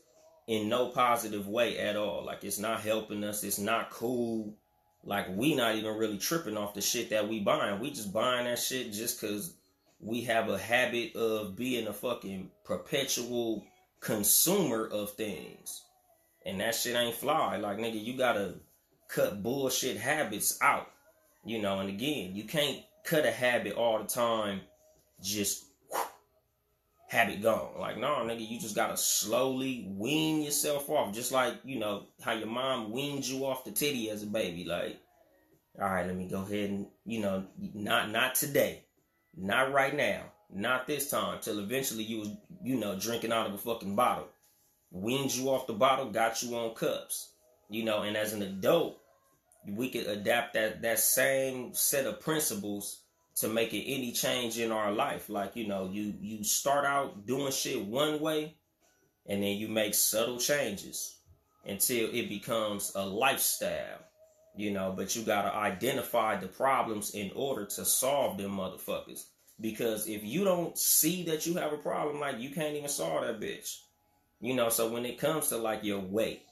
in 0.47 0.69
no 0.69 0.89
positive 0.89 1.47
way 1.49 1.79
at 1.79 1.97
all. 1.97 2.25
Like 2.25 2.45
it's 2.45 2.59
not 2.59 2.81
helping 2.81 3.25
us. 3.25 3.45
It's 3.45 3.59
not 3.59 3.91
cool. 3.91 4.55
Like 5.03 5.27
we 5.37 5.55
not 5.55 5.75
even 5.75 5.97
really 5.97 6.19
tripping 6.19 6.57
off 6.57 6.75
the 6.75 6.81
shit 6.81 7.11
that 7.11 7.29
we 7.29 7.41
buying. 7.41 7.81
We 7.81 7.91
just 7.91 8.13
buying 8.13 8.45
that 8.47 8.59
shit 8.59 8.93
just 8.93 9.21
cause 9.21 9.55
we 10.01 10.23
have 10.23 10.49
a 10.49 10.59
habit 10.59 11.17
of 11.17 11.57
being 11.57 11.87
a 11.87 11.93
fucking 11.93 12.51
perpetual 12.65 13.65
consumer 14.05 14.87
of 14.87 15.13
things. 15.13 15.83
And 16.47 16.61
that 16.61 16.75
shit 16.75 16.95
ain't 16.95 17.17
fly. 17.17 17.57
Like 17.57 17.79
nigga, 17.79 18.03
you 18.03 18.17
gotta 18.17 18.55
cut 19.09 19.43
bullshit 19.43 19.97
habits 19.97 20.59
out. 20.63 20.91
You 21.45 21.61
know, 21.61 21.81
and 21.81 21.89
again, 21.89 22.37
you 22.37 22.45
can't 22.45 22.83
cut 23.05 23.27
a 23.27 23.31
habit 23.31 23.75
all 23.75 23.99
the 23.99 24.07
time, 24.07 24.61
just 25.23 25.65
habit 27.09 27.43
gone. 27.43 27.79
Like, 27.79 27.99
no, 27.99 28.09
nigga, 28.09 28.49
you 28.49 28.61
just 28.61 28.75
gotta 28.75 28.97
slowly 28.97 29.87
wean 29.89 30.43
yourself 30.43 30.89
off. 30.91 31.15
Just 31.15 31.33
like, 31.33 31.55
you 31.65 31.79
know, 31.79 32.07
how 32.23 32.33
your 32.33 32.49
mom 32.49 32.93
weaned 32.93 33.27
you 33.27 33.47
off 33.47 33.65
the 33.65 33.71
titty 33.71 34.11
as 34.11 34.23
a 34.23 34.27
baby. 34.27 34.65
Like, 34.65 34.99
all 35.81 35.89
right, 35.89 36.07
let 36.07 36.17
me 36.17 36.29
go 36.29 36.43
ahead 36.43 36.71
and, 36.71 36.87
you 37.05 37.21
know, 37.21 37.47
not 37.75 38.11
not 38.11 38.35
today. 38.35 38.85
Not 39.37 39.73
right 39.73 39.95
now. 39.95 40.25
Not 40.53 40.87
this 40.87 41.11
time. 41.11 41.39
Till 41.41 41.59
eventually 41.59 42.05
you 42.05 42.19
was, 42.21 42.31
you 42.63 42.77
know, 42.77 42.99
drinking 42.99 43.33
out 43.33 43.47
of 43.47 43.55
a 43.55 43.59
fucking 43.59 43.97
bottle. 43.97 44.29
Weaned 44.91 45.35
you 45.35 45.51
off 45.51 45.67
the 45.67 45.73
bottle, 45.73 46.11
got 46.11 46.43
you 46.43 46.57
on 46.57 46.75
cups. 46.75 47.33
You 47.69 47.85
know, 47.85 48.03
and 48.03 48.17
as 48.17 48.33
an 48.33 48.43
adult, 48.43 48.99
we 49.67 49.89
could 49.91 50.07
adapt 50.07 50.55
that 50.55 50.83
that 50.83 50.99
same 50.99 51.75
set 51.75 52.07
of 52.07 52.21
principles 52.21 53.01
to 53.37 53.49
making 53.49 53.83
any 53.85 54.13
change 54.13 54.59
in 54.59 54.71
our 54.71 54.93
life. 54.93 55.29
Like, 55.29 55.57
you 55.57 55.67
know, 55.67 55.91
you 55.91 56.15
you 56.21 56.45
start 56.45 56.85
out 56.85 57.27
doing 57.27 57.51
shit 57.51 57.85
one 57.85 58.21
way 58.21 58.57
and 59.27 59.43
then 59.43 59.57
you 59.57 59.69
make 59.69 59.95
subtle 59.95 60.39
changes 60.39 61.19
until 61.67 62.11
it 62.13 62.29
becomes 62.29 62.93
a 62.95 63.05
lifestyle. 63.05 64.01
You 64.57 64.71
know, 64.71 64.95
but 64.97 65.17
you 65.17 65.23
gotta 65.23 65.53
identify 65.53 66.37
the 66.37 66.47
problems 66.47 67.11
in 67.11 67.33
order 67.35 67.65
to 67.65 67.85
solve 67.85 68.39
them 68.39 68.53
motherfuckers. 68.53 69.25
Because 69.61 70.09
if 70.09 70.25
you 70.25 70.45
don't 70.45 70.77
see 70.77 71.25
that 71.25 71.47
you 71.47 71.55
have 71.55 71.73
a 71.73 71.79
problem, 71.79 72.21
like 72.21 72.41
you 72.41 72.51
can't 72.51 72.77
even 72.77 72.89
solve 72.89 73.23
that 73.23 73.41
bitch. 73.41 73.79
You 74.41 74.55
know, 74.55 74.69
so 74.69 74.91
when 74.91 75.07
it 75.07 75.19
comes 75.19 75.49
to 75.49 75.57
like 75.57 75.85
your 75.85 76.01
weight, 76.01 76.43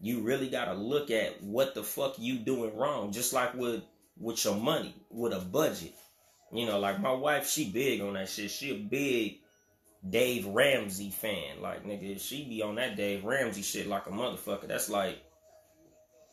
you 0.00 0.20
really 0.20 0.48
gotta 0.48 0.74
look 0.74 1.10
at 1.10 1.42
what 1.42 1.74
the 1.74 1.82
fuck 1.82 2.18
you 2.18 2.38
doing 2.38 2.76
wrong. 2.76 3.12
Just 3.12 3.32
like 3.32 3.54
with 3.54 3.82
with 4.18 4.44
your 4.44 4.56
money, 4.56 4.94
with 5.10 5.32
a 5.32 5.40
budget. 5.40 5.94
You 6.52 6.66
know, 6.66 6.78
like 6.78 7.00
my 7.00 7.12
wife, 7.12 7.48
she 7.48 7.70
big 7.70 8.00
on 8.02 8.14
that 8.14 8.28
shit. 8.28 8.50
She 8.50 8.70
a 8.70 8.78
big 8.78 9.38
Dave 10.08 10.46
Ramsey 10.46 11.10
fan. 11.10 11.62
Like 11.62 11.86
nigga, 11.86 12.20
she 12.20 12.44
be 12.44 12.62
on 12.62 12.74
that 12.74 12.96
Dave 12.96 13.24
Ramsey 13.24 13.62
shit 13.62 13.86
like 13.86 14.06
a 14.06 14.10
motherfucker. 14.10 14.68
That's 14.68 14.90
like 14.90 15.22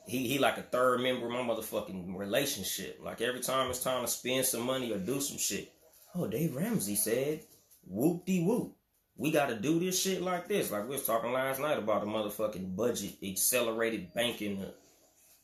he 0.08 0.28
he 0.28 0.40
like 0.40 0.58
a 0.58 0.64
third 0.64 1.02
member 1.02 1.28
of 1.28 1.32
my 1.32 1.40
motherfucking 1.40 2.18
relationship. 2.18 3.00
Like 3.04 3.22
every 3.22 3.42
time 3.42 3.70
it's 3.70 3.84
time 3.84 4.04
to 4.04 4.12
spend 4.12 4.46
some 4.46 4.62
money 4.62 4.92
or 4.92 4.98
do 4.98 5.22
some 5.22 5.38
shit. 5.38 5.72
Oh, 6.16 6.26
Dave 6.26 6.56
Ramsey 6.56 6.96
said, 6.96 7.42
whoop 7.86 8.26
de 8.26 8.44
whoop. 8.44 8.76
We 9.16 9.32
gotta 9.32 9.56
do 9.56 9.80
this 9.80 10.02
shit 10.02 10.24
like 10.24 10.48
this. 10.48 10.72
Like 10.72 10.84
we 10.84 10.96
was 10.96 11.06
talking 11.06 11.32
last 11.32 11.60
night 11.60 11.78
about 11.78 12.02
the 12.02 12.08
motherfucking 12.08 12.76
budget, 12.76 13.18
accelerated 13.24 14.14
banking, 14.14 14.64
uh, 14.64 14.72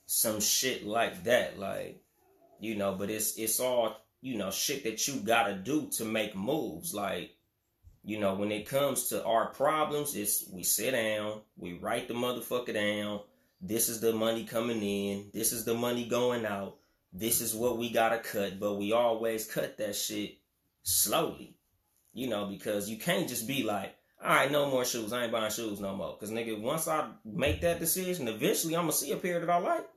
some 0.08 0.39
shit 0.39 0.86
like 0.86 1.23
that. 1.25 1.60
Like, 1.60 2.01
you 2.60 2.75
know, 2.75 2.95
but 2.95 3.12
it's 3.12 3.38
it's 3.38 3.60
all, 3.60 3.95
you 4.21 4.38
know, 4.38 4.49
shit 4.49 4.84
that 4.86 5.08
you 5.08 5.15
gotta 5.19 5.54
do 5.54 5.88
to 5.97 6.06
make 6.06 6.36
moves. 6.36 6.95
Like, 6.95 7.36
you 8.04 8.19
know, 8.19 8.34
when 8.34 8.51
it 8.51 8.67
comes 8.67 9.10
to 9.10 9.23
our 9.23 9.49
problems, 9.49 10.15
it's 10.15 10.49
we 10.51 10.63
sit 10.63 10.91
down, 10.91 11.41
we 11.58 11.73
write 11.73 12.08
the 12.08 12.15
motherfucker 12.15 12.73
down. 12.73 13.19
This 13.62 13.88
is 13.88 13.99
the 13.99 14.13
money 14.13 14.45
coming 14.45 14.82
in. 14.82 15.30
This 15.32 15.51
is 15.51 15.63
the 15.63 15.75
money 15.75 16.08
going 16.08 16.45
out. 16.45 16.78
This 17.13 17.39
is 17.39 17.54
what 17.54 17.78
we 17.78 17.91
gotta 17.91 18.17
cut. 18.17 18.60
But 18.60 18.75
we 18.75 18.93
always 18.93 19.45
cut 19.45 19.78
that 19.78 19.95
shit 19.95 20.39
slowly, 20.86 21.58
you 22.13 22.30
know, 22.30 22.45
because 22.45 22.89
you 22.89 22.98
can't 22.98 23.28
just 23.28 23.48
be 23.48 23.63
like, 23.63 23.93
all 24.24 24.30
right, 24.30 24.52
no 24.52 24.69
more 24.69 24.86
shoes. 24.86 25.12
I 25.12 25.24
ain't 25.24 25.32
buying 25.32 25.52
shoes 25.52 25.82
no 25.82 25.93
more. 25.93 26.15
Because, 26.17 26.32
nigga, 26.34 26.60
once 26.60 26.88
I 26.88 27.10
make 27.26 27.62
that 27.62 27.80
decision, 27.80 28.28
eventually 28.28 28.76
I'm 28.76 28.84
going 28.84 28.91
to 28.91 28.98
see 28.98 29.12
a 29.12 29.17
pair 29.17 29.39
that 29.39 29.50
I 29.50 29.58
like. 29.58 29.88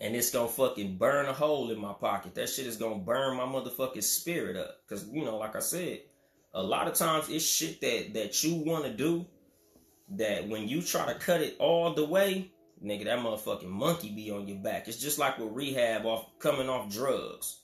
And 0.00 0.16
it's 0.16 0.30
going 0.30 0.48
to 0.48 0.54
fucking 0.54 0.96
burn 0.96 1.26
a 1.26 1.32
hole 1.32 1.70
in 1.70 1.78
my 1.78 1.92
pocket. 1.92 2.34
That 2.34 2.48
shit 2.48 2.66
is 2.66 2.78
going 2.78 3.00
to 3.00 3.04
burn 3.04 3.36
my 3.36 3.44
motherfucking 3.44 4.02
spirit 4.02 4.56
up. 4.56 4.76
Because, 4.82 5.06
you 5.08 5.24
know, 5.24 5.36
like 5.36 5.56
I 5.56 5.60
said, 5.60 6.00
a 6.52 6.62
lot 6.62 6.88
of 6.88 6.94
times 6.94 7.28
it's 7.28 7.44
shit 7.44 7.80
that, 7.82 8.14
that 8.14 8.42
you 8.42 8.56
want 8.56 8.84
to 8.84 8.92
do 8.92 9.26
that 10.16 10.48
when 10.48 10.68
you 10.68 10.82
try 10.82 11.06
to 11.12 11.18
cut 11.18 11.42
it 11.42 11.56
all 11.58 11.94
the 11.94 12.04
way, 12.04 12.50
nigga, 12.82 13.04
that 13.04 13.18
motherfucking 13.18 13.68
monkey 13.68 14.10
be 14.10 14.30
on 14.30 14.48
your 14.48 14.58
back. 14.58 14.88
It's 14.88 14.96
just 14.96 15.18
like 15.18 15.38
with 15.38 15.52
rehab 15.52 16.06
off 16.06 16.26
coming 16.38 16.68
off 16.68 16.90
drugs 16.90 17.59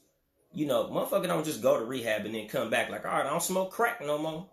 you 0.57 0.65
know, 0.65 0.85
motherfucker 0.85 1.27
don't 1.27 1.45
just 1.45 1.61
go 1.61 1.79
to 1.79 1.85
rehab 1.85 2.25
and 2.25 2.35
then 2.35 2.49
come 2.49 2.71
back 2.71 2.89
like, 2.89 3.05
all 3.05 3.13
right, 3.13 3.27
I 3.27 3.29
don't 3.29 3.43
smoke 3.43 3.71
crack 3.71 4.01
no 4.01 4.17
more. 4.17 4.49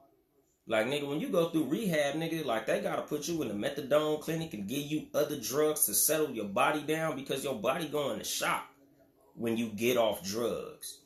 Like, 0.67 0.87
nigga, 0.87 1.07
when 1.07 1.21
you 1.21 1.29
go 1.29 1.47
through 1.47 1.69
rehab, 1.69 2.15
nigga, 2.15 2.43
like, 2.43 2.65
they 2.65 2.81
gotta 2.81 3.03
put 3.03 3.25
you 3.29 3.41
in 3.41 3.47
the 3.47 3.53
methadone 3.53 4.19
clinic 4.19 4.53
and 4.53 4.67
give 4.67 4.81
you 4.81 5.07
other 5.13 5.39
drugs 5.39 5.85
to 5.85 5.93
settle 5.93 6.29
your 6.31 6.49
body 6.49 6.81
down 6.81 7.15
because 7.15 7.45
your 7.45 7.55
body 7.55 7.87
going 7.87 8.19
to 8.19 8.25
shock 8.25 8.67
when 9.35 9.55
you 9.55 9.67
get 9.67 9.95
off 9.95 10.21
drugs. 10.25 10.99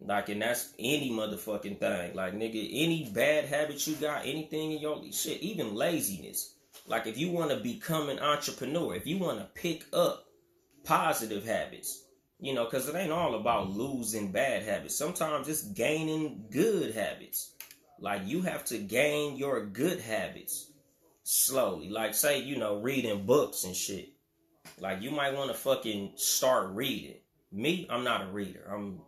Like, 0.00 0.30
and 0.30 0.40
that's 0.40 0.72
any 0.78 1.10
motherfucking 1.10 1.78
thing. 1.78 2.14
Like, 2.14 2.32
nigga, 2.32 2.70
any 2.72 3.10
bad 3.12 3.44
habits 3.44 3.86
you 3.86 3.96
got, 3.96 4.24
anything 4.24 4.72
in 4.72 4.78
your 4.78 5.02
shit, 5.12 5.42
even 5.42 5.74
laziness. 5.74 6.54
Like, 6.86 7.06
if 7.06 7.18
you 7.18 7.32
want 7.32 7.50
to 7.50 7.58
become 7.58 8.08
an 8.08 8.18
entrepreneur, 8.18 8.94
if 8.94 9.06
you 9.06 9.18
want 9.18 9.40
to 9.40 9.60
pick 9.60 9.84
up 9.92 10.24
positive 10.84 11.44
habits, 11.44 12.04
you 12.40 12.54
know, 12.54 12.64
because 12.64 12.88
it 12.88 12.94
ain't 12.94 13.12
all 13.12 13.34
about 13.34 13.70
losing 13.70 14.30
bad 14.30 14.62
habits. 14.62 14.96
Sometimes 14.96 15.48
it's 15.48 15.62
gaining 15.62 16.44
good 16.50 16.94
habits. 16.94 17.52
Like 18.00 18.22
you 18.26 18.42
have 18.42 18.64
to 18.66 18.78
gain 18.78 19.36
your 19.36 19.66
good 19.66 20.00
habits 20.00 20.70
slowly. 21.24 21.88
Like 21.88 22.14
say, 22.14 22.40
you 22.40 22.56
know, 22.56 22.80
reading 22.80 23.26
books 23.26 23.64
and 23.64 23.74
shit. 23.74 24.10
Like 24.80 25.02
you 25.02 25.10
might 25.10 25.34
want 25.34 25.50
to 25.50 25.56
fucking 25.56 26.12
start 26.16 26.70
reading. 26.70 27.16
Me, 27.50 27.86
I'm 27.90 28.04
not 28.04 28.28
a 28.28 28.30
reader. 28.30 28.70
I'm 28.72 29.00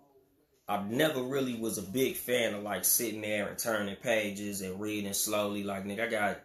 I 0.68 0.82
never 0.82 1.22
really 1.22 1.56
was 1.56 1.78
a 1.78 1.82
big 1.82 2.16
fan 2.16 2.54
of 2.54 2.62
like 2.62 2.84
sitting 2.84 3.20
there 3.20 3.48
and 3.48 3.58
turning 3.58 3.96
pages 3.96 4.60
and 4.60 4.80
reading 4.80 5.12
slowly. 5.12 5.62
Like 5.62 5.84
nigga, 5.84 6.06
I 6.06 6.10
got 6.10 6.40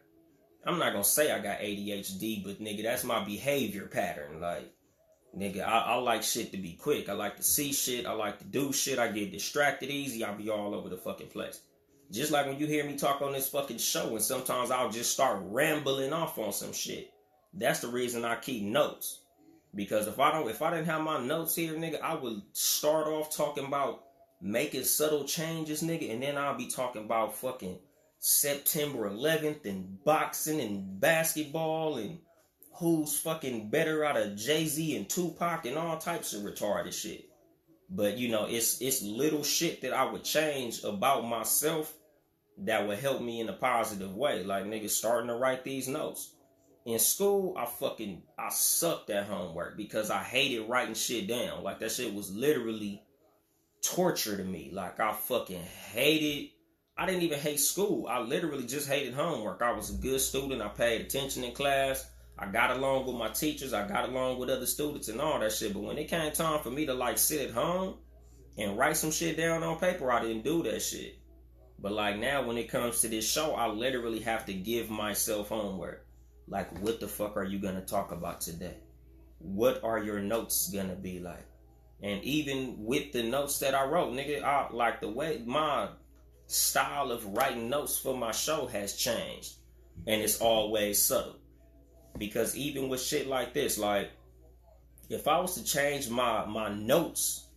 I'm 0.65 0.78
not 0.78 0.91
gonna 0.91 1.04
say 1.04 1.32
I 1.32 1.39
got 1.39 1.60
ADHD, 1.60 2.43
but 2.43 2.60
nigga, 2.60 2.84
that's 2.84 3.04
my 3.04 3.24
behavior 3.24 3.88
pattern. 3.88 4.41
Like 4.41 4.75
Nigga, 5.38 5.67
I, 5.67 5.80
I, 5.80 5.95
like 5.95 6.24
shit 6.24 6.52
to 6.52 6.58
be 6.58 6.74
quick. 6.74 7.10
I 7.10 7.13
like 7.13 7.36
to 7.38 7.43
see 7.43 7.74
shit. 7.74 8.06
I 8.06 8.13
like 8.13 8.39
to 8.39 8.45
do 8.45 8.71
shit. 8.71 9.00
I 9.00 9.10
get 9.10 9.34
distracted 9.34 9.89
easy. 9.89 10.24
I'll 10.24 10.38
be 10.38 10.50
all 10.50 10.74
over 10.74 10.88
the 10.88 10.98
fucking 10.98 11.28
place. 11.28 11.60
Just 12.10 12.32
like 12.32 12.45
when 12.45 12.58
you 12.58 12.67
hear 12.67 12.86
me 12.86 12.95
talk 12.95 13.21
on 13.21 13.34
this 13.34 13.50
fucking 13.50 13.80
show, 13.80 14.10
and 14.10 14.21
sometimes 14.21 14.71
I'll 14.71 14.91
just 14.91 15.12
start 15.12 15.41
rambling 15.43 16.13
off 16.13 16.38
on 16.38 16.54
some 16.54 16.71
shit. 16.71 17.12
That's 17.54 17.80
the 17.80 17.88
reason 17.89 18.24
I 18.24 18.36
keep 18.36 18.63
notes. 18.63 19.21
Because 19.74 20.08
if 20.08 20.19
I 20.19 20.32
don't, 20.32 20.50
if 20.50 20.62
I 20.62 20.69
didn't 20.69 20.86
have 20.86 21.02
my 21.02 21.19
notes 21.19 21.56
here, 21.56 21.74
nigga, 21.74 22.00
I 22.00 22.15
would 22.15 22.41
start 22.54 23.08
off 23.08 23.36
talking 23.36 23.65
about 23.65 24.06
making 24.41 24.84
subtle 24.84 25.26
changes, 25.26 25.84
nigga, 25.84 26.12
and 26.13 26.24
then 26.24 26.38
I'll 26.38 26.58
be 26.58 26.67
talking 26.67 27.04
about 27.04 27.36
fucking 27.36 27.80
September 28.19 29.10
11th 29.10 29.65
and 29.65 30.02
boxing 30.06 30.62
and 30.62 31.00
basketball 31.00 31.98
and 31.98 32.19
who's 32.78 33.18
fucking 33.20 33.70
better 33.70 34.04
out 34.04 34.18
of 34.18 34.36
Jay 34.36 34.66
Z 34.66 34.96
and 34.96 35.10
Tupac 35.10 35.66
and 35.66 35.78
all 35.78 35.98
types 35.98 36.34
of 36.34 36.44
retarded 36.44 36.94
shit. 36.94 37.30
But 37.90 38.18
you 38.18 38.30
know, 38.30 38.46
it's 38.46 38.82
it's 38.82 39.02
little 39.02 39.44
shit 39.44 39.82
that 39.82 39.94
I 39.94 40.12
would 40.12 40.24
change 40.24 40.84
about 40.84 41.26
myself 41.26 41.94
that 42.60 42.88
would 42.88 43.00
help 43.00 43.22
me 43.22 43.40
in 43.40 43.50
a 43.50 43.54
positive 43.54 44.16
way. 44.16 44.44
Like 44.44 44.66
niggas 44.66 44.92
starting 44.92 45.28
to 45.28 45.36
write 45.36 45.64
these 45.64 45.88
notes. 45.88 46.32
In 46.86 47.00
school, 47.00 47.56
I 47.58 47.66
fucking 47.66 48.22
I 48.38 48.50
sucked 48.50 49.10
at 49.10 49.26
homework 49.26 49.76
because 49.78 50.12
I 50.12 50.22
hated 50.22 50.70
writing 50.70 50.96
shit 50.96 51.28
down. 51.28 51.64
Like 51.64 51.80
that 51.80 51.92
shit 51.92 52.14
was 52.14 52.32
literally 52.32 53.02
torture 53.82 54.38
to 54.38 54.44
me. 54.44 54.70
Like 54.74 55.00
I 55.00 55.14
fucking 55.14 55.64
hated 55.94 56.50
I 56.98 57.06
didn't 57.06 57.24
even 57.24 57.40
hate 57.40 57.60
school. 57.60 58.08
I 58.08 58.20
literally 58.20 58.66
just 58.66 58.88
hated 58.88 59.14
homework. 59.14 59.62
I 59.62 59.72
was 59.74 59.90
a 59.90 59.98
good 59.98 60.22
student. 60.22 60.62
I 60.62 60.70
paid 60.70 61.02
attention 61.02 61.44
in 61.44 61.54
class. 61.54 62.10
I 62.38 62.48
got 62.48 62.71
along 62.71 63.06
with 63.06 63.15
my 63.15 63.30
teachers, 63.30 63.74
I 63.74 63.88
got 63.88 64.10
along 64.10 64.39
with 64.39 64.50
other 64.50 64.65
students 64.65 65.08
and 65.08 65.21
all 65.21 65.39
that 65.39 65.54
shit. 65.54 65.74
But 65.74 65.84
when 65.84 65.98
it 65.98 66.10
came 66.10 66.32
time 66.34 66.62
for 66.62 66.69
me 66.69 66.86
to 66.86 66.93
like 66.93 67.17
sit 67.17 67.50
at 67.50 67.54
home 67.54 67.95
and 68.58 68.78
write 68.78 68.98
some 68.98 69.12
shit 69.12 69.38
down 69.38 69.63
on 69.63 69.80
paper, 69.80 70.12
I 70.12 70.21
didn't 70.21 70.43
do 70.43 70.63
that 70.63 70.82
shit. 70.82 71.19
But 71.80 71.93
like 71.93 72.17
now, 72.17 72.45
when 72.45 72.58
it 72.58 72.69
comes 72.69 73.02
to 73.02 73.08
this 73.08 73.30
show, 73.30 73.56
I 73.56 73.67
literally 73.67 74.19
have 74.21 74.45
to 74.48 74.54
give 74.54 74.89
myself 74.89 75.50
homework. 75.50 76.06
Like, 76.48 76.78
what 76.80 77.00
the 77.00 77.08
fuck 77.08 77.38
are 77.38 77.43
you 77.43 77.60
gonna 77.60 77.82
talk 77.82 78.12
about 78.12 78.41
today? 78.41 78.78
What 79.39 79.84
are 79.84 80.00
your 80.00 80.19
notes 80.19 80.69
gonna 80.69 80.95
be 80.95 81.19
like? 81.19 81.45
And 82.02 82.21
even 82.24 82.76
with 82.78 83.13
the 83.13 83.24
notes 83.24 83.60
that 83.60 83.74
I 83.74 83.86
wrote, 83.86 84.13
nigga, 84.13 84.43
I, 84.43 84.71
like 84.71 85.00
the 85.00 85.10
way 85.10 85.41
my 85.45 85.89
style 86.48 87.12
of 87.12 87.26
writing 87.26 87.69
notes 87.69 87.98
for 87.98 88.15
my 88.15 88.32
show 88.32 88.67
has 88.67 88.95
changed, 88.95 89.56
and 90.06 90.21
it's 90.21 90.41
always 90.41 91.02
subtle. 91.02 91.38
Because 92.17 92.56
even 92.56 92.89
with 92.89 93.01
shit 93.01 93.28
like 93.28 93.54
this, 93.54 93.78
like 93.78 94.12
if 95.10 95.28
I 95.28 95.39
was 95.39 95.56
to 95.56 95.63
change 95.63 96.10
my 96.10 96.45
my 96.45 96.73
notes 96.73 97.47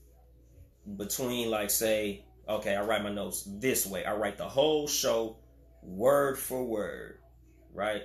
between 0.97 1.51
like 1.51 1.71
say, 1.71 2.25
okay, 2.49 2.75
I 2.75 2.83
write 2.83 3.03
my 3.03 3.13
notes 3.13 3.47
this 3.47 3.87
way. 3.87 4.05
I 4.05 4.15
write 4.15 4.39
the 4.39 4.49
whole 4.49 4.89
show 4.89 5.37
word 5.83 6.39
for 6.39 6.65
word, 6.65 7.19
right? 7.73 8.03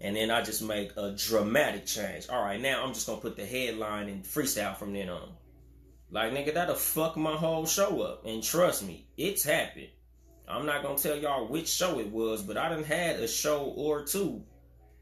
And 0.00 0.16
then 0.16 0.30
I 0.30 0.42
just 0.42 0.62
make 0.62 0.92
a 0.96 1.12
dramatic 1.12 1.84
change. 1.84 2.28
All 2.28 2.42
right, 2.42 2.60
now 2.60 2.84
I'm 2.84 2.94
just 2.94 3.06
gonna 3.06 3.20
put 3.20 3.36
the 3.36 3.44
headline 3.44 4.08
and 4.08 4.24
freestyle 4.24 4.76
from 4.76 4.92
then 4.92 5.08
on. 5.08 5.28
Like 6.10 6.32
nigga, 6.32 6.54
that'll 6.54 6.74
fuck 6.74 7.16
my 7.16 7.36
whole 7.36 7.66
show 7.66 8.00
up. 8.02 8.24
And 8.26 8.42
trust 8.42 8.84
me, 8.84 9.06
it's 9.16 9.44
happened. 9.44 9.88
I'm 10.48 10.66
not 10.66 10.82
gonna 10.82 10.98
tell 10.98 11.16
y'all 11.16 11.46
which 11.46 11.68
show 11.68 12.00
it 12.00 12.10
was, 12.10 12.42
but 12.42 12.56
I 12.56 12.68
done 12.70 12.82
had 12.82 13.16
a 13.16 13.28
show 13.28 13.64
or 13.76 14.04
two 14.04 14.42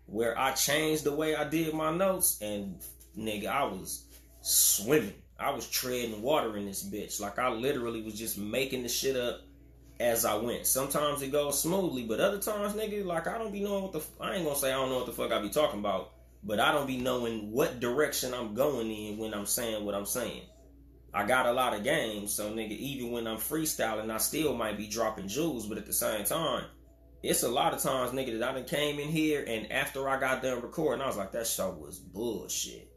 where 0.09 0.39
I 0.39 0.53
changed 0.53 1.05
the 1.05 1.15
way 1.15 1.37
I 1.37 1.45
did 1.45 1.75
my 1.75 1.93
notes, 1.93 2.39
and 2.41 2.81
nigga, 3.17 3.47
I 3.47 3.65
was 3.65 4.05
swimming. 4.41 5.15
I 5.39 5.51
was 5.51 5.69
treading 5.69 6.21
water 6.23 6.57
in 6.57 6.67
this 6.67 6.83
bitch. 6.83 7.21
Like 7.21 7.39
I 7.39 7.49
literally 7.51 8.03
was 8.03 8.15
just 8.15 8.39
making 8.39 8.83
the 8.83 8.89
shit 8.89 9.17
up 9.17 9.43
as 10.01 10.25
I 10.25 10.35
went. 10.35 10.67
Sometimes 10.67 11.23
it 11.23 11.31
goes 11.31 11.63
smoothly, 11.63 12.05
but 12.05 12.21
other 12.21 12.39
times, 12.39 12.75
nigga, 12.75 13.05
like 13.05 13.29
I 13.29 13.39
don't 13.39 13.53
be 13.53 13.61
knowing 13.61 13.85
what 13.85 13.93
the 13.93 14.03
I 14.21 14.35
ain't 14.35 14.45
gonna 14.45 14.57
say 14.57 14.71
I 14.73 14.77
don't 14.77 14.91
know 14.91 14.97
what 14.97 15.07
the 15.07 15.13
fuck 15.13 15.31
I 15.31 15.41
be 15.41 15.51
talking 15.51 15.81
about, 15.81 16.13
but 16.43 16.59
I 16.59 16.73
don't 16.73 16.87
be 16.87 16.97
knowing 16.97 17.53
what 17.53 17.81
direction 17.81 18.35
I'm 18.35 18.55
going 18.55 18.91
in 18.91 19.19
when 19.19 19.35
I'm 19.35 19.47
saying 19.47 19.85
what 19.85 19.95
I'm 19.95 20.07
saying. 20.07 20.43
I 21.13 21.25
got 21.25 21.47
a 21.47 21.53
lot 21.53 21.75
of 21.75 21.85
games, 21.85 22.35
so 22.35 22.51
nigga, 22.51 22.77
even 22.77 23.13
when 23.13 23.27
I'm 23.27 23.39
freestyling, 23.39 24.11
I 24.11 24.19
still 24.19 24.55
might 24.55 24.77
be 24.77 24.87
dropping 24.87 25.29
jewels, 25.29 25.67
but 25.67 25.79
at 25.79 25.87
the 25.87 25.93
same 25.93 26.25
time, 26.25 26.65
it's 27.23 27.43
a 27.43 27.49
lot 27.49 27.75
of 27.75 27.83
times, 27.83 28.13
nigga, 28.13 28.39
that 28.39 28.49
I 28.49 28.53
done 28.55 28.65
came 28.65 28.99
in 28.99 29.09
here 29.09 29.45
and 29.47 29.73
after 29.73 30.09
I 30.09 30.21
got 30.21 30.43
done 30.43 30.63
recording, 30.63 31.03
I 31.03 31.07
was 31.07 31.17
like, 31.17 31.33
that 31.33 31.47
show 31.47 31.71
was 31.71 31.99
bullshit. 31.99 32.93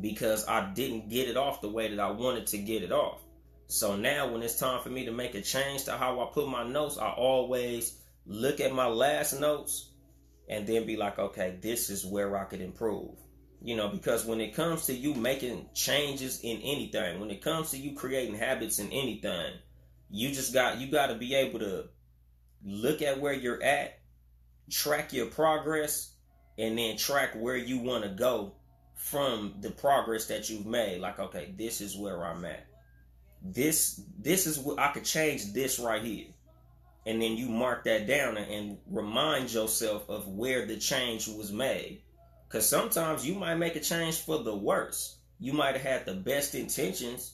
Because 0.00 0.46
I 0.48 0.72
didn't 0.72 1.10
get 1.10 1.28
it 1.28 1.36
off 1.36 1.60
the 1.60 1.68
way 1.68 1.88
that 1.88 2.00
I 2.00 2.10
wanted 2.10 2.46
to 2.48 2.58
get 2.58 2.82
it 2.82 2.92
off. 2.92 3.20
So 3.66 3.96
now 3.96 4.30
when 4.30 4.42
it's 4.42 4.58
time 4.58 4.82
for 4.82 4.90
me 4.90 5.06
to 5.06 5.12
make 5.12 5.34
a 5.34 5.40
change 5.40 5.84
to 5.84 5.92
how 5.92 6.20
I 6.20 6.30
put 6.32 6.48
my 6.48 6.62
notes, 6.62 6.98
I 6.98 7.10
always 7.10 7.98
look 8.26 8.60
at 8.60 8.74
my 8.74 8.86
last 8.86 9.38
notes 9.38 9.90
and 10.48 10.66
then 10.66 10.86
be 10.86 10.96
like, 10.96 11.18
okay, 11.18 11.58
this 11.60 11.90
is 11.90 12.04
where 12.04 12.36
I 12.36 12.44
could 12.44 12.60
improve. 12.60 13.16
You 13.60 13.76
know, 13.76 13.88
because 13.88 14.24
when 14.24 14.40
it 14.40 14.54
comes 14.54 14.86
to 14.86 14.94
you 14.94 15.14
making 15.14 15.68
changes 15.74 16.40
in 16.40 16.58
anything, 16.58 17.20
when 17.20 17.30
it 17.30 17.42
comes 17.42 17.70
to 17.70 17.78
you 17.78 17.94
creating 17.94 18.34
habits 18.34 18.78
in 18.78 18.90
anything, 18.90 19.52
you 20.10 20.32
just 20.32 20.52
got 20.52 20.78
you 20.78 20.90
got 20.90 21.06
to 21.06 21.14
be 21.14 21.34
able 21.34 21.60
to 21.60 21.84
look 22.64 23.02
at 23.02 23.20
where 23.20 23.32
you're 23.32 23.62
at, 23.62 23.98
track 24.70 25.12
your 25.12 25.26
progress, 25.26 26.12
and 26.58 26.78
then 26.78 26.96
track 26.96 27.34
where 27.34 27.56
you 27.56 27.78
want 27.78 28.04
to 28.04 28.10
go 28.10 28.54
from 28.96 29.54
the 29.60 29.70
progress 29.70 30.26
that 30.26 30.48
you've 30.48 30.66
made. 30.66 31.00
Like, 31.00 31.18
okay, 31.18 31.54
this 31.56 31.80
is 31.80 31.96
where 31.96 32.24
I'm 32.24 32.44
at. 32.44 32.66
This 33.44 34.00
this 34.18 34.46
is 34.46 34.58
what 34.58 34.78
I 34.78 34.92
could 34.92 35.04
change 35.04 35.52
this 35.52 35.78
right 35.78 36.02
here. 36.02 36.26
And 37.04 37.20
then 37.20 37.36
you 37.36 37.48
mark 37.48 37.82
that 37.84 38.06
down 38.06 38.36
and 38.36 38.78
remind 38.88 39.52
yourself 39.52 40.08
of 40.08 40.28
where 40.28 40.66
the 40.66 40.76
change 40.76 41.26
was 41.26 41.50
made. 41.50 42.02
Cause 42.48 42.68
sometimes 42.68 43.26
you 43.26 43.34
might 43.34 43.56
make 43.56 43.74
a 43.74 43.80
change 43.80 44.20
for 44.20 44.38
the 44.38 44.54
worse. 44.54 45.16
You 45.40 45.52
might 45.52 45.74
have 45.74 45.82
had 45.82 46.06
the 46.06 46.14
best 46.14 46.54
intentions, 46.54 47.32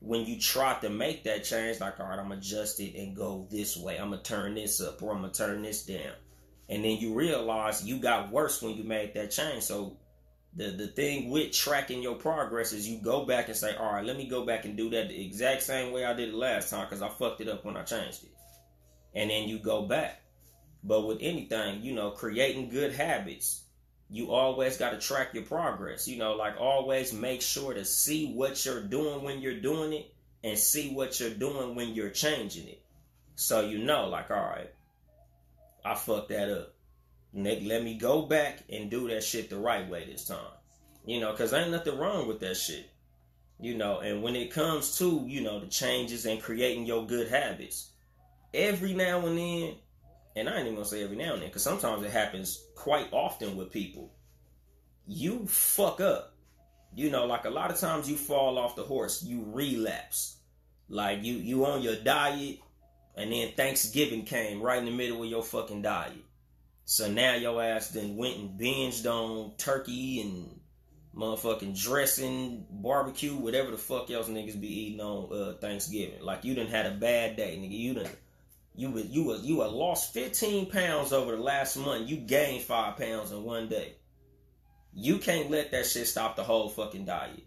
when 0.00 0.26
you 0.26 0.38
try 0.38 0.78
to 0.80 0.88
make 0.88 1.24
that 1.24 1.44
change, 1.44 1.80
like, 1.80 1.98
all 1.98 2.06
right, 2.06 2.18
I'm 2.18 2.30
adjust 2.30 2.80
it 2.80 2.96
and 2.96 3.16
go 3.16 3.46
this 3.50 3.76
way. 3.76 3.98
I'm 3.98 4.10
gonna 4.10 4.22
turn 4.22 4.54
this 4.54 4.80
up 4.80 5.02
or 5.02 5.12
I'm 5.12 5.22
gonna 5.22 5.32
turn 5.32 5.62
this 5.62 5.84
down. 5.84 6.12
And 6.68 6.84
then 6.84 6.98
you 6.98 7.14
realize 7.14 7.84
you 7.84 7.98
got 7.98 8.30
worse 8.30 8.62
when 8.62 8.76
you 8.76 8.84
made 8.84 9.14
that 9.14 9.30
change. 9.30 9.64
So 9.64 9.96
the 10.54 10.70
the 10.70 10.86
thing 10.88 11.30
with 11.30 11.52
tracking 11.52 12.02
your 12.02 12.14
progress 12.14 12.72
is 12.72 12.88
you 12.88 13.00
go 13.00 13.24
back 13.24 13.48
and 13.48 13.56
say, 13.56 13.74
all 13.74 13.92
right, 13.92 14.04
let 14.04 14.16
me 14.16 14.28
go 14.28 14.44
back 14.44 14.64
and 14.64 14.76
do 14.76 14.90
that 14.90 15.08
the 15.08 15.26
exact 15.26 15.62
same 15.62 15.92
way 15.92 16.04
I 16.04 16.14
did 16.14 16.28
it 16.28 16.34
last 16.34 16.70
time 16.70 16.84
because 16.84 17.02
I 17.02 17.08
fucked 17.08 17.40
it 17.40 17.48
up 17.48 17.64
when 17.64 17.76
I 17.76 17.82
changed 17.82 18.24
it. 18.24 18.30
And 19.14 19.30
then 19.30 19.48
you 19.48 19.58
go 19.58 19.82
back. 19.86 20.22
But 20.84 21.06
with 21.06 21.18
anything, 21.20 21.82
you 21.82 21.92
know, 21.92 22.12
creating 22.12 22.68
good 22.68 22.92
habits, 22.92 23.64
you 24.10 24.32
always 24.32 24.76
got 24.76 24.90
to 24.90 24.98
track 24.98 25.34
your 25.34 25.44
progress. 25.44 26.08
You 26.08 26.18
know, 26.18 26.32
like 26.34 26.58
always 26.58 27.12
make 27.12 27.42
sure 27.42 27.74
to 27.74 27.84
see 27.84 28.32
what 28.32 28.64
you're 28.64 28.82
doing 28.82 29.22
when 29.22 29.40
you're 29.40 29.60
doing 29.60 29.92
it 29.92 30.12
and 30.42 30.58
see 30.58 30.94
what 30.94 31.20
you're 31.20 31.30
doing 31.30 31.74
when 31.74 31.94
you're 31.94 32.10
changing 32.10 32.68
it. 32.68 32.82
So 33.34 33.60
you 33.60 33.78
know, 33.78 34.08
like, 34.08 34.30
all 34.30 34.36
right, 34.36 34.72
I 35.84 35.94
fucked 35.94 36.30
that 36.30 36.50
up. 36.50 36.74
Nick, 37.32 37.60
let 37.64 37.84
me 37.84 37.94
go 37.94 38.22
back 38.22 38.64
and 38.70 38.90
do 38.90 39.08
that 39.08 39.22
shit 39.22 39.50
the 39.50 39.58
right 39.58 39.88
way 39.88 40.06
this 40.06 40.26
time. 40.26 40.38
You 41.04 41.20
know, 41.20 41.30
because 41.32 41.52
ain't 41.52 41.70
nothing 41.70 41.98
wrong 41.98 42.26
with 42.26 42.40
that 42.40 42.56
shit. 42.56 42.90
You 43.60 43.76
know, 43.76 44.00
and 44.00 44.22
when 44.22 44.36
it 44.36 44.52
comes 44.52 44.98
to, 44.98 45.24
you 45.26 45.42
know, 45.42 45.60
the 45.60 45.66
changes 45.66 46.26
and 46.26 46.40
creating 46.40 46.86
your 46.86 47.06
good 47.06 47.28
habits, 47.28 47.90
every 48.54 48.94
now 48.94 49.26
and 49.26 49.36
then, 49.36 49.74
and 50.38 50.48
I 50.48 50.56
ain't 50.56 50.62
even 50.62 50.74
gonna 50.74 50.86
say 50.86 51.02
every 51.02 51.16
now 51.16 51.32
and 51.32 51.42
then, 51.42 51.48
because 51.48 51.62
sometimes 51.62 52.04
it 52.04 52.10
happens 52.10 52.64
quite 52.74 53.08
often 53.12 53.56
with 53.56 53.72
people. 53.72 54.12
You 55.06 55.46
fuck 55.46 56.00
up. 56.00 56.34
You 56.94 57.10
know, 57.10 57.26
like 57.26 57.44
a 57.44 57.50
lot 57.50 57.70
of 57.70 57.78
times 57.78 58.08
you 58.08 58.16
fall 58.16 58.58
off 58.58 58.76
the 58.76 58.82
horse, 58.82 59.22
you 59.22 59.44
relapse. 59.46 60.38
Like 60.88 61.22
you 61.22 61.34
you 61.34 61.66
on 61.66 61.82
your 61.82 61.96
diet, 61.96 62.58
and 63.16 63.30
then 63.30 63.52
Thanksgiving 63.56 64.24
came 64.24 64.62
right 64.62 64.78
in 64.78 64.86
the 64.86 64.90
middle 64.90 65.22
of 65.22 65.28
your 65.28 65.42
fucking 65.42 65.82
diet. 65.82 66.24
So 66.84 67.10
now 67.10 67.34
your 67.34 67.62
ass 67.62 67.90
then 67.90 68.16
went 68.16 68.38
and 68.38 68.58
binged 68.58 69.04
on 69.04 69.52
turkey 69.58 70.22
and 70.22 70.58
motherfucking 71.14 71.78
dressing, 71.78 72.64
barbecue, 72.70 73.34
whatever 73.34 73.70
the 73.70 73.76
fuck 73.76 74.10
else 74.10 74.28
niggas 74.28 74.58
be 74.58 74.86
eating 74.86 75.00
on 75.00 75.30
uh, 75.30 75.52
Thanksgiving. 75.60 76.22
Like 76.22 76.44
you 76.44 76.54
done 76.54 76.68
had 76.68 76.86
a 76.86 76.92
bad 76.92 77.36
day, 77.36 77.58
nigga. 77.60 77.78
You 77.78 77.94
done 77.94 78.06
you 78.78 78.92
was 78.92 79.06
you 79.06 79.24
was 79.24 79.44
you 79.44 79.60
had 79.62 79.72
lost 79.72 80.14
15 80.14 80.66
pounds 80.70 81.12
over 81.12 81.34
the 81.34 81.42
last 81.42 81.76
month. 81.76 82.08
You 82.08 82.16
gained 82.16 82.62
five 82.62 82.96
pounds 82.96 83.32
in 83.32 83.42
one 83.42 83.68
day. 83.68 83.96
You 84.94 85.18
can't 85.18 85.50
let 85.50 85.72
that 85.72 85.84
shit 85.84 86.06
stop 86.06 86.36
the 86.36 86.44
whole 86.44 86.68
fucking 86.68 87.04
diet. 87.04 87.42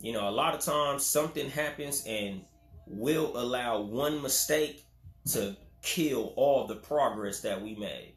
You 0.00 0.12
know, 0.12 0.28
a 0.28 0.30
lot 0.30 0.54
of 0.54 0.60
times 0.60 1.06
something 1.06 1.48
happens 1.48 2.04
and 2.06 2.42
will 2.86 3.38
allow 3.38 3.80
one 3.80 4.20
mistake 4.20 4.84
to 5.32 5.56
kill 5.80 6.34
all 6.36 6.66
the 6.66 6.76
progress 6.76 7.40
that 7.40 7.62
we 7.62 7.74
made. 7.74 8.12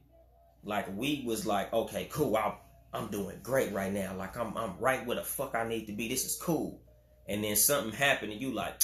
Like 0.65 0.93
we 0.97 1.23
was 1.25 1.45
like, 1.45 1.71
okay, 1.71 2.10
cool, 2.12 2.36
I'm 2.36 2.56
I'm 2.93 3.08
doing 3.08 3.39
great 3.41 3.71
right 3.71 3.93
now. 3.93 4.17
Like 4.17 4.36
I'm 4.36 4.58
I'm 4.58 4.77
right 4.79 5.06
where 5.06 5.15
the 5.15 5.23
fuck 5.23 5.56
I 5.56 5.65
need 5.65 5.86
to 5.86 5.93
be. 5.93 6.10
This 6.10 6.25
is 6.25 6.36
cool. 6.41 6.82
And 7.25 7.41
then 7.41 7.56
something 7.56 7.93
happened 7.93 8.34
and 8.34 8.41
you 8.41 8.51
like 8.51 8.84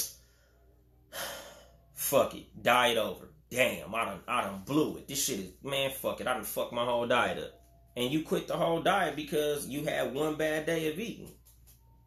fuck 1.94 2.36
it, 2.36 2.64
diet 2.64 2.98
over 2.98 3.30
damn, 3.50 3.94
I 3.96 4.06
done, 4.06 4.20
I 4.28 4.42
done 4.42 4.62
blew 4.66 4.98
it. 4.98 5.08
This 5.08 5.24
shit 5.24 5.40
is, 5.40 5.52
man, 5.64 5.92
fuck 5.92 6.22
it. 6.22 6.28
I 6.28 6.34
done 6.34 6.44
fucked 6.44 6.74
my 6.74 6.86
whole 6.86 7.08
diet 7.08 7.40
up. 7.40 7.54
And 7.98 8.12
you 8.12 8.24
quit 8.24 8.48
the 8.48 8.56
whole 8.56 8.82
diet 8.82 9.16
because 9.16 9.68
you 9.68 9.84
had 9.86 10.14
one 10.14 10.36
bad 10.36 10.66
day 10.66 10.92
of 10.92 11.00
eating. 11.00 11.32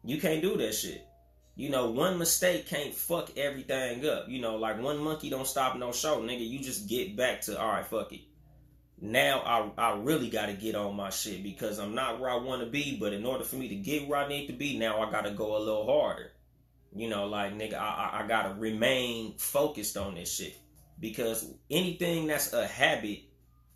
You 0.03 0.19
can't 0.19 0.41
do 0.41 0.57
that 0.57 0.73
shit. 0.73 1.05
You 1.55 1.69
know, 1.69 1.91
one 1.91 2.17
mistake 2.17 2.67
can't 2.67 2.95
fuck 2.95 3.37
everything 3.37 4.07
up. 4.07 4.27
You 4.27 4.41
know, 4.41 4.55
like 4.55 4.81
one 4.81 4.97
monkey 4.97 5.29
don't 5.29 5.45
stop 5.45 5.77
no 5.77 5.91
show, 5.91 6.19
nigga. 6.21 6.47
You 6.47 6.59
just 6.59 6.89
get 6.89 7.15
back 7.15 7.41
to, 7.41 7.59
all 7.59 7.67
right, 7.67 7.85
fuck 7.85 8.11
it. 8.11 8.21
Now 8.99 9.41
I, 9.41 9.69
I 9.81 9.97
really 9.97 10.29
got 10.29 10.47
to 10.47 10.53
get 10.53 10.75
on 10.75 10.95
my 10.95 11.09
shit 11.09 11.43
because 11.43 11.77
I'm 11.77 11.93
not 11.93 12.19
where 12.19 12.29
I 12.29 12.37
want 12.37 12.61
to 12.61 12.69
be. 12.69 12.97
But 12.99 13.13
in 13.13 13.25
order 13.25 13.43
for 13.43 13.57
me 13.57 13.67
to 13.67 13.75
get 13.75 14.07
where 14.07 14.19
I 14.19 14.27
need 14.27 14.47
to 14.47 14.53
be, 14.53 14.79
now 14.79 15.01
I 15.01 15.11
got 15.11 15.25
to 15.25 15.31
go 15.31 15.57
a 15.57 15.59
little 15.59 15.85
harder. 15.85 16.31
You 16.95 17.09
know, 17.09 17.27
like, 17.27 17.53
nigga, 17.53 17.75
I, 17.75 18.11
I, 18.13 18.23
I 18.23 18.27
got 18.27 18.43
to 18.43 18.59
remain 18.59 19.37
focused 19.37 19.97
on 19.97 20.15
this 20.15 20.33
shit 20.33 20.57
because 21.03 21.45
anything 21.69 22.27
that's 22.27 22.53
a 22.53 22.65
habit 22.65 23.23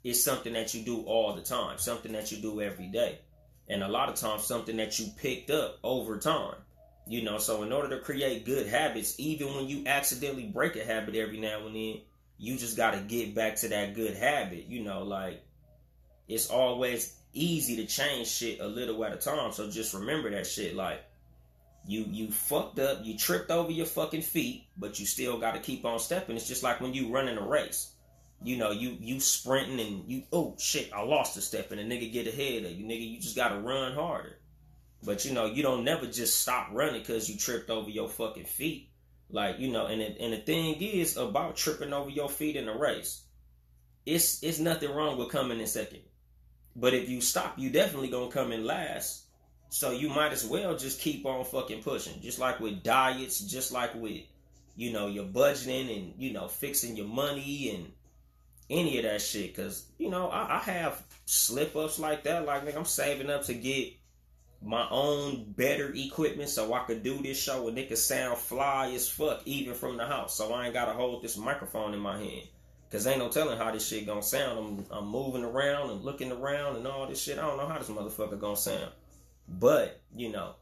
is 0.01 0.23
something 0.23 0.53
that 0.53 0.73
you 0.73 0.81
do 0.81 1.01
all 1.01 1.35
the 1.35 1.41
time, 1.41 1.77
something 1.77 2.13
that 2.13 2.31
you 2.31 2.37
do 2.37 2.61
every 2.61 2.87
day. 2.87 3.19
And 3.67 3.83
a 3.83 3.87
lot 3.89 4.07
of 4.07 4.15
times, 4.15 4.45
something 4.45 4.77
that 4.77 4.97
you 4.97 5.07
picked 5.17 5.49
up 5.49 5.77
over 5.83 6.17
time. 6.19 6.55
You 7.05 7.23
know, 7.23 7.37
so 7.37 7.63
in 7.63 7.73
order 7.73 7.89
to 7.89 8.01
create 8.01 8.45
good 8.45 8.65
habits, 8.65 9.19
even 9.19 9.53
when 9.53 9.67
you 9.67 9.83
accidentally 9.87 10.45
break 10.45 10.77
a 10.77 10.85
habit 10.85 11.15
every 11.15 11.37
now 11.37 11.65
and 11.65 11.75
then, 11.75 11.99
you 12.37 12.55
just 12.55 12.77
got 12.77 12.91
to 12.91 13.01
get 13.01 13.35
back 13.35 13.57
to 13.57 13.67
that 13.67 13.93
good 13.93 14.15
habit. 14.15 14.67
You 14.67 14.85
know, 14.85 15.03
like 15.03 15.43
it's 16.29 16.49
always 16.49 17.13
easy 17.33 17.75
to 17.75 17.85
change 17.87 18.29
shit 18.29 18.61
a 18.61 18.67
little 18.67 19.03
at 19.03 19.11
a 19.11 19.17
time. 19.17 19.51
So 19.51 19.69
just 19.69 19.93
remember 19.93 20.31
that 20.31 20.47
shit. 20.47 20.77
Like, 20.77 21.03
you 21.87 22.05
you 22.09 22.31
fucked 22.31 22.79
up, 22.79 22.99
you 23.03 23.17
tripped 23.17 23.49
over 23.49 23.71
your 23.71 23.85
fucking 23.85 24.21
feet, 24.21 24.67
but 24.77 24.99
you 24.99 25.05
still 25.05 25.39
got 25.39 25.53
to 25.53 25.59
keep 25.59 25.85
on 25.85 25.99
stepping. 25.99 26.35
It's 26.35 26.47
just 26.47 26.61
like 26.61 26.81
when 26.81 26.93
you 26.93 27.13
running 27.13 27.37
a 27.37 27.47
race. 27.47 27.91
You 28.43 28.57
know, 28.57 28.71
you 28.71 28.97
you 28.99 29.19
sprinting 29.19 29.79
and 29.79 30.11
you 30.11 30.23
oh 30.31 30.55
shit, 30.59 30.91
I 30.93 31.01
lost 31.01 31.37
a 31.37 31.41
step 31.41 31.71
and 31.71 31.79
a 31.79 31.83
nigga 31.83 32.11
get 32.11 32.27
ahead 32.27 32.65
of 32.65 32.71
you, 32.71 32.85
nigga. 32.85 33.09
You 33.09 33.19
just 33.19 33.35
got 33.35 33.49
to 33.49 33.59
run 33.59 33.93
harder. 33.93 34.37
But 35.01 35.25
you 35.25 35.33
know, 35.33 35.45
you 35.45 35.63
don't 35.63 35.85
never 35.85 36.05
just 36.05 36.41
stop 36.41 36.69
running 36.71 37.01
because 37.01 37.29
you 37.29 37.37
tripped 37.37 37.69
over 37.69 37.89
your 37.89 38.09
fucking 38.09 38.45
feet. 38.45 38.89
Like 39.29 39.59
you 39.59 39.71
know, 39.71 39.87
and 39.87 40.01
it, 40.01 40.17
and 40.19 40.33
the 40.33 40.37
thing 40.37 40.75
is 40.75 41.17
about 41.17 41.55
tripping 41.55 41.93
over 41.93 42.09
your 42.09 42.29
feet 42.29 42.57
in 42.57 42.67
a 42.67 42.77
race. 42.77 43.23
It's 44.05 44.43
it's 44.43 44.59
nothing 44.59 44.91
wrong 44.93 45.17
with 45.17 45.31
coming 45.31 45.59
in 45.59 45.67
second, 45.67 46.01
but 46.75 46.93
if 46.93 47.09
you 47.09 47.21
stop, 47.21 47.57
you 47.57 47.69
definitely 47.69 48.09
gonna 48.09 48.31
come 48.31 48.51
in 48.51 48.65
last 48.65 49.26
so 49.69 49.91
you 49.91 50.09
might 50.09 50.31
as 50.31 50.45
well 50.45 50.77
just 50.77 51.01
keep 51.01 51.25
on 51.25 51.43
fucking 51.43 51.83
pushing. 51.83 52.21
Just 52.21 52.39
like 52.39 52.59
with 52.59 52.83
diets, 52.83 53.39
just 53.39 53.71
like 53.71 53.93
with, 53.95 54.21
you 54.75 54.93
know, 54.93 55.07
your 55.07 55.25
budgeting 55.25 55.95
and, 55.95 56.13
you 56.17 56.33
know, 56.33 56.47
fixing 56.47 56.95
your 56.95 57.07
money 57.07 57.75
and 57.75 57.91
any 58.69 58.97
of 58.97 59.03
that 59.03 59.21
shit. 59.21 59.55
Cause, 59.55 59.85
you 59.97 60.09
know, 60.09 60.29
I, 60.29 60.57
I 60.57 60.59
have 60.59 61.03
slip 61.25 61.75
ups 61.75 61.99
like 61.99 62.23
that. 62.23 62.45
Like, 62.45 62.65
nigga, 62.65 62.77
I'm 62.77 62.85
saving 62.85 63.29
up 63.29 63.43
to 63.45 63.53
get 63.53 63.93
my 64.61 64.87
own 64.89 65.53
better 65.55 65.91
equipment 65.93 66.49
so 66.49 66.73
I 66.73 66.79
could 66.79 67.03
do 67.03 67.21
this 67.21 67.39
show 67.39 67.67
and 67.67 67.77
it 67.77 67.89
could 67.89 67.97
sound 67.97 68.37
fly 68.37 68.91
as 68.91 69.09
fuck 69.09 69.41
even 69.45 69.73
from 69.73 69.97
the 69.97 70.05
house. 70.05 70.35
So 70.35 70.53
I 70.53 70.65
ain't 70.65 70.73
gotta 70.73 70.93
hold 70.93 71.23
this 71.23 71.37
microphone 71.37 71.93
in 71.93 71.99
my 71.99 72.17
hand. 72.17 72.47
Cause 72.89 73.05
ain't 73.05 73.19
no 73.19 73.27
telling 73.27 73.57
how 73.57 73.69
this 73.71 73.85
shit 73.85 74.05
gonna 74.05 74.23
sound. 74.23 74.57
I'm 74.89 74.97
I'm 74.97 75.07
moving 75.07 75.43
around 75.43 75.89
and 75.89 76.03
looking 76.03 76.31
around 76.31 76.77
and 76.77 76.87
all 76.87 77.05
this 77.05 77.21
shit. 77.21 77.37
I 77.37 77.41
don't 77.41 77.57
know 77.57 77.67
how 77.67 77.77
this 77.77 77.89
motherfucker 77.89 78.39
gonna 78.39 78.55
sound. 78.55 78.91
But, 79.47 80.01
you 80.15 80.29
know, 80.29 80.55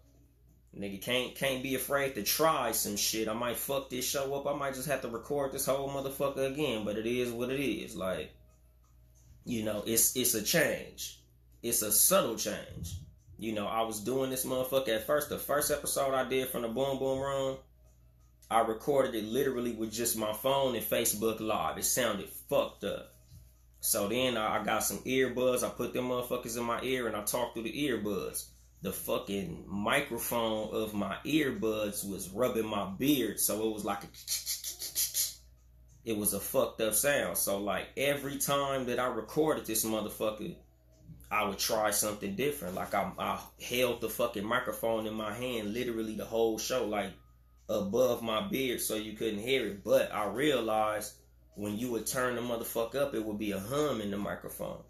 nigga 0.77 1.01
can't 1.01 1.35
can't 1.35 1.63
be 1.63 1.75
afraid 1.75 2.15
to 2.15 2.23
try 2.23 2.71
some 2.71 2.95
shit. 2.95 3.27
I 3.27 3.33
might 3.33 3.57
fuck 3.57 3.89
this 3.89 4.07
show 4.07 4.33
up. 4.35 4.47
I 4.47 4.57
might 4.57 4.75
just 4.75 4.87
have 4.87 5.01
to 5.01 5.07
record 5.09 5.51
this 5.51 5.65
whole 5.65 5.89
motherfucker 5.89 6.51
again. 6.51 6.85
But 6.85 6.97
it 6.97 7.05
is 7.05 7.31
what 7.31 7.49
it 7.49 7.59
is. 7.59 7.95
Like, 7.95 8.31
you 9.45 9.63
know, 9.63 9.83
it's 9.85 10.15
it's 10.15 10.33
a 10.33 10.43
change. 10.43 11.19
It's 11.63 11.81
a 11.81 11.91
subtle 11.91 12.35
change. 12.35 12.95
You 13.37 13.53
know, 13.53 13.67
I 13.67 13.81
was 13.81 13.99
doing 13.99 14.29
this 14.29 14.45
motherfucker 14.45 14.95
at 14.95 15.07
first. 15.07 15.29
The 15.29 15.37
first 15.37 15.71
episode 15.71 16.13
I 16.13 16.27
did 16.27 16.49
from 16.49 16.61
the 16.61 16.67
Boom 16.67 16.99
Boom 16.99 17.19
Room, 17.19 17.57
I 18.49 18.61
recorded 18.61 19.15
it 19.15 19.25
literally 19.25 19.73
with 19.73 19.91
just 19.91 20.17
my 20.17 20.31
phone 20.31 20.75
and 20.75 20.85
Facebook 20.85 21.39
Live. 21.39 21.77
It 21.77 21.85
sounded 21.85 22.29
fucked 22.29 22.83
up. 22.83 23.13
So 23.81 24.07
then 24.07 24.37
I 24.37 24.63
got 24.63 24.83
some 24.83 24.99
earbuds. 24.99 25.63
I 25.63 25.69
put 25.69 25.93
them 25.93 26.09
motherfuckers 26.09 26.57
in 26.57 26.63
my 26.63 26.81
ear 26.81 27.07
and 27.07 27.15
I 27.15 27.23
talked 27.23 27.53
through 27.53 27.63
the 27.63 27.87
earbuds. 27.89 28.45
The 28.85 28.93
fucking 28.93 29.65
microphone 29.67 30.69
of 30.71 30.93
my 30.93 31.17
earbuds 31.25 32.07
was 32.07 32.29
rubbing 32.29 32.67
my 32.67 32.85
beard, 32.85 33.39
so 33.39 33.67
it 33.67 33.73
was 33.73 33.83
like 33.83 34.03
a 34.03 34.07
it 36.05 36.15
was 36.15 36.35
a 36.35 36.39
fucked 36.39 36.81
up 36.81 36.93
sound. 36.93 37.35
So 37.35 37.57
like 37.57 37.87
every 37.97 38.37
time 38.37 38.85
that 38.85 38.99
I 38.99 39.07
recorded 39.07 39.65
this 39.65 39.83
motherfucker, 39.83 40.55
I 41.31 41.47
would 41.47 41.57
try 41.57 41.89
something 41.89 42.35
different. 42.35 42.75
Like 42.75 42.93
I, 42.93 43.11
I 43.17 43.39
held 43.59 44.01
the 44.01 44.09
fucking 44.09 44.45
microphone 44.45 45.07
in 45.07 45.15
my 45.15 45.33
hand 45.33 45.73
literally 45.73 46.15
the 46.15 46.25
whole 46.25 46.59
show, 46.59 46.85
like 46.85 47.11
above 47.67 48.21
my 48.21 48.47
beard, 48.47 48.81
so 48.81 48.93
you 48.93 49.13
couldn't 49.13 49.39
hear 49.39 49.65
it. 49.65 49.83
But 49.83 50.13
I 50.13 50.27
realized 50.27 51.15
when 51.55 51.75
you 51.75 51.89
would 51.89 52.05
turn 52.05 52.35
the 52.35 52.41
motherfucker 52.41 52.97
up, 52.97 53.15
it 53.15 53.25
would 53.25 53.39
be 53.39 53.53
a 53.53 53.59
hum 53.59 53.99
in 53.99 54.11
the 54.11 54.17
microphone. 54.17 54.83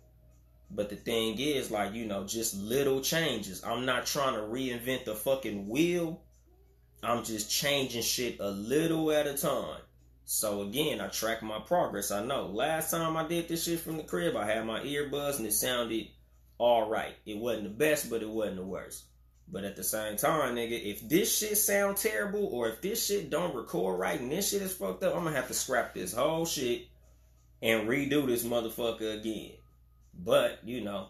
But 0.71 0.89
the 0.89 0.95
thing 0.95 1.39
is, 1.39 1.71
like, 1.71 1.93
you 1.93 2.05
know, 2.05 2.25
just 2.25 2.55
little 2.55 3.01
changes. 3.01 3.63
I'm 3.63 3.85
not 3.85 4.05
trying 4.05 4.33
to 4.33 4.41
reinvent 4.41 5.05
the 5.05 5.15
fucking 5.15 5.69
wheel. 5.69 6.21
I'm 7.03 7.23
just 7.23 7.51
changing 7.51 8.01
shit 8.01 8.39
a 8.39 8.49
little 8.49 9.11
at 9.11 9.27
a 9.27 9.37
time. 9.37 9.81
So 10.25 10.63
again, 10.63 11.01
I 11.01 11.07
track 11.07 11.43
my 11.43 11.59
progress. 11.59 12.09
I 12.09 12.25
know 12.25 12.47
last 12.47 12.89
time 12.89 13.15
I 13.15 13.27
did 13.27 13.47
this 13.47 13.65
shit 13.65 13.79
from 13.79 13.97
the 13.97 14.03
crib, 14.03 14.35
I 14.35 14.45
had 14.45 14.65
my 14.65 14.79
earbuds 14.79 15.37
and 15.37 15.45
it 15.45 15.53
sounded 15.53 16.07
all 16.57 16.89
right. 16.89 17.13
It 17.27 17.37
wasn't 17.37 17.65
the 17.65 17.69
best, 17.69 18.09
but 18.09 18.23
it 18.23 18.29
wasn't 18.29 18.57
the 18.57 18.65
worst. 18.65 19.03
But 19.47 19.65
at 19.65 19.75
the 19.75 19.83
same 19.83 20.17
time, 20.17 20.55
nigga, 20.55 20.83
if 20.83 21.07
this 21.07 21.37
shit 21.37 21.57
sound 21.59 21.97
terrible 21.97 22.47
or 22.47 22.67
if 22.69 22.81
this 22.81 23.05
shit 23.05 23.29
don't 23.29 23.53
record 23.53 23.99
right 23.99 24.19
and 24.19 24.31
this 24.31 24.49
shit 24.49 24.63
is 24.63 24.73
fucked 24.73 25.03
up, 25.03 25.15
I'm 25.15 25.23
gonna 25.23 25.35
have 25.35 25.47
to 25.49 25.53
scrap 25.53 25.93
this 25.93 26.13
whole 26.13 26.47
shit 26.47 26.87
and 27.61 27.87
redo 27.87 28.25
this 28.25 28.43
motherfucker 28.43 29.19
again. 29.19 29.51
But, 30.23 30.59
you 30.63 30.81
know, 30.81 31.09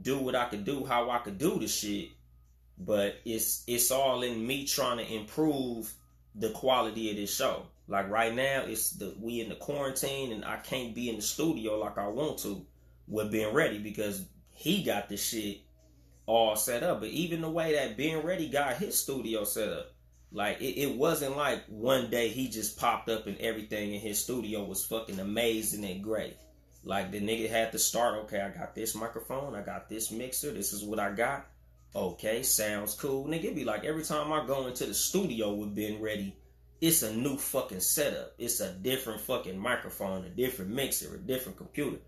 do 0.00 0.18
what 0.18 0.34
I 0.34 0.46
could 0.46 0.64
do, 0.64 0.84
how 0.84 1.10
I 1.10 1.18
could 1.18 1.38
do 1.38 1.58
the 1.58 1.68
shit. 1.68 2.08
But 2.78 3.16
it's 3.24 3.62
it's 3.66 3.90
all 3.90 4.22
in 4.22 4.46
me 4.46 4.66
trying 4.66 4.98
to 4.98 5.14
improve 5.14 5.92
the 6.34 6.50
quality 6.50 7.10
of 7.10 7.16
this 7.16 7.34
show. 7.34 7.66
Like 7.88 8.08
right 8.08 8.34
now, 8.34 8.62
it's 8.66 8.90
the 8.90 9.14
we 9.20 9.40
in 9.40 9.48
the 9.48 9.54
quarantine 9.56 10.32
and 10.32 10.44
I 10.44 10.56
can't 10.56 10.94
be 10.94 11.08
in 11.08 11.16
the 11.16 11.22
studio 11.22 11.78
like 11.78 11.98
I 11.98 12.08
want 12.08 12.38
to 12.40 12.64
with 13.06 13.30
being 13.30 13.52
ready 13.52 13.78
because 13.78 14.24
he 14.50 14.82
got 14.82 15.08
the 15.08 15.16
shit 15.16 15.58
all 16.26 16.56
set 16.56 16.82
up. 16.82 17.00
But 17.00 17.10
even 17.10 17.40
the 17.40 17.50
way 17.50 17.74
that 17.74 17.96
being 17.96 18.22
ready 18.22 18.48
got 18.48 18.76
his 18.76 18.98
studio 18.98 19.44
set 19.44 19.68
up, 19.68 19.92
like 20.30 20.60
it, 20.60 20.80
it 20.80 20.96
wasn't 20.96 21.36
like 21.36 21.64
one 21.68 22.08
day 22.08 22.28
he 22.28 22.48
just 22.48 22.78
popped 22.78 23.08
up 23.08 23.26
and 23.26 23.38
everything 23.38 23.92
in 23.92 24.00
his 24.00 24.18
studio 24.18 24.64
was 24.64 24.84
fucking 24.84 25.20
amazing 25.20 25.84
and 25.84 26.02
great. 26.02 26.36
Like 26.84 27.12
the 27.12 27.20
nigga 27.20 27.48
had 27.48 27.72
to 27.72 27.78
start, 27.78 28.16
okay, 28.24 28.40
I 28.40 28.48
got 28.50 28.74
this 28.74 28.94
microphone, 28.94 29.54
I 29.54 29.62
got 29.62 29.88
this 29.88 30.10
mixer, 30.10 30.50
this 30.52 30.72
is 30.72 30.82
what 30.82 30.98
I 30.98 31.12
got. 31.12 31.46
Okay, 31.94 32.42
sounds 32.42 32.94
cool. 32.94 33.26
Nigga, 33.26 33.44
it 33.44 33.54
be 33.54 33.64
like 33.64 33.84
every 33.84 34.02
time 34.02 34.32
I 34.32 34.46
go 34.46 34.66
into 34.66 34.86
the 34.86 34.94
studio 34.94 35.52
with 35.54 35.74
Ben 35.74 36.00
Ready, 36.00 36.34
it's 36.80 37.02
a 37.02 37.14
new 37.14 37.36
fucking 37.36 37.80
setup. 37.80 38.34
It's 38.38 38.60
a 38.60 38.72
different 38.72 39.20
fucking 39.20 39.58
microphone, 39.58 40.24
a 40.24 40.30
different 40.30 40.72
mixer, 40.72 41.14
a 41.14 41.18
different 41.18 41.58
computer. 41.58 41.98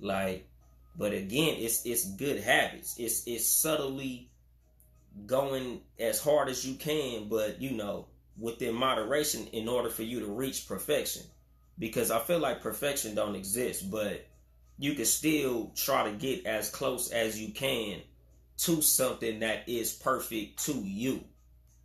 Like, 0.00 0.48
but 0.96 1.12
again, 1.12 1.56
it's 1.58 1.84
it's 1.86 2.10
good 2.16 2.40
habits. 2.40 2.96
It's 2.98 3.22
it's 3.26 3.46
subtly 3.46 4.30
going 5.26 5.82
as 5.98 6.20
hard 6.20 6.48
as 6.48 6.66
you 6.66 6.74
can, 6.74 7.28
but 7.28 7.60
you 7.60 7.70
know, 7.72 8.06
within 8.38 8.74
moderation 8.74 9.46
in 9.52 9.68
order 9.68 9.90
for 9.90 10.02
you 10.02 10.20
to 10.20 10.26
reach 10.26 10.66
perfection 10.66 11.22
because 11.78 12.10
I 12.10 12.18
feel 12.20 12.38
like 12.38 12.62
perfection 12.62 13.14
don't 13.14 13.34
exist, 13.34 13.90
but 13.90 14.26
you 14.78 14.94
can 14.94 15.04
still 15.04 15.72
try 15.74 16.10
to 16.10 16.16
get 16.16 16.46
as 16.46 16.70
close 16.70 17.10
as 17.10 17.40
you 17.40 17.52
can 17.52 18.00
to 18.58 18.82
something 18.82 19.40
that 19.40 19.68
is 19.68 19.92
perfect 19.92 20.64
to 20.66 20.72
you. 20.72 21.24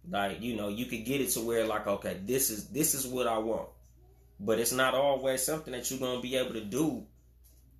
Like, 0.09 0.41
you 0.41 0.55
know, 0.55 0.69
you 0.69 0.85
could 0.85 1.05
get 1.05 1.21
it 1.21 1.29
to 1.31 1.41
where 1.41 1.65
like, 1.65 1.87
okay, 1.87 2.19
this 2.23 2.49
is 2.49 2.69
this 2.69 2.93
is 2.93 3.05
what 3.05 3.27
I 3.27 3.37
want. 3.39 3.69
But 4.39 4.59
it's 4.59 4.71
not 4.71 4.95
always 4.95 5.43
something 5.43 5.73
that 5.73 5.89
you're 5.89 5.99
gonna 5.99 6.21
be 6.21 6.35
able 6.35 6.53
to 6.53 6.63
do 6.63 7.05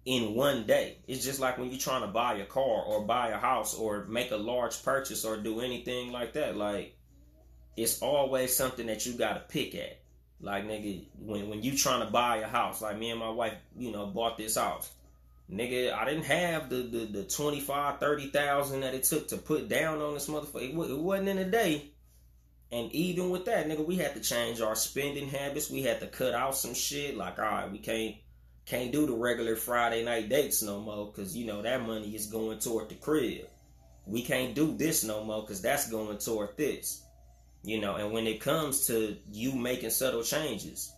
in 0.06 0.36
one 0.36 0.65
day. 0.65 0.98
It's 1.08 1.24
just 1.24 1.39
like 1.39 1.58
when 1.58 1.69
you're 1.69 1.80
trying 1.80 2.02
to 2.02 2.08
buy 2.08 2.36
a 2.36 2.45
car 2.45 2.84
or 2.84 3.06
buy 3.06 3.30
a 3.30 3.38
house 3.38 3.74
or 3.74 4.06
make 4.06 4.32
a 4.32 4.38
large 4.38 4.84
purchase 4.84 5.24
or 5.24 5.38
do 5.38 5.62
anything 5.62 6.12
like 6.12 6.34
that. 6.34 6.58
Like 6.58 6.98
it's 7.78 8.02
always 8.02 8.56
something 8.56 8.88
that 8.88 9.06
you 9.06 9.13
gotta 9.13 9.41
pick 9.48 9.76
at. 9.76 9.98
Like 10.41 10.65
nigga, 10.65 11.06
when 11.19 11.49
when 11.49 11.63
you 11.63 11.75
trying 11.78 12.06
to 12.06 12.12
buy 12.12 12.38
a 12.38 12.47
house, 12.47 12.82
like 12.82 12.97
me 12.97 13.10
and 13.12 13.19
my 13.19 13.30
wife, 13.30 13.54
you 13.78 13.91
know, 13.91 14.06
bought 14.06 14.38
this 14.38 14.56
house. 14.56 14.91
Nigga, 15.51 15.93
I 15.93 16.05
didn't 16.05 16.26
have 16.26 16.70
the 16.70 16.78
the, 16.78 17.05
the 17.05 17.24
25, 17.24 17.99
30,000 17.99 18.82
that 18.82 18.93
it 18.93 19.03
took 19.03 19.28
to 19.30 19.38
put 19.38 19.68
down 19.68 20.01
on 20.01 20.13
this 20.13 20.30
motherfucker. 20.30 20.70
It, 20.70 20.91
it 20.91 20.97
wasn't 20.97 21.30
in 21.30 21.38
a 21.39 21.45
day. 21.45 21.91
And 22.72 22.91
even 22.91 23.32
with 23.32 23.45
that, 23.45 23.68
nigga, 23.68 23.86
we 23.86 23.95
had 23.95 24.13
to 24.13 24.22
change 24.22 24.61
our 24.61 24.76
spending 24.76 25.28
habits. 25.28 25.72
We 25.72 25.82
had 25.82 25.99
to 26.01 26.07
cut 26.07 26.36
out 26.36 26.55
some 26.55 26.76
shit. 26.76 27.18
Like, 27.18 27.39
all 27.39 27.45
right, 27.45 27.72
we 27.72 27.80
can't 27.80 28.16
can't 28.66 28.91
do 28.91 29.07
the 29.07 29.13
regular 29.13 29.55
Friday 29.55 30.05
night 30.05 30.30
dates 30.30 30.61
no 30.61 30.80
more 30.80 31.07
because 31.07 31.36
you 31.36 31.45
know 31.45 31.63
that 31.63 31.82
money 31.82 32.13
is 32.16 32.28
going 32.28 32.59
toward 32.59 32.88
the 32.88 32.95
crib. 32.95 33.47
We 34.05 34.22
can't 34.22 34.53
do 34.53 34.78
this 34.78 35.03
no 35.03 35.24
more 35.24 35.41
because 35.41 35.61
that's 35.61 35.89
going 35.89 36.20
toward 36.20 36.55
this. 36.55 37.03
You 37.64 37.82
know, 37.82 37.95
and 37.95 38.12
when 38.12 38.26
it 38.26 38.39
comes 38.39 38.88
to 38.88 39.18
you 39.32 39.53
making 39.53 39.89
subtle 39.89 40.24
changes, 40.24 40.91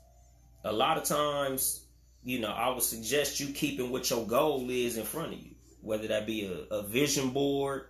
a 0.64 0.72
lot 0.72 0.98
of 0.98 1.04
times, 1.04 1.86
you 2.24 2.40
know, 2.40 2.52
I 2.52 2.70
would 2.70 2.84
suggest 2.84 3.40
you 3.40 3.48
keeping 3.48 3.90
what 3.90 4.10
your 4.10 4.26
goal 4.28 4.70
is 4.70 4.98
in 4.98 5.04
front 5.04 5.34
of 5.34 5.40
you, 5.40 5.56
whether 5.82 6.08
that 6.08 6.28
be 6.28 6.46
a, 6.46 6.76
a 6.76 6.84
vision 6.84 7.32
board, 7.32 7.86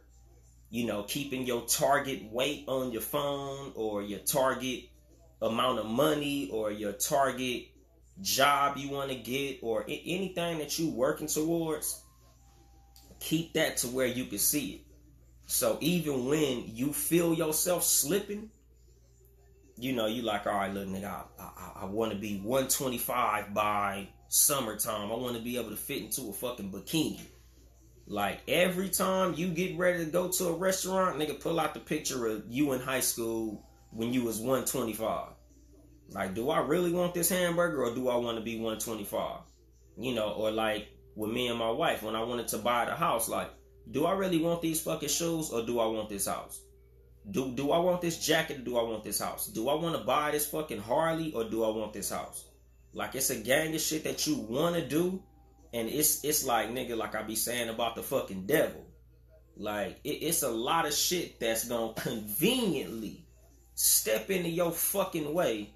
you 0.70 0.86
know, 0.86 1.04
keeping 1.04 1.46
your 1.46 1.66
target 1.66 2.24
weight 2.32 2.64
on 2.68 2.92
your 2.94 3.02
phone 3.02 3.74
or 3.76 4.02
your 4.02 4.20
target 4.20 4.86
amount 5.42 5.80
of 5.80 5.86
money 5.86 6.50
or 6.52 6.72
your 6.72 6.94
target 6.94 7.66
job 8.22 8.78
you 8.78 8.90
want 8.90 9.10
to 9.10 9.16
get 9.16 9.60
or 9.62 9.84
anything 9.88 10.60
that 10.60 10.80
you're 10.80 10.94
working 10.94 11.28
towards, 11.28 12.02
keep 13.20 13.54
that 13.54 13.78
to 13.78 13.88
where 13.88 14.08
you 14.08 14.26
can 14.26 14.38
see 14.38 14.72
it. 14.76 14.82
So 15.46 15.78
even 15.82 16.28
when 16.28 16.64
you 16.68 16.94
feel 16.94 17.34
yourself 17.34 17.84
slipping, 17.84 18.50
you 19.82 19.94
know, 19.94 20.06
you 20.06 20.22
like, 20.22 20.46
all 20.46 20.54
right, 20.54 20.72
look, 20.72 20.88
nigga, 20.88 21.06
I, 21.06 21.24
I, 21.40 21.72
I 21.82 21.86
want 21.86 22.12
to 22.12 22.18
be 22.18 22.38
125 22.38 23.52
by 23.52 24.08
summertime. 24.28 25.12
I 25.12 25.16
want 25.16 25.36
to 25.36 25.42
be 25.42 25.58
able 25.58 25.72
to 25.72 25.76
fit 25.76 26.04
into 26.04 26.30
a 26.30 26.34
fucking 26.34 26.72
bikini. 26.72 27.20
Like 28.06 28.42
every 28.48 28.90
time 28.90 29.34
you 29.34 29.48
get 29.48 29.78
ready 29.80 30.06
to 30.06 30.12
go 30.12 30.28
to 30.30 30.50
a 30.50 30.54
restaurant, 30.54 31.18
nigga, 31.18 31.40
pull 31.40 31.60
out 31.60 31.74
the 31.74 31.80
picture 31.80 32.28
of 32.28 32.44
you 32.48 32.74
in 32.74 32.80
high 32.80 33.00
school 33.00 33.66
when 33.90 34.14
you 34.14 34.24
was 34.24 34.38
125. 34.38 35.30
Like, 36.10 36.36
do 36.36 36.52
I 36.52 36.60
really 36.60 36.92
want 36.92 37.16
this 37.16 37.30
hamburger 37.30 37.84
or 37.84 37.96
do 37.96 38.08
I 38.10 38.18
want 38.18 38.38
to 38.38 38.44
be 38.44 38.58
125? 38.58 39.40
You 39.98 40.14
know, 40.14 40.32
or 40.34 40.52
like 40.52 40.90
with 41.16 41.32
me 41.32 41.48
and 41.48 41.58
my 41.58 41.72
wife 41.72 42.04
when 42.04 42.16
I 42.16 42.22
wanted 42.22 42.50
to 42.50 42.60
buy 42.60 42.86
the 42.86 42.94
house, 42.94 43.28
like, 43.28 43.50
do 43.90 44.06
I 44.06 44.14
really 44.14 44.44
want 44.44 44.62
these 44.62 44.82
fucking 44.82 45.10
shoes 45.10 45.50
or 45.50 45.66
do 45.66 45.80
I 45.80 45.88
want 45.88 46.10
this 46.10 46.28
house? 46.28 46.62
Do 47.30 47.52
do 47.52 47.72
I 47.72 47.78
want 47.78 48.02
this 48.02 48.26
jacket 48.26 48.58
or 48.60 48.62
do 48.62 48.78
I 48.78 48.84
want 48.84 49.04
this 49.04 49.20
house? 49.20 49.48
Do 49.48 49.70
I 49.70 49.76
want 49.76 49.96
to 49.96 50.04
buy 50.04 50.32
this 50.32 50.48
fucking 50.48 50.80
Harley 50.80 51.32
or 51.34 51.44
do 51.44 51.64
I 51.64 51.70
want 51.70 51.94
this 51.94 52.10
house? 52.10 52.46
Like 52.94 53.16
it's 53.16 53.30
a 53.30 53.38
gang 53.38 53.76
of 53.76 53.82
shit 53.82 54.04
that 54.06 54.26
you 54.26 54.38
want 54.38 54.76
to 54.76 54.88
do, 54.88 55.22
and 55.74 55.88
it's 55.88 56.24
it's 56.26 56.44
like 56.44 56.70
nigga, 56.70 56.98
like 56.98 57.16
I 57.16 57.22
be 57.22 57.36
saying 57.36 57.70
about 57.70 57.96
the 57.96 58.04
fucking 58.04 58.48
devil. 58.48 58.86
Like 59.56 60.00
it, 60.04 60.24
it's 60.24 60.44
a 60.44 60.50
lot 60.50 60.88
of 60.88 60.94
shit 60.94 61.40
that's 61.40 61.66
gonna 61.68 61.94
conveniently 61.94 63.26
step 63.76 64.30
into 64.32 64.50
your 64.50 64.72
fucking 64.72 65.32
way 65.34 65.70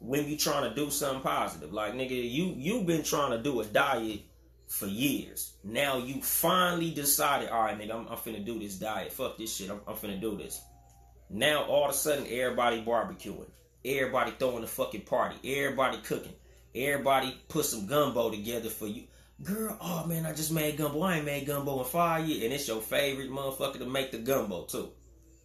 when 0.00 0.28
you 0.28 0.36
trying 0.36 0.68
to 0.68 0.74
do 0.74 0.90
something 0.90 1.22
positive. 1.22 1.72
Like 1.72 1.94
nigga, 1.94 2.10
you 2.10 2.54
you've 2.56 2.86
been 2.86 3.02
trying 3.02 3.30
to 3.30 3.42
do 3.42 3.60
a 3.60 3.64
diet 3.64 4.20
for 4.68 4.86
years. 4.86 5.54
Now 5.64 5.98
you 5.98 6.22
finally 6.22 6.90
decided, 6.92 7.50
all 7.50 7.62
right, 7.62 7.78
nigga, 7.78 7.94
I'm, 7.94 8.08
I'm 8.08 8.16
finna 8.16 8.44
do 8.44 8.58
this 8.58 8.76
diet. 8.76 9.12
Fuck 9.12 9.38
this 9.38 9.54
shit. 9.56 9.70
I'm, 9.70 9.80
I'm 9.86 9.94
finna 9.94 10.20
do 10.20 10.36
this. 10.36 10.60
Now 11.32 11.64
all 11.64 11.86
of 11.86 11.92
a 11.92 11.94
sudden, 11.94 12.26
everybody 12.28 12.84
barbecuing, 12.84 13.48
everybody 13.84 14.32
throwing 14.38 14.64
a 14.64 14.66
fucking 14.66 15.02
party, 15.02 15.36
everybody 15.58 15.96
cooking, 15.98 16.34
everybody 16.74 17.34
put 17.48 17.64
some 17.64 17.86
gumbo 17.86 18.30
together 18.30 18.68
for 18.68 18.86
you. 18.86 19.04
Girl, 19.42 19.76
oh 19.80 20.04
man, 20.06 20.26
I 20.26 20.34
just 20.34 20.52
made 20.52 20.76
gumbo. 20.76 21.00
I 21.00 21.16
ain't 21.16 21.24
made 21.24 21.46
gumbo 21.46 21.78
in 21.78 21.86
five 21.86 22.28
years, 22.28 22.44
and 22.44 22.52
it's 22.52 22.68
your 22.68 22.82
favorite 22.82 23.30
motherfucker 23.30 23.78
to 23.78 23.86
make 23.86 24.12
the 24.12 24.18
gumbo 24.18 24.64
too. 24.66 24.90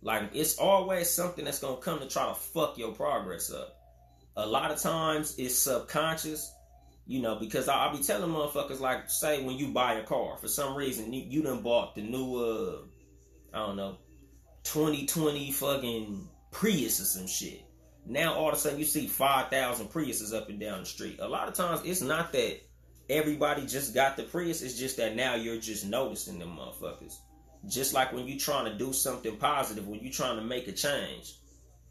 Like 0.01 0.31
it's 0.33 0.57
always 0.57 1.09
something 1.09 1.45
that's 1.45 1.59
gonna 1.59 1.77
come 1.77 1.99
to 1.99 2.07
try 2.07 2.27
to 2.27 2.35
fuck 2.35 2.77
your 2.77 2.91
progress 2.91 3.49
up. 3.49 3.73
A 4.35 4.45
lot 4.45 4.71
of 4.71 4.81
times 4.81 5.35
it's 5.37 5.55
subconscious, 5.55 6.51
you 7.05 7.21
know, 7.21 7.35
because 7.35 7.69
I, 7.69 7.89
will 7.89 7.97
be 7.97 8.03
telling 8.03 8.29
motherfuckers 8.29 8.81
like, 8.81 9.09
say 9.09 9.41
when 9.41 9.57
you 9.57 9.69
buy 9.69 9.93
a 9.93 10.03
car, 10.03 10.37
for 10.37 10.49
some 10.49 10.75
reason 10.75 11.13
you, 11.13 11.23
you 11.23 11.43
done 11.43 11.63
bought 11.63 11.95
the 11.95 12.01
new, 12.01 12.35
uh, 12.35 12.77
I 13.53 13.65
don't 13.65 13.77
know, 13.77 13.97
2020 14.73 15.51
fucking 15.53 16.27
Prius 16.51 16.99
or 16.99 17.05
some 17.05 17.27
shit. 17.27 17.63
Now 18.05 18.33
all 18.33 18.49
of 18.49 18.55
a 18.55 18.57
sudden 18.57 18.79
you 18.79 18.85
see 18.85 19.07
5,000 19.07 19.87
Priuses 19.87 20.35
up 20.35 20.49
and 20.49 20.59
down 20.59 20.81
the 20.81 20.85
street. 20.85 21.19
A 21.21 21.27
lot 21.27 21.47
of 21.47 21.53
times 21.53 21.81
it's 21.85 22.01
not 22.01 22.33
that 22.33 22.59
everybody 23.09 23.65
just 23.65 23.93
got 23.93 24.17
the 24.17 24.23
Prius, 24.23 24.61
it's 24.61 24.77
just 24.77 24.97
that 24.97 25.15
now 25.15 25.35
you're 25.35 25.57
just 25.57 25.85
noticing 25.85 26.37
them 26.37 26.57
motherfuckers. 26.57 27.15
Just 27.65 27.93
like 27.93 28.11
when 28.11 28.27
you're 28.27 28.37
trying 28.37 28.65
to 28.65 28.77
do 28.77 28.91
something 28.91 29.37
positive, 29.37 29.87
when 29.87 30.01
you're 30.01 30.11
trying 30.11 30.35
to 30.35 30.43
make 30.43 30.67
a 30.67 30.73
change, 30.73 31.35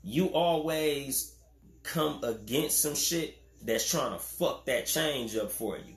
you 0.02 0.26
always 0.28 1.36
come 1.82 2.22
against 2.24 2.82
some 2.82 2.94
shit 2.94 3.38
that's 3.62 3.90
trying 3.90 4.12
to 4.12 4.18
fuck 4.18 4.66
that 4.66 4.84
change 4.84 5.34
up 5.36 5.50
for 5.50 5.78
you. 5.78 5.96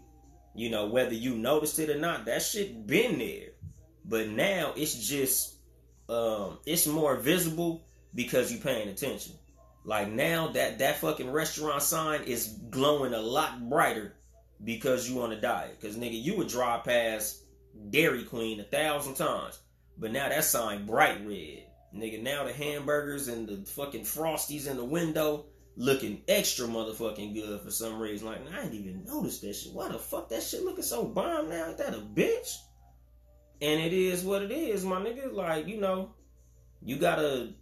You 0.56 0.70
know, 0.70 0.88
whether 0.88 1.14
you 1.14 1.36
noticed 1.36 1.78
it 1.80 1.90
or 1.90 2.00
not, 2.00 2.26
that 2.26 2.42
shit 2.42 2.88
been 2.88 3.20
there. 3.20 3.50
But 4.06 4.30
now 4.30 4.74
it's 4.76 5.08
just 5.08 5.59
um 6.10 6.60
it's 6.66 6.88
more 6.88 7.16
visible 7.16 7.86
because 8.14 8.52
you're 8.52 8.62
paying 8.62 8.90
attention. 8.90 9.34
Like 9.86 10.10
now 10.10 10.50
that 10.50 10.80
that 10.80 10.98
fucking 10.98 11.32
restaurant 11.32 11.82
sign 11.82 12.24
is 12.24 12.60
glowing 12.70 13.14
a 13.14 13.22
lot 13.22 13.70
brighter 13.70 14.14
because 14.64 15.10
you 15.10 15.22
on 15.22 15.32
a 15.32 15.40
diet. 15.40 15.80
Cause 15.82 15.96
nigga, 15.96 16.22
you 16.22 16.36
would 16.38 16.50
drive 16.50 16.84
past 16.84 17.44
Dairy 17.90 18.24
Queen 18.24 18.60
a 18.60 18.64
thousand 18.64 19.16
times. 19.16 19.60
But 19.98 20.12
now 20.12 20.30
that 20.30 20.44
sign 20.44 20.86
bright 20.86 21.26
red. 21.26 21.66
Nigga, 21.96 22.22
now 22.22 22.44
the 22.44 22.54
hamburgers 22.54 23.28
and 23.28 23.48
the 23.48 23.66
fucking 23.72 24.04
frosties 24.04 24.68
in 24.68 24.78
the 24.78 24.86
window 24.86 25.46
looking 25.76 26.22
extra 26.28 26.68
motherfucking 26.68 27.34
good 27.34 27.62
for 27.62 27.72
some 27.72 28.00
reason. 28.00 28.28
Like, 28.28 28.42
I 28.54 28.64
didn't 28.64 28.76
even 28.76 29.06
notice 29.06 29.40
that 29.40 29.56
shit. 29.56 29.74
Why 29.74 29.90
the 29.90 29.98
fuck 29.98 30.30
that 30.30 30.44
shit 30.44 30.64
looking 30.64 30.84
so 30.84 31.06
bomb 31.06 31.50
now? 31.50 31.70
Is 31.70 31.78
that 31.78 31.96
a 31.96 31.98
bitch? 32.00 32.58
And 33.62 33.82
it 33.82 33.94
is 33.94 34.24
what 34.24 34.42
it 34.42 34.52
is, 34.52 34.86
my 34.86 35.02
nigga. 35.02 35.34
Like, 35.34 35.68
you 35.68 35.80
know, 35.80 36.14
you 36.82 36.98
gotta 36.98 37.54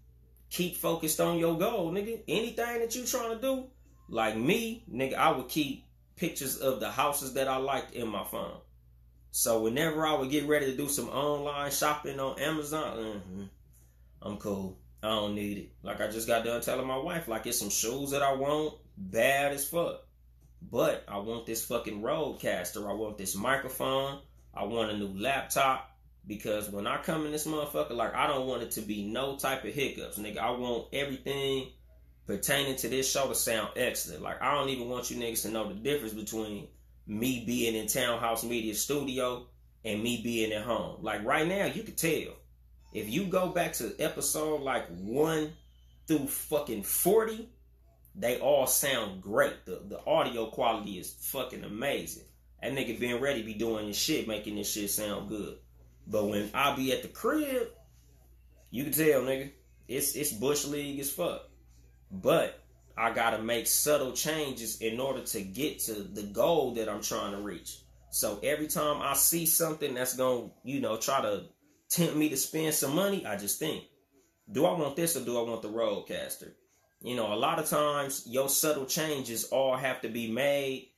keep 0.49 0.75
focused 0.75 1.19
on 1.19 1.37
your 1.37 1.57
goal, 1.57 1.91
nigga. 1.91 2.21
Anything 2.27 2.79
that 2.79 2.95
you 2.95 3.05
trying 3.05 3.35
to 3.35 3.41
do, 3.41 3.65
like 4.09 4.37
me, 4.37 4.83
nigga, 4.91 5.15
I 5.15 5.31
would 5.31 5.47
keep 5.49 5.85
pictures 6.15 6.57
of 6.57 6.79
the 6.79 6.89
houses 6.91 7.33
that 7.33 7.47
I 7.47 7.57
liked 7.57 7.93
in 7.93 8.07
my 8.07 8.23
phone. 8.23 8.57
So 9.31 9.61
whenever 9.61 10.05
I 10.05 10.15
would 10.15 10.31
get 10.31 10.47
ready 10.47 10.71
to 10.71 10.77
do 10.77 10.89
some 10.89 11.09
online 11.09 11.71
shopping 11.71 12.19
on 12.19 12.39
Amazon, 12.39 12.97
mm-hmm, 12.97 13.43
I'm 14.21 14.37
cool. 14.37 14.79
I 15.03 15.09
don't 15.09 15.35
need 15.35 15.57
it. 15.57 15.71
Like 15.83 16.01
I 16.01 16.07
just 16.07 16.27
got 16.27 16.43
done 16.43 16.61
telling 16.61 16.87
my 16.87 16.97
wife, 16.97 17.27
like 17.27 17.45
it's 17.45 17.59
some 17.59 17.69
shoes 17.69 18.11
that 18.11 18.23
I 18.23 18.33
want 18.33 18.75
bad 18.97 19.53
as 19.53 19.67
fuck. 19.67 20.03
But 20.71 21.03
I 21.07 21.19
want 21.19 21.45
this 21.45 21.63
fucking 21.65 22.01
Rodecaster. 22.01 22.89
I 22.89 22.93
want 22.93 23.17
this 23.17 23.35
microphone. 23.35 24.21
I 24.57 24.63
want 24.63 24.91
a 24.91 24.97
new 24.97 25.13
laptop. 25.19 25.91
Because 26.25 26.69
when 26.69 26.87
I 26.87 26.97
come 26.97 27.25
in 27.25 27.31
this 27.31 27.47
motherfucker, 27.47 27.91
like 27.91 28.13
I 28.13 28.27
don't 28.27 28.47
want 28.47 28.61
it 28.61 28.71
to 28.71 28.81
be 28.81 29.05
no 29.05 29.37
type 29.37 29.63
of 29.63 29.73
hiccups, 29.73 30.19
nigga. 30.19 30.39
I 30.39 30.51
want 30.51 30.87
everything 30.91 31.69
pertaining 32.25 32.75
to 32.75 32.89
this 32.89 33.09
show 33.09 33.29
to 33.29 33.35
sound 33.35 33.69
excellent. 33.77 34.21
Like 34.21 34.41
I 34.41 34.53
don't 34.53 34.69
even 34.69 34.89
want 34.89 35.09
you 35.09 35.17
niggas 35.17 35.43
to 35.43 35.51
know 35.51 35.69
the 35.69 35.75
difference 35.75 36.13
between 36.13 36.67
me 37.07 37.43
being 37.45 37.75
in 37.75 37.87
Townhouse 37.87 38.43
Media 38.43 38.75
Studio 38.75 39.47
and 39.85 40.03
me 40.03 40.21
being 40.21 40.51
at 40.51 40.63
home. 40.63 41.01
Like 41.01 41.23
right 41.23 41.47
now, 41.47 41.65
you 41.65 41.83
could 41.83 41.97
tell 41.97 42.35
if 42.93 43.09
you 43.09 43.25
go 43.25 43.49
back 43.49 43.73
to 43.73 43.95
episode 43.99 44.61
like 44.61 44.87
one 44.89 45.53
through 46.07 46.27
fucking 46.27 46.83
40, 46.83 47.49
they 48.15 48.39
all 48.39 48.67
sound 48.67 49.21
great. 49.21 49.65
The 49.65 49.81
the 49.87 50.03
audio 50.05 50.47
quality 50.47 50.99
is 50.99 51.13
fucking 51.31 51.63
amazing. 51.63 52.26
That 52.61 52.73
nigga 52.73 52.99
being 52.99 53.21
ready 53.21 53.43
be 53.43 53.53
doing 53.53 53.87
this 53.87 53.97
shit, 53.97 54.27
making 54.27 54.55
this 54.55 54.71
shit 54.71 54.89
sound 54.89 55.29
good. 55.29 55.57
But 56.07 56.25
when 56.25 56.49
I 56.53 56.75
be 56.75 56.91
at 56.91 57.01
the 57.01 57.07
crib, 57.07 57.67
you 58.71 58.83
can 58.83 58.93
tell, 58.93 59.21
nigga, 59.21 59.51
it's 59.87 60.15
it's 60.15 60.31
bush 60.31 60.65
league 60.65 60.99
as 60.99 61.09
fuck. 61.09 61.49
But 62.11 62.63
I 62.97 63.11
gotta 63.11 63.41
make 63.41 63.67
subtle 63.67 64.13
changes 64.13 64.81
in 64.81 64.99
order 64.99 65.21
to 65.21 65.41
get 65.41 65.79
to 65.81 65.93
the 65.93 66.23
goal 66.23 66.73
that 66.75 66.89
I'm 66.89 67.01
trying 67.01 67.31
to 67.33 67.41
reach. 67.41 67.79
So 68.09 68.39
every 68.41 68.67
time 68.67 69.01
I 69.01 69.13
see 69.13 69.45
something 69.45 69.93
that's 69.93 70.15
gonna, 70.15 70.49
you 70.63 70.79
know, 70.79 70.97
try 70.97 71.21
to 71.21 71.43
tempt 71.89 72.15
me 72.15 72.29
to 72.29 72.37
spend 72.37 72.73
some 72.73 72.95
money, 72.95 73.25
I 73.25 73.37
just 73.37 73.59
think, 73.59 73.83
do 74.51 74.65
I 74.65 74.77
want 74.77 74.95
this 74.95 75.15
or 75.15 75.23
do 75.23 75.37
I 75.37 75.47
want 75.47 75.61
the 75.61 75.69
Rodecaster? 75.69 76.53
You 77.01 77.15
know, 77.15 77.33
a 77.33 77.35
lot 77.35 77.59
of 77.59 77.69
times 77.69 78.23
your 78.25 78.49
subtle 78.49 78.85
changes 78.85 79.45
all 79.45 79.75
have 79.75 80.01
to 80.01 80.09
be 80.09 80.31
made 80.31 80.89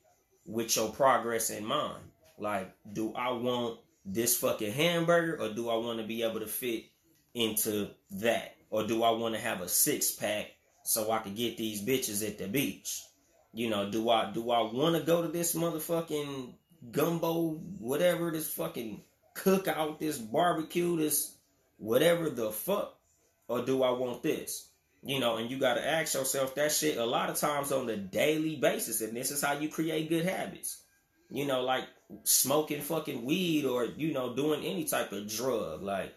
with 0.50 0.76
your 0.76 0.90
progress 0.90 1.52
in 1.52 1.64
mind. 1.64 2.04
Like, 2.38 2.74
do 2.92 3.14
I 3.14 3.32
want 3.32 3.80
this 4.06 4.38
fucking 4.38 4.74
hamburger 4.74 5.42
or 5.42 5.54
do 5.54 5.70
I 5.70 5.76
want 5.76 6.00
to 6.00 6.06
be 6.06 6.24
able 6.24 6.40
to 6.40 6.48
fit 6.48 6.86
into 7.34 7.90
that? 8.12 8.56
Or 8.72 8.86
do 8.86 9.04
I 9.04 9.12
want 9.12 9.36
to 9.36 9.42
have 9.42 9.62
a 9.62 9.70
six 9.70 10.12
pack 10.12 10.48
so 10.84 11.12
I 11.12 11.20
could 11.20 11.36
get 11.36 11.58
these 11.58 11.84
bitches 11.84 12.26
at 12.28 12.38
the 12.38 12.48
beach? 12.48 13.04
You 13.54 13.70
know, 13.70 13.90
do 13.90 14.10
I 14.10 14.32
do 14.32 14.52
I 14.52 14.62
want 14.62 14.96
to 14.96 15.02
go 15.02 15.22
to 15.22 15.28
this 15.28 15.56
motherfucking 15.56 16.54
gumbo, 16.92 17.54
whatever 17.80 18.32
this 18.32 18.52
fucking 18.54 19.04
cookout, 19.36 20.00
this 20.00 20.18
barbecue, 20.18 20.98
this 20.98 21.36
whatever 21.78 22.30
the 22.30 22.52
fuck, 22.52 22.96
or 23.48 23.64
do 23.66 23.84
I 23.84 23.92
want 23.92 24.22
this? 24.22 24.69
You 25.02 25.20
know, 25.20 25.38
and 25.38 25.50
you 25.50 25.58
got 25.58 25.76
to 25.76 25.88
ask 25.88 26.14
yourself 26.14 26.56
that 26.56 26.72
shit 26.72 26.98
a 26.98 27.06
lot 27.06 27.30
of 27.30 27.38
times 27.38 27.72
on 27.72 27.90
a 27.90 27.96
daily 27.96 28.58
basis, 28.58 29.02
and 29.02 29.16
this 29.16 29.32
is 29.32 29.42
how 29.42 29.54
you 29.54 29.70
create 29.70 30.10
good 30.10 30.26
habits. 30.26 30.82
You 31.30 31.46
know, 31.46 31.62
like 31.62 31.86
smoking 32.24 32.82
fucking 32.82 33.24
weed 33.24 33.66
or 33.66 33.86
you 33.86 34.14
know 34.14 34.36
doing 34.36 34.66
any 34.66 34.84
type 34.84 35.12
of 35.12 35.30
drug. 35.30 35.84
Like, 35.84 36.14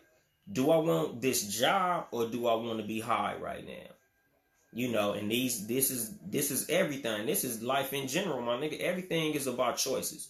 do 0.51 0.71
I 0.71 0.79
want 0.79 1.21
this 1.21 1.47
job 1.59 2.07
or 2.11 2.27
do 2.27 2.47
I 2.47 2.55
want 2.55 2.81
to 2.81 2.87
be 2.87 3.01
high 3.01 3.37
right 3.41 3.65
now? 3.65 3.93
You 4.73 4.91
know, 4.91 5.13
and 5.13 5.31
these 5.31 5.67
this 5.67 5.91
is 5.91 6.17
this 6.27 6.51
is 6.51 6.69
everything. 6.71 7.27
This 7.27 7.45
is 7.45 7.63
life 7.63 7.93
in 7.93 8.09
general, 8.09 8.41
my 8.41 8.57
nigga. 8.57 8.81
Everything 8.81 9.35
is 9.35 9.47
about 9.47 9.77
choices. 9.77 10.29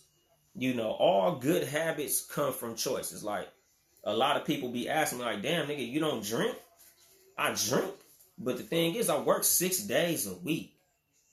You 0.54 0.74
know, 0.74 0.90
all 0.90 1.36
good 1.36 1.66
habits 1.66 2.20
come 2.20 2.52
from 2.52 2.74
choices. 2.74 3.22
Like 3.24 3.48
a 4.04 4.12
lot 4.14 4.36
of 4.36 4.44
people 4.44 4.68
be 4.68 4.88
asking 4.88 5.20
me, 5.20 5.24
like, 5.24 5.42
damn 5.42 5.68
nigga, 5.68 5.88
you 5.88 6.00
don't 6.00 6.24
drink? 6.24 6.56
I 7.38 7.54
drink. 7.54 7.94
But 8.38 8.56
the 8.56 8.62
thing 8.62 8.94
is, 8.94 9.08
I 9.08 9.18
work 9.20 9.44
six 9.44 9.78
days 9.78 10.26
a 10.26 10.34
week. 10.34 10.76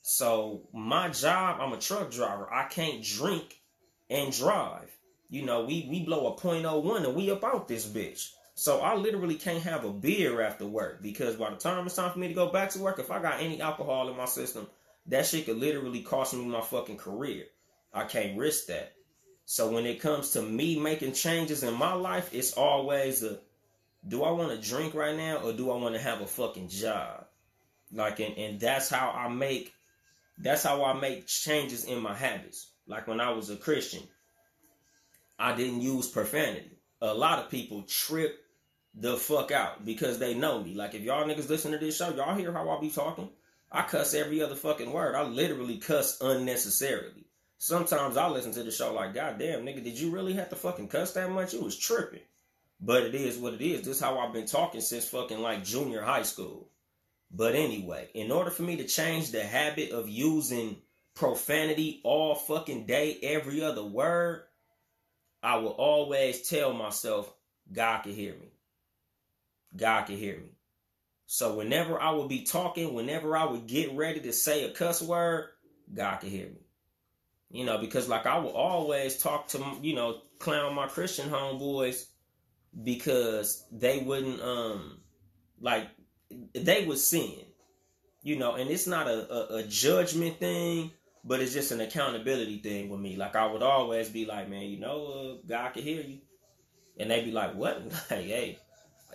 So 0.02 0.68
my 0.74 1.10
job, 1.10 1.60
I'm 1.62 1.74
a 1.74 1.78
truck 1.78 2.12
driver. 2.12 2.52
I 2.52 2.66
can't 2.66 3.04
drink 3.04 3.62
and 4.10 4.34
drive. 4.34 4.96
You 5.30 5.46
know, 5.46 5.66
we 5.66 5.88
we 5.90 6.04
blow 6.04 6.28
a 6.28 6.36
.01 6.36 7.06
and 7.06 7.16
we 7.16 7.30
about 7.30 7.68
this 7.68 7.88
bitch. 7.88 8.32
So 8.56 8.82
I 8.82 8.96
literally 8.96 9.36
can't 9.36 9.64
have 9.64 9.86
a 9.86 9.92
beer 9.92 10.42
after 10.42 10.66
work 10.66 11.02
because 11.02 11.36
by 11.36 11.50
the 11.50 11.56
time 11.56 11.86
it's 11.86 11.96
time 11.96 12.12
for 12.12 12.20
me 12.20 12.28
to 12.28 12.34
go 12.34 12.52
back 12.52 12.72
to 12.72 12.80
work, 12.80 13.00
if 13.00 13.12
I 13.12 13.22
got 13.22 13.40
any 13.40 13.62
alcohol 13.62 14.10
in 14.10 14.18
my 14.18 14.26
system, 14.26 14.68
that 15.06 15.26
shit 15.26 15.46
could 15.46 15.58
literally 15.58 16.02
cost 16.02 16.34
me 16.34 16.46
my 16.46 16.62
fucking 16.62 16.98
career. 16.98 17.46
I 17.94 18.04
can't 18.04 18.38
risk 18.38 18.68
that. 18.68 18.94
So 19.46 19.72
when 19.72 19.86
it 19.86 20.02
comes 20.02 20.32
to 20.32 20.42
me 20.42 20.80
making 20.80 21.14
changes 21.14 21.64
in 21.64 21.74
my 21.74 21.94
life, 21.94 22.34
it's 22.34 22.54
always 22.54 23.24
a 23.24 23.40
do 24.08 24.24
I 24.24 24.32
want 24.32 24.52
to 24.52 24.70
drink 24.70 24.94
right 24.94 25.16
now 25.16 25.38
or 25.38 25.54
do 25.54 25.72
I 25.72 25.78
want 25.78 25.96
to 25.96 26.02
have 26.02 26.22
a 26.22 26.28
fucking 26.28 26.70
job? 26.70 27.26
Like 27.92 28.20
and, 28.20 28.38
and 28.38 28.60
that's 28.60 28.90
how 28.90 29.12
I 29.12 29.28
make 29.30 29.74
that's 30.38 30.64
how 30.64 30.84
I 30.86 30.94
make 30.94 31.28
changes 31.28 31.86
in 31.86 32.00
my 32.00 32.14
habits. 32.14 32.72
Like 32.88 33.08
when 33.08 33.20
I 33.20 33.32
was 33.32 33.50
a 33.50 33.58
Christian, 33.58 34.04
I 35.38 35.56
didn't 35.56 35.82
use 35.82 36.08
profanity. 36.08 36.78
A 37.02 37.14
lot 37.14 37.40
of 37.40 37.52
people 37.52 37.84
trip 37.84 38.38
the 38.94 39.18
fuck 39.18 39.52
out 39.52 39.86
because 39.86 40.20
they 40.20 40.34
know 40.34 40.62
me. 40.62 40.74
Like 40.74 40.96
if 40.96 41.02
y'all 41.02 41.26
niggas 41.26 41.50
listen 41.50 41.72
to 41.72 41.78
this 41.78 41.98
show, 41.98 42.10
y'all 42.10 42.36
hear 42.36 42.52
how 42.52 42.70
I 42.70 42.80
be 42.80 42.90
talking? 42.90 43.30
I 43.72 43.84
cuss 43.84 44.14
every 44.14 44.42
other 44.42 44.56
fucking 44.56 44.92
word. 44.92 45.16
I 45.16 45.24
literally 45.24 45.78
cuss 45.78 46.20
unnecessarily. 46.22 47.26
Sometimes 47.60 48.18
I 48.18 48.28
listen 48.28 48.54
to 48.54 48.64
the 48.64 48.72
show 48.72 48.94
like, 48.94 49.14
God 49.14 49.38
damn, 49.38 49.66
nigga, 49.66 49.84
did 49.84 50.00
you 50.00 50.12
really 50.12 50.34
have 50.34 50.50
to 50.50 50.56
fucking 50.56 50.88
cuss 50.88 51.14
that 51.14 51.30
much? 51.30 51.54
You 51.54 51.62
was 51.62 51.78
tripping. 51.78 52.22
But 52.82 53.04
it 53.04 53.16
is 53.16 53.38
what 53.38 53.54
it 53.54 53.62
is. 53.62 53.82
This 53.82 53.98
is 53.98 54.02
how 54.02 54.20
I've 54.20 54.34
been 54.34 54.46
talking 54.46 54.82
since 54.82 55.08
fucking 55.08 55.40
like 55.40 55.64
junior 55.64 56.02
high 56.02 56.24
school. 56.24 56.70
But 57.32 57.56
anyway, 57.56 58.10
in 58.14 58.32
order 58.32 58.50
for 58.50 58.64
me 58.64 58.78
to 58.78 58.88
change 58.88 59.32
the 59.32 59.44
habit 59.44 59.92
of 59.92 60.10
using 60.10 60.78
profanity 61.14 62.00
all 62.04 62.36
fucking 62.36 62.86
day, 62.86 63.20
every 63.22 63.62
other 63.62 63.84
word, 63.84 64.44
I 65.44 65.58
will 65.58 65.72
always 65.72 66.48
tell 66.48 66.74
myself, 66.74 67.32
God 67.72 68.04
can 68.04 68.14
hear 68.14 68.34
me. 68.34 68.52
God 69.76 70.04
can 70.04 70.18
hear 70.18 70.38
me. 70.38 70.56
So 71.28 71.54
whenever 71.54 72.02
I 72.02 72.12
would 72.12 72.28
be 72.28 72.44
talking, 72.44 72.94
whenever 72.94 73.38
I 73.38 73.46
would 73.46 73.68
get 73.68 73.96
ready 73.96 74.20
to 74.22 74.34
say 74.34 74.64
a 74.64 74.72
cuss 74.72 75.02
word, 75.02 75.50
God 75.94 76.22
can 76.22 76.30
hear 76.30 76.48
me. 76.48 76.66
You 77.52 77.66
know, 77.66 77.78
because 77.78 78.10
like 78.10 78.26
I 78.26 78.40
would 78.40 78.50
always 78.54 79.18
talk 79.18 79.48
to, 79.50 79.64
you 79.82 79.94
know, 79.94 80.22
clown 80.40 80.74
my 80.74 80.88
Christian 80.88 81.30
homeboys 81.30 82.06
because 82.84 83.66
they 83.72 84.00
wouldn't, 84.00 84.42
um, 84.42 85.00
like, 85.60 85.90
they 86.54 86.86
would 86.86 87.00
sin. 87.00 87.46
You 88.22 88.38
know, 88.38 88.56
and 88.56 88.70
it's 88.70 88.86
not 88.86 89.08
a, 89.08 89.32
a, 89.34 89.56
a 89.58 89.64
judgment 89.64 90.40
thing, 90.40 90.92
but 91.24 91.40
it's 91.40 91.54
just 91.54 91.72
an 91.72 91.80
accountability 91.82 92.58
thing 92.58 92.90
with 92.90 93.00
me. 93.00 93.16
Like 93.16 93.36
I 93.36 93.50
would 93.50 93.64
always 93.64 94.10
be 94.10 94.26
like, 94.26 94.50
man, 94.50 94.64
you 94.64 94.80
know, 94.80 95.06
uh, 95.06 95.48
God 95.48 95.74
can 95.74 95.84
hear 95.84 96.02
you. 96.02 96.20
And 97.00 97.10
they'd 97.10 97.24
be 97.24 97.32
like, 97.32 97.56
what? 97.56 97.82
Like, 98.12 98.26
hey, 98.26 98.60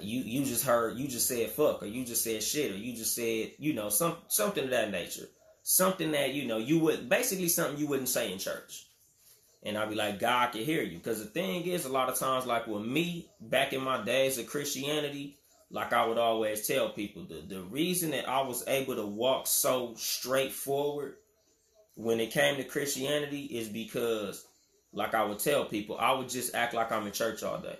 you 0.00 0.20
you 0.20 0.44
just 0.44 0.64
heard 0.64 0.98
you 0.98 1.06
just 1.06 1.28
said 1.28 1.50
fuck 1.50 1.82
or 1.82 1.86
you 1.86 2.04
just 2.04 2.24
said 2.24 2.42
shit 2.42 2.72
or 2.72 2.76
you 2.76 2.96
just 2.96 3.14
said 3.14 3.52
you 3.58 3.72
know 3.72 3.88
some 3.88 4.16
something 4.28 4.64
of 4.64 4.70
that 4.70 4.90
nature 4.90 5.26
something 5.62 6.10
that 6.12 6.34
you 6.34 6.46
know 6.46 6.58
you 6.58 6.78
would 6.78 7.08
basically 7.08 7.48
something 7.48 7.78
you 7.78 7.86
wouldn't 7.86 8.08
say 8.08 8.32
in 8.32 8.38
church 8.38 8.86
and 9.64 9.76
i'd 9.76 9.88
be 9.88 9.94
like 9.94 10.18
god 10.18 10.52
can 10.52 10.62
hear 10.62 10.82
you. 10.82 10.98
Because 10.98 11.18
the 11.18 11.30
thing 11.30 11.64
is 11.64 11.84
a 11.84 11.92
lot 11.92 12.08
of 12.08 12.18
times 12.18 12.46
like 12.46 12.66
with 12.66 12.84
me 12.84 13.28
back 13.40 13.72
in 13.72 13.82
my 13.82 14.02
days 14.02 14.38
of 14.38 14.46
christianity 14.46 15.36
like 15.70 15.92
i 15.92 16.04
would 16.06 16.18
always 16.18 16.66
tell 16.66 16.90
people 16.90 17.24
the, 17.24 17.42
the 17.46 17.62
reason 17.62 18.10
that 18.10 18.28
i 18.28 18.42
was 18.42 18.66
able 18.68 18.94
to 18.96 19.06
walk 19.06 19.46
so 19.46 19.94
straightforward 19.96 21.16
when 21.94 22.20
it 22.20 22.30
came 22.30 22.56
to 22.56 22.64
christianity 22.64 23.44
is 23.44 23.68
because 23.68 24.46
like 24.92 25.14
i 25.14 25.24
would 25.24 25.38
tell 25.38 25.64
people 25.64 25.96
i 25.98 26.12
would 26.12 26.28
just 26.28 26.54
act 26.54 26.74
like 26.74 26.92
i'm 26.92 27.06
in 27.06 27.12
church 27.12 27.42
all 27.42 27.58
day. 27.58 27.78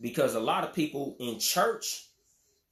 Because 0.00 0.34
a 0.34 0.40
lot 0.40 0.64
of 0.64 0.74
people 0.74 1.16
in 1.20 1.38
church 1.38 2.06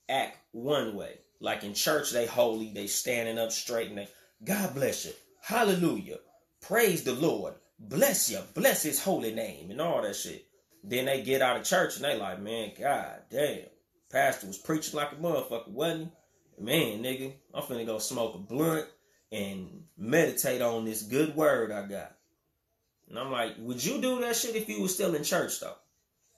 act 0.09 0.39
one 0.53 0.97
way. 0.97 1.19
Like 1.41 1.65
in 1.65 1.73
church, 1.73 2.11
they 2.11 2.27
holy, 2.27 2.73
they 2.73 2.87
standing 2.87 3.39
up 3.39 3.53
straight, 3.53 3.89
and 3.89 3.97
they 3.97 4.09
God 4.45 4.75
bless 4.75 5.07
you, 5.07 5.13
Hallelujah, 5.41 6.19
praise 6.61 7.05
the 7.05 7.15
Lord, 7.15 7.55
bless 7.81 8.31
you, 8.31 8.41
bless 8.55 8.83
His 8.83 9.03
holy 9.03 9.35
name, 9.35 9.71
and 9.71 9.81
all 9.81 10.03
that 10.03 10.17
shit. 10.17 10.47
Then 10.83 11.07
they 11.07 11.23
get 11.23 11.43
out 11.43 11.57
of 11.57 11.65
church 11.65 11.97
and 11.97 12.05
they 12.05 12.17
like, 12.17 12.41
man, 12.41 12.73
God 12.79 13.23
damn, 13.31 13.67
pastor 14.11 14.47
was 14.47 14.59
preaching 14.59 14.97
like 14.97 15.13
a 15.13 15.17
motherfucker, 15.17 15.69
wasn't 15.69 16.13
he? 16.59 16.65
Man, 16.65 17.03
nigga, 17.03 17.33
I'm 17.55 17.63
finna 17.63 17.87
go 17.87 17.99
smoke 17.99 18.35
a 18.35 18.39
blunt 18.39 18.87
and 19.33 19.85
meditate 19.97 20.63
on 20.63 20.85
this 20.85 21.03
good 21.03 21.35
word 21.35 21.73
I 21.73 21.87
got. 21.87 22.13
And 23.09 23.19
I'm 23.19 23.31
like, 23.31 23.55
would 23.59 23.85
you 23.85 24.01
do 24.01 24.21
that 24.21 24.37
shit 24.37 24.57
if 24.57 24.69
you 24.69 24.83
was 24.83 24.95
still 24.95 25.15
in 25.15 25.25
church 25.25 25.61
though? 25.61 25.77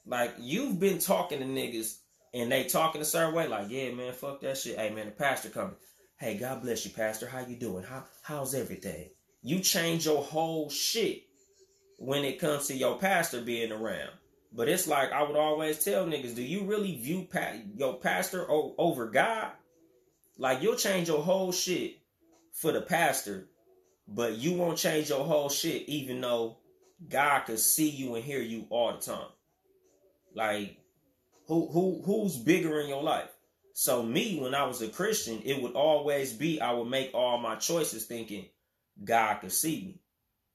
Like 0.07 0.35
you've 0.39 0.81
been 0.81 0.99
talking 0.99 1.41
to 1.41 1.45
niggas 1.45 1.99
and 2.35 2.51
they 2.51 2.65
talking 2.65 3.03
a 3.03 3.05
certain 3.05 3.35
way, 3.35 3.47
like, 3.47 3.69
yeah, 3.69 3.91
man, 3.93 4.13
fuck 4.13 4.41
that 4.41 4.59
shit. 4.59 4.79
Hey 4.79 4.91
man, 4.91 5.07
the 5.07 5.13
pastor 5.13 5.51
coming. 5.51 5.77
Hey, 6.17 6.39
God 6.39 6.63
bless 6.63 6.85
you, 6.85 6.93
Pastor. 6.93 7.27
How 7.27 7.41
you 7.41 7.57
doing? 7.57 7.83
How 7.83 8.05
how's 8.23 8.55
everything? 8.55 9.11
You 9.43 9.59
change 9.59 10.07
your 10.07 10.23
whole 10.23 10.71
shit 10.71 11.25
when 11.99 12.25
it 12.25 12.39
comes 12.39 12.67
to 12.67 12.75
your 12.75 12.99
pastor 12.99 13.41
being 13.41 13.73
around. 13.73 14.11
But 14.53 14.69
it's 14.69 14.87
like 14.87 15.13
I 15.13 15.23
would 15.23 15.37
always 15.37 15.83
tell 15.83 16.05
niggas, 16.07 16.35
do 16.35 16.43
you 16.43 16.65
really 16.65 16.97
view 16.97 17.27
pa- 17.31 17.55
your 17.77 17.99
pastor 17.99 18.51
o- 18.51 18.75
over 18.77 19.07
God? 19.07 19.53
Like 20.37 20.63
you'll 20.63 20.77
change 20.77 21.09
your 21.09 21.23
whole 21.23 21.53
shit 21.53 21.99
for 22.53 22.73
the 22.73 22.83
pastor, 22.83 23.49
but 24.07 24.37
you 24.37 24.55
won't 24.55 24.79
change 24.79 25.09
your 25.09 25.25
whole 25.25 25.49
shit 25.49 25.89
even 25.89 26.21
though 26.21 26.59
God 27.09 27.41
could 27.41 27.59
see 27.59 27.89
you 27.89 28.15
and 28.15 28.25
hear 28.25 28.41
you 28.41 28.67
all 28.71 28.93
the 28.93 29.01
time. 29.01 29.29
Like, 30.35 30.79
who 31.47 31.69
who 31.69 32.03
who's 32.05 32.37
bigger 32.37 32.81
in 32.81 32.89
your 32.89 33.03
life? 33.03 33.31
So 33.75 34.03
me, 34.03 34.39
when 34.39 34.55
I 34.55 34.65
was 34.65 34.83
a 34.83 34.89
Christian, 34.89 35.43
it 35.45 35.63
would 35.63 35.73
always 35.73 36.33
be 36.33 36.61
I 36.61 36.73
would 36.73 36.89
make 36.89 37.15
all 37.15 37.39
my 37.39 37.57
choices 37.57 38.05
thinking 38.05 38.47
God 39.03 39.37
could 39.41 39.53
see 39.53 39.83
me. 39.87 40.02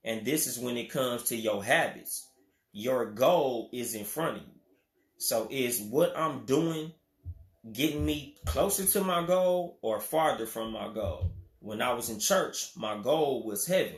And 0.07 0.23
this 0.23 0.47
is 0.47 0.57
when 0.57 0.77
it 0.77 0.89
comes 0.89 1.23
to 1.23 1.35
your 1.35 1.61
habits. 1.61 2.29
Your 2.71 3.11
goal 3.11 3.69
is 3.73 3.93
in 3.93 4.05
front 4.05 4.37
of 4.37 4.43
you. 4.43 4.53
So 5.17 5.49
is 5.51 5.81
what 5.81 6.17
I'm 6.17 6.45
doing 6.45 6.93
getting 7.73 8.05
me 8.05 8.37
closer 8.45 8.85
to 8.85 9.03
my 9.03 9.27
goal 9.27 9.77
or 9.81 9.99
farther 9.99 10.45
from 10.45 10.71
my 10.71 10.93
goal? 10.93 11.33
When 11.59 11.81
I 11.81 11.91
was 11.91 12.09
in 12.09 12.21
church, 12.21 12.71
my 12.77 12.97
goal 12.97 13.45
was 13.45 13.67
heaven. 13.67 13.97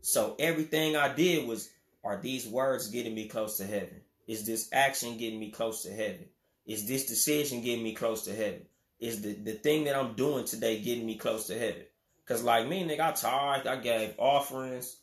So 0.00 0.34
everything 0.40 0.96
I 0.96 1.14
did 1.14 1.46
was, 1.46 1.70
are 2.02 2.20
these 2.20 2.48
words 2.48 2.88
getting 2.88 3.14
me 3.14 3.28
close 3.28 3.58
to 3.58 3.64
heaven? 3.64 4.00
Is 4.26 4.44
this 4.44 4.68
action 4.72 5.18
getting 5.18 5.38
me 5.38 5.52
close 5.52 5.84
to 5.84 5.90
heaven? 5.92 6.24
Is 6.66 6.88
this 6.88 7.06
decision 7.06 7.62
getting 7.62 7.84
me 7.84 7.94
close 7.94 8.24
to 8.24 8.34
heaven? 8.34 8.62
Is 8.98 9.22
the, 9.22 9.34
the 9.34 9.52
thing 9.52 9.84
that 9.84 9.94
I'm 9.94 10.14
doing 10.14 10.46
today 10.46 10.82
getting 10.82 11.06
me 11.06 11.14
close 11.14 11.46
to 11.46 11.56
heaven? 11.56 11.84
Cause 12.26 12.42
like 12.42 12.66
me, 12.66 12.82
nigga, 12.82 13.00
I 13.00 13.12
tithed, 13.12 13.68
I 13.68 13.76
gave 13.76 14.14
offerings, 14.18 14.96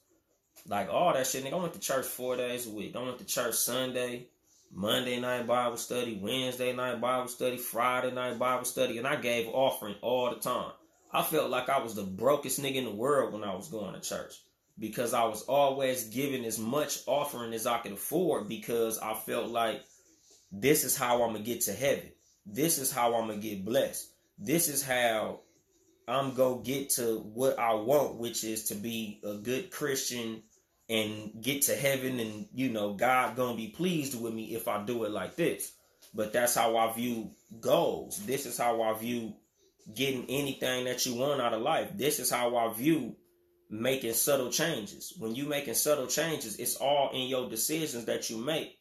like 0.67 0.89
all 0.89 1.13
that 1.13 1.27
shit. 1.27 1.43
Nigga, 1.43 1.53
I 1.53 1.61
went 1.61 1.73
to 1.73 1.79
church 1.79 2.05
four 2.05 2.35
days 2.35 2.67
a 2.67 2.69
week. 2.69 2.95
I 2.95 3.03
went 3.03 3.19
to 3.19 3.25
church 3.25 3.55
Sunday, 3.55 4.27
Monday 4.71 5.19
night 5.19 5.47
Bible 5.47 5.77
study, 5.77 6.19
Wednesday 6.21 6.73
night 6.73 6.99
Bible 6.99 7.27
study, 7.27 7.57
Friday 7.57 8.11
night 8.11 8.39
Bible 8.39 8.65
study, 8.65 8.97
and 8.97 9.07
I 9.07 9.15
gave 9.15 9.47
offering 9.47 9.95
all 10.01 10.29
the 10.29 10.39
time. 10.39 10.71
I 11.11 11.23
felt 11.23 11.49
like 11.49 11.69
I 11.69 11.81
was 11.81 11.95
the 11.95 12.03
brokest 12.03 12.61
nigga 12.61 12.75
in 12.75 12.85
the 12.85 12.91
world 12.91 13.33
when 13.33 13.43
I 13.43 13.55
was 13.55 13.69
going 13.69 13.93
to 13.93 14.01
church 14.01 14.41
because 14.77 15.13
I 15.13 15.23
was 15.25 15.43
always 15.43 16.05
giving 16.05 16.45
as 16.45 16.59
much 16.59 16.99
offering 17.07 17.53
as 17.53 17.65
I 17.65 17.77
could 17.79 17.93
afford 17.93 18.49
because 18.49 18.99
I 18.99 19.13
felt 19.13 19.47
like 19.47 19.81
this 20.51 20.83
is 20.83 20.97
how 20.97 21.23
I'm 21.23 21.33
gonna 21.33 21.43
get 21.43 21.61
to 21.61 21.73
heaven. 21.73 22.11
This 22.45 22.77
is 22.77 22.91
how 22.91 23.15
I'm 23.15 23.27
gonna 23.27 23.39
get 23.39 23.65
blessed. 23.65 24.09
This 24.37 24.67
is 24.67 24.83
how 24.83 25.41
I'm 26.07 26.33
gonna 26.33 26.61
get 26.61 26.91
to 26.91 27.19
what 27.19 27.57
I 27.57 27.73
want, 27.73 28.17
which 28.17 28.43
is 28.43 28.65
to 28.65 28.75
be 28.75 29.19
a 29.23 29.35
good 29.35 29.71
Christian 29.71 30.43
and 30.87 31.31
get 31.41 31.63
to 31.63 31.75
heaven 31.75 32.19
and 32.19 32.47
you 32.53 32.69
know 32.69 32.93
God 32.93 33.35
gonna 33.35 33.57
be 33.57 33.69
pleased 33.69 34.19
with 34.19 34.33
me 34.33 34.55
if 34.55 34.67
I 34.67 34.83
do 34.83 35.03
it 35.03 35.11
like 35.11 35.35
this. 35.35 35.73
But 36.13 36.31
that's 36.31 36.55
how 36.55 36.77
I 36.77 36.93
view 36.93 37.31
goals. 37.59 38.23
This 38.25 38.45
is 38.45 38.57
how 38.57 38.81
I 38.81 38.97
view 38.97 39.33
getting 39.93 40.25
anything 40.29 40.85
that 40.85 41.05
you 41.05 41.15
want 41.15 41.41
out 41.41 41.53
of 41.53 41.61
life. 41.61 41.89
This 41.95 42.19
is 42.19 42.31
how 42.31 42.55
I 42.55 42.73
view 42.73 43.15
making 43.69 44.13
subtle 44.13 44.51
changes. 44.51 45.13
When 45.17 45.35
you 45.35 45.45
making 45.45 45.73
subtle 45.73 46.07
changes, 46.07 46.57
it's 46.57 46.75
all 46.75 47.11
in 47.13 47.27
your 47.27 47.49
decisions 47.49 48.05
that 48.05 48.29
you 48.29 48.37
make 48.37 48.77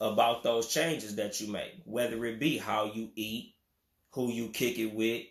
about 0.00 0.42
those 0.42 0.68
changes 0.68 1.16
that 1.16 1.40
you 1.40 1.50
make. 1.50 1.72
Whether 1.84 2.24
it 2.26 2.38
be 2.38 2.58
how 2.58 2.92
you 2.92 3.10
eat, 3.14 3.54
who 4.10 4.30
you 4.30 4.48
kick 4.48 4.78
it 4.78 4.94
with, 4.94 5.22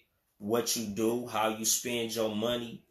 what 0.44 0.76
you 0.76 0.88
do, 0.88 1.26
how 1.26 1.48
you 1.48 1.64
spend 1.64 2.14
your 2.14 2.36
money, 2.36 2.84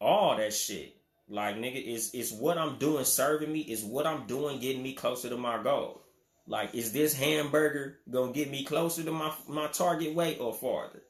all 0.00 0.36
that 0.36 0.52
shit. 0.52 0.96
Like 1.28 1.54
nigga, 1.54 1.82
is 1.82 2.12
is 2.12 2.32
what 2.32 2.58
I'm 2.58 2.78
doing 2.78 3.04
serving 3.04 3.52
me? 3.52 3.60
Is 3.60 3.84
what 3.84 4.08
I'm 4.08 4.26
doing 4.26 4.58
getting 4.58 4.82
me 4.82 4.94
closer 4.94 5.28
to 5.28 5.36
my 5.36 5.62
goal? 5.62 6.02
Like, 6.48 6.74
is 6.74 6.92
this 6.92 7.14
hamburger 7.14 7.98
gonna 8.10 8.32
get 8.32 8.50
me 8.50 8.64
closer 8.64 9.04
to 9.04 9.12
my 9.12 9.32
my 9.46 9.68
target 9.68 10.14
weight 10.14 10.40
or 10.40 10.52
farther? 10.52 11.02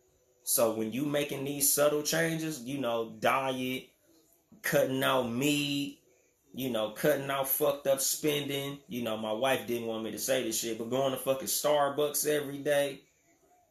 So 0.43 0.75
when 0.75 0.93
you 0.93 1.07
making 1.07 1.45
these 1.45 1.73
subtle 1.73 2.03
changes, 2.03 2.61
you 2.63 2.79
know, 2.79 3.17
diet, 3.19 3.85
cutting 4.61 5.03
out 5.03 5.31
meat, 5.31 6.01
you 6.53 6.69
know, 6.69 6.91
cutting 6.91 7.31
out 7.31 7.49
fucked 7.49 7.87
up 7.87 8.03
spending. 8.03 8.81
You 8.87 9.03
know, 9.03 9.17
my 9.17 9.33
wife 9.33 9.67
didn't 9.67 9.87
want 9.87 10.05
me 10.05 10.11
to 10.11 10.19
say 10.19 10.43
this 10.43 10.61
shit, 10.61 10.77
but 10.77 10.91
going 10.91 11.13
to 11.13 11.17
fucking 11.17 11.49
Starbucks 11.49 12.27
every 12.27 12.59
day, 12.59 13.01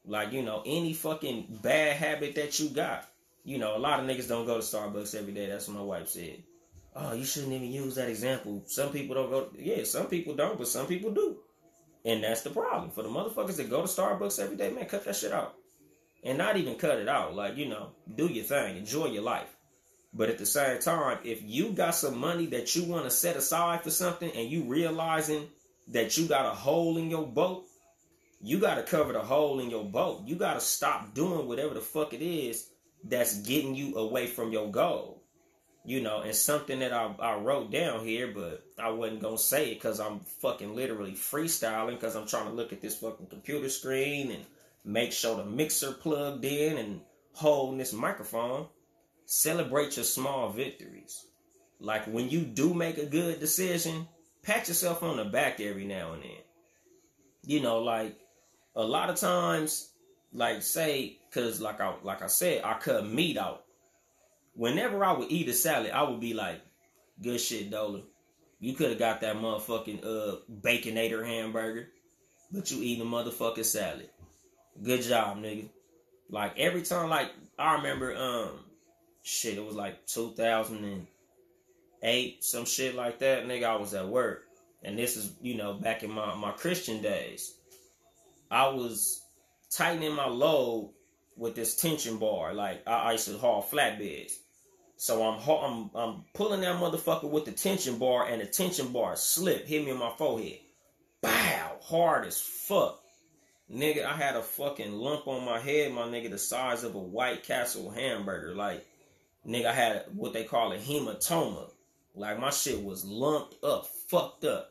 like, 0.09 0.33
you 0.33 0.41
know, 0.41 0.63
any 0.65 0.93
fucking 0.93 1.59
bad 1.61 1.95
habit 1.95 2.35
that 2.35 2.59
you 2.59 2.69
got. 2.69 3.05
You 3.43 3.57
know, 3.59 3.77
a 3.77 3.79
lot 3.79 3.99
of 3.99 4.05
niggas 4.05 4.27
don't 4.27 4.45
go 4.45 4.55
to 4.55 4.61
Starbucks 4.61 5.15
every 5.15 5.33
day. 5.33 5.47
That's 5.47 5.67
what 5.67 5.77
my 5.77 5.83
wife 5.83 6.09
said. 6.09 6.43
Oh, 6.95 7.13
you 7.13 7.23
shouldn't 7.23 7.53
even 7.53 7.71
use 7.71 7.95
that 7.95 8.09
example. 8.09 8.63
Some 8.65 8.89
people 8.89 9.15
don't 9.15 9.29
go. 9.29 9.49
Yeah, 9.57 9.83
some 9.83 10.07
people 10.07 10.35
don't, 10.35 10.57
but 10.57 10.67
some 10.67 10.87
people 10.87 11.11
do. 11.11 11.37
And 12.03 12.23
that's 12.23 12.41
the 12.41 12.49
problem. 12.49 12.89
For 12.89 13.03
the 13.03 13.09
motherfuckers 13.09 13.57
that 13.57 13.69
go 13.69 13.81
to 13.81 13.87
Starbucks 13.87 14.43
every 14.43 14.57
day, 14.57 14.71
man, 14.71 14.85
cut 14.85 15.05
that 15.05 15.15
shit 15.15 15.31
out. 15.31 15.55
And 16.23 16.37
not 16.37 16.57
even 16.57 16.75
cut 16.75 16.97
it 16.97 17.07
out. 17.07 17.35
Like, 17.35 17.55
you 17.55 17.69
know, 17.69 17.91
do 18.15 18.27
your 18.27 18.43
thing. 18.43 18.77
Enjoy 18.77 19.05
your 19.07 19.23
life. 19.23 19.55
But 20.11 20.29
at 20.29 20.39
the 20.39 20.45
same 20.45 20.79
time, 20.79 21.19
if 21.23 21.43
you 21.43 21.71
got 21.71 21.93
some 21.93 22.17
money 22.17 22.47
that 22.47 22.75
you 22.75 22.83
want 22.83 23.05
to 23.05 23.11
set 23.11 23.35
aside 23.35 23.83
for 23.83 23.91
something 23.91 24.31
and 24.31 24.49
you 24.49 24.63
realizing 24.63 25.47
that 25.89 26.17
you 26.17 26.27
got 26.27 26.51
a 26.51 26.55
hole 26.55 26.97
in 26.97 27.11
your 27.11 27.27
boat, 27.27 27.65
you 28.41 28.59
got 28.59 28.75
to 28.75 28.83
cover 28.83 29.13
the 29.13 29.21
hole 29.21 29.59
in 29.59 29.69
your 29.69 29.83
boat. 29.83 30.23
You 30.25 30.35
got 30.35 30.53
to 30.53 30.61
stop 30.61 31.13
doing 31.13 31.47
whatever 31.47 31.73
the 31.73 31.81
fuck 31.81 32.13
it 32.13 32.21
is 32.21 32.69
that's 33.03 33.39
getting 33.41 33.75
you 33.75 33.95
away 33.95 34.27
from 34.27 34.51
your 34.51 34.71
goal. 34.71 35.23
You 35.85 36.01
know, 36.01 36.21
and 36.21 36.35
something 36.35 36.79
that 36.79 36.93
I, 36.93 37.15
I 37.19 37.37
wrote 37.37 37.71
down 37.71 38.05
here, 38.05 38.31
but 38.33 38.63
I 38.77 38.89
wasn't 38.89 39.21
going 39.21 39.37
to 39.37 39.43
say 39.43 39.71
it 39.71 39.75
because 39.75 39.99
I'm 39.99 40.19
fucking 40.41 40.75
literally 40.75 41.13
freestyling 41.13 41.91
because 41.91 42.15
I'm 42.15 42.27
trying 42.27 42.45
to 42.45 42.53
look 42.53 42.73
at 42.73 42.81
this 42.81 42.97
fucking 42.97 43.27
computer 43.27 43.69
screen 43.69 44.31
and 44.31 44.45
make 44.83 45.11
sure 45.11 45.37
the 45.37 45.45
mixer 45.45 45.93
plugged 45.93 46.45
in 46.45 46.77
and 46.77 47.01
holding 47.33 47.77
this 47.77 47.93
microphone 47.93 48.67
celebrate 49.25 49.95
your 49.95 50.03
small 50.03 50.49
victories. 50.49 51.25
Like 51.79 52.05
when 52.05 52.29
you 52.29 52.41
do 52.41 52.73
make 52.73 52.97
a 52.97 53.05
good 53.05 53.39
decision, 53.39 54.07
pat 54.43 54.67
yourself 54.67 55.03
on 55.03 55.17
the 55.17 55.25
back 55.25 55.59
every 55.59 55.85
now 55.85 56.13
and 56.13 56.23
then. 56.23 56.41
You 57.43 57.61
know, 57.61 57.79
like 57.79 58.17
a 58.75 58.83
lot 58.83 59.09
of 59.09 59.17
times, 59.17 59.91
like 60.33 60.61
say, 60.61 61.19
cause 61.31 61.59
like 61.59 61.81
I 61.81 61.95
like 62.03 62.21
I 62.21 62.27
said, 62.27 62.61
I 62.63 62.77
cut 62.79 63.07
meat 63.07 63.37
out. 63.37 63.65
Whenever 64.53 65.03
I 65.03 65.13
would 65.13 65.31
eat 65.31 65.49
a 65.49 65.53
salad, 65.53 65.91
I 65.91 66.03
would 66.03 66.19
be 66.19 66.33
like, 66.33 66.61
"Good 67.21 67.39
shit, 67.39 67.71
Dola. 67.71 68.03
You 68.59 68.73
could 68.73 68.89
have 68.89 68.99
got 68.99 69.21
that 69.21 69.37
motherfucking 69.37 70.05
uh 70.05 70.37
baconator 70.61 71.25
hamburger, 71.25 71.87
but 72.51 72.69
you 72.71 72.83
eating 72.83 73.05
a 73.05 73.09
motherfucking 73.09 73.65
salad. 73.65 74.09
Good 74.81 75.01
job, 75.01 75.37
nigga." 75.37 75.69
Like 76.29 76.59
every 76.59 76.83
time, 76.83 77.09
like 77.09 77.31
I 77.57 77.75
remember, 77.75 78.15
um, 78.15 78.59
shit, 79.23 79.57
it 79.57 79.65
was 79.65 79.75
like 79.75 80.05
2008, 80.05 82.43
some 82.43 82.65
shit 82.65 82.95
like 82.95 83.19
that. 83.19 83.45
Nigga, 83.45 83.65
I 83.65 83.75
was 83.75 83.93
at 83.93 84.07
work. 84.07 84.45
And 84.83 84.97
this 84.97 85.17
is, 85.17 85.33
you 85.41 85.55
know, 85.55 85.73
back 85.73 86.03
in 86.03 86.11
my, 86.11 86.33
my 86.35 86.51
Christian 86.51 87.01
days. 87.01 87.55
I 88.51 88.67
was 88.69 89.23
tightening 89.71 90.13
my 90.13 90.27
load 90.27 90.93
with 91.35 91.55
this 91.55 91.75
tension 91.75 92.17
bar. 92.17 92.53
Like, 92.53 92.81
I, 92.87 92.93
I 92.93 93.11
used 93.13 93.27
to 93.27 93.37
haul 93.37 93.63
flatbeds. 93.63 94.33
So 94.97 95.23
I'm, 95.23 95.39
I'm 95.47 95.89
I'm 95.95 96.23
pulling 96.33 96.59
that 96.61 96.75
motherfucker 96.75 97.29
with 97.29 97.45
the 97.45 97.53
tension 97.53 97.97
bar, 97.99 98.27
and 98.27 98.41
the 98.41 98.45
tension 98.45 98.91
bar 98.91 99.15
slip, 99.15 99.65
hit 99.65 99.85
me 99.85 99.91
in 99.91 99.97
my 99.97 100.11
forehead. 100.17 100.59
Bow, 101.21 101.77
hard 101.81 102.27
as 102.27 102.41
fuck. 102.41 102.99
Nigga, 103.71 104.03
I 104.03 104.17
had 104.17 104.35
a 104.35 104.41
fucking 104.41 104.91
lump 104.91 105.27
on 105.27 105.45
my 105.45 105.59
head, 105.59 105.93
my 105.93 106.01
nigga, 106.01 106.29
the 106.29 106.37
size 106.37 106.83
of 106.83 106.95
a 106.95 106.99
White 106.99 107.43
Castle 107.43 107.91
hamburger. 107.91 108.55
Like, 108.55 108.85
nigga, 109.47 109.67
I 109.67 109.73
had 109.73 110.05
what 110.13 110.33
they 110.33 110.43
call 110.43 110.73
a 110.73 110.77
hematoma. 110.77 111.69
Like 112.15 112.39
my 112.39 112.49
shit 112.49 112.83
was 112.83 113.05
lumped 113.05 113.63
up, 113.63 113.85
fucked 113.85 114.43
up. 114.43 114.68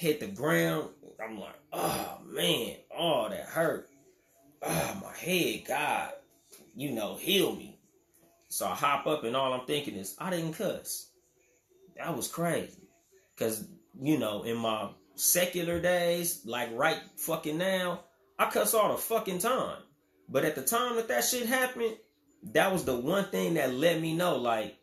Hit 0.00 0.18
the 0.18 0.28
ground. 0.28 0.88
I'm 1.22 1.38
like, 1.38 1.58
oh 1.74 2.22
man, 2.24 2.76
oh 2.96 3.28
that 3.28 3.44
hurt. 3.44 3.86
Oh 4.62 4.98
my 5.02 5.14
head, 5.14 5.64
God, 5.68 6.12
you 6.74 6.92
know, 6.92 7.16
heal 7.16 7.54
me. 7.54 7.78
So 8.48 8.66
I 8.66 8.74
hop 8.74 9.06
up 9.06 9.24
and 9.24 9.36
all 9.36 9.52
I'm 9.52 9.66
thinking 9.66 9.96
is, 9.96 10.16
I 10.18 10.30
didn't 10.30 10.54
cuss. 10.54 11.10
That 11.98 12.16
was 12.16 12.28
crazy. 12.28 12.88
Cause, 13.36 13.68
you 14.00 14.16
know, 14.16 14.44
in 14.44 14.56
my 14.56 14.88
secular 15.16 15.78
days, 15.78 16.46
like 16.46 16.70
right 16.72 17.02
fucking 17.16 17.58
now, 17.58 18.04
I 18.38 18.48
cuss 18.48 18.72
all 18.72 18.92
the 18.92 18.96
fucking 18.96 19.40
time. 19.40 19.82
But 20.30 20.46
at 20.46 20.54
the 20.54 20.62
time 20.62 20.96
that 20.96 21.08
that 21.08 21.24
shit 21.24 21.44
happened, 21.44 21.98
that 22.54 22.72
was 22.72 22.86
the 22.86 22.96
one 22.96 23.26
thing 23.26 23.52
that 23.52 23.74
let 23.74 24.00
me 24.00 24.16
know 24.16 24.38
like 24.38 24.78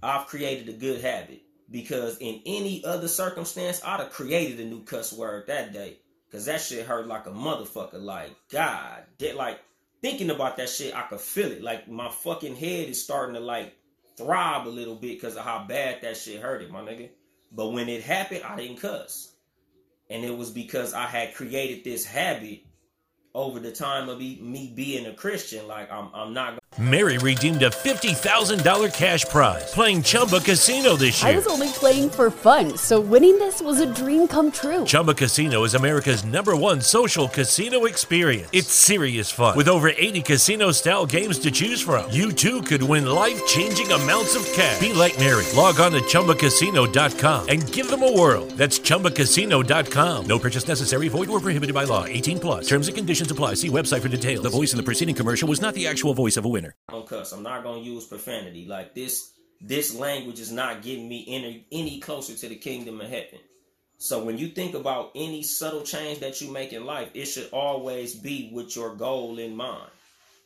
I've 0.00 0.28
created 0.28 0.68
a 0.68 0.78
good 0.78 1.00
habit. 1.00 1.42
Because 1.70 2.18
in 2.18 2.40
any 2.46 2.84
other 2.84 3.08
circumstance, 3.08 3.80
I'd 3.84 4.00
have 4.00 4.10
created 4.10 4.60
a 4.60 4.64
new 4.64 4.82
cuss 4.82 5.12
word 5.12 5.46
that 5.46 5.72
day. 5.72 5.98
Cause 6.32 6.46
that 6.46 6.60
shit 6.60 6.86
hurt 6.86 7.08
like 7.08 7.26
a 7.26 7.30
motherfucker. 7.30 8.00
Like, 8.00 8.30
God, 8.50 9.04
that 9.18 9.36
like 9.36 9.58
thinking 10.00 10.30
about 10.30 10.56
that 10.56 10.68
shit, 10.68 10.94
I 10.94 11.02
could 11.02 11.20
feel 11.20 11.50
it. 11.50 11.62
Like 11.62 11.88
my 11.88 12.08
fucking 12.08 12.54
head 12.54 12.88
is 12.88 13.02
starting 13.02 13.34
to 13.34 13.40
like 13.40 13.74
throb 14.16 14.66
a 14.66 14.70
little 14.70 14.94
bit 14.94 15.20
because 15.20 15.36
of 15.36 15.44
how 15.44 15.64
bad 15.66 16.02
that 16.02 16.16
shit 16.16 16.40
hurted, 16.40 16.70
my 16.70 16.80
nigga. 16.80 17.10
But 17.52 17.72
when 17.72 17.88
it 17.88 18.02
happened, 18.02 18.42
I 18.44 18.56
didn't 18.56 18.78
cuss. 18.78 19.34
And 20.08 20.24
it 20.24 20.36
was 20.36 20.50
because 20.50 20.94
I 20.94 21.06
had 21.06 21.34
created 21.34 21.84
this 21.84 22.04
habit 22.04 22.62
over 23.34 23.60
the 23.60 23.72
time 23.72 24.08
of 24.08 24.18
me, 24.18 24.38
me 24.42 24.72
being 24.74 25.06
a 25.06 25.14
Christian. 25.14 25.66
Like 25.66 25.90
I'm, 25.90 26.08
I'm 26.14 26.32
not 26.32 26.60
Mary 26.78 27.18
redeemed 27.18 27.62
a 27.62 27.68
$50,000 27.68 28.94
cash 28.94 29.24
prize 29.24 29.70
playing 29.74 30.02
Chumba 30.02 30.38
Casino 30.38 30.96
this 30.96 31.20
year. 31.20 31.32
I 31.32 31.34
was 31.34 31.46
only 31.46 31.68
playing 31.68 32.10
for 32.10 32.30
fun, 32.30 32.76
so 32.78 33.00
winning 33.00 33.38
this 33.38 33.60
was 33.60 33.80
a 33.80 33.92
dream 33.92 34.28
come 34.28 34.52
true. 34.52 34.84
Chumba 34.84 35.12
Casino 35.12 35.64
is 35.64 35.74
America's 35.74 36.24
number 36.24 36.56
one 36.56 36.80
social 36.80 37.28
casino 37.28 37.86
experience. 37.86 38.48
It's 38.52 38.72
serious 38.72 39.30
fun. 39.30 39.56
With 39.56 39.68
over 39.68 39.88
80 39.88 40.22
casino 40.22 40.70
style 40.70 41.04
games 41.04 41.40
to 41.40 41.50
choose 41.50 41.82
from, 41.82 42.08
you 42.10 42.30
too 42.30 42.62
could 42.62 42.84
win 42.84 43.04
life 43.04 43.44
changing 43.48 43.90
amounts 43.90 44.36
of 44.36 44.44
cash. 44.52 44.78
Be 44.78 44.92
like 44.92 45.18
Mary. 45.18 45.44
Log 45.56 45.80
on 45.80 45.90
to 45.92 46.00
ChumbaCasino.com 46.00 47.48
and 47.48 47.72
give 47.72 47.90
them 47.90 48.02
a 48.04 48.16
whirl. 48.16 48.46
That's 48.56 48.78
ChumbaCasino.com. 48.78 50.26
No 50.26 50.38
purchase 50.38 50.68
necessary, 50.68 51.08
void, 51.08 51.28
or 51.28 51.40
prohibited 51.40 51.74
by 51.74 51.84
law. 51.84 52.04
18 52.04 52.38
plus. 52.38 52.68
Terms 52.68 52.86
and 52.86 52.96
conditions 52.96 53.19
apply. 53.28 53.54
See 53.54 53.68
website 53.68 54.00
for 54.00 54.08
details. 54.08 54.42
The 54.42 54.48
voice 54.48 54.72
in 54.72 54.76
the 54.76 54.82
preceding 54.82 55.14
commercial 55.14 55.48
was 55.48 55.60
not 55.60 55.74
the 55.74 55.86
actual 55.86 56.14
voice 56.14 56.36
of 56.36 56.44
a 56.44 56.48
winner. 56.48 56.76
Gonna 56.88 57.04
cuss. 57.04 57.32
I'm 57.32 57.42
not 57.42 57.62
gonna 57.64 57.82
use 57.82 58.06
profanity. 58.06 58.66
Like 58.66 58.94
this, 58.94 59.32
this 59.60 59.94
language 59.94 60.40
is 60.40 60.52
not 60.52 60.82
getting 60.82 61.08
me 61.08 61.24
any 61.28 61.66
any 61.72 62.00
closer 62.00 62.34
to 62.34 62.48
the 62.48 62.56
kingdom 62.56 63.00
of 63.00 63.08
heaven. 63.08 63.40
So 63.98 64.24
when 64.24 64.38
you 64.38 64.48
think 64.48 64.74
about 64.74 65.10
any 65.14 65.42
subtle 65.42 65.82
change 65.82 66.20
that 66.20 66.40
you 66.40 66.50
make 66.50 66.72
in 66.72 66.86
life, 66.86 67.10
it 67.12 67.26
should 67.26 67.50
always 67.52 68.14
be 68.14 68.50
with 68.54 68.74
your 68.74 68.94
goal 68.94 69.38
in 69.38 69.54
mind. 69.54 69.90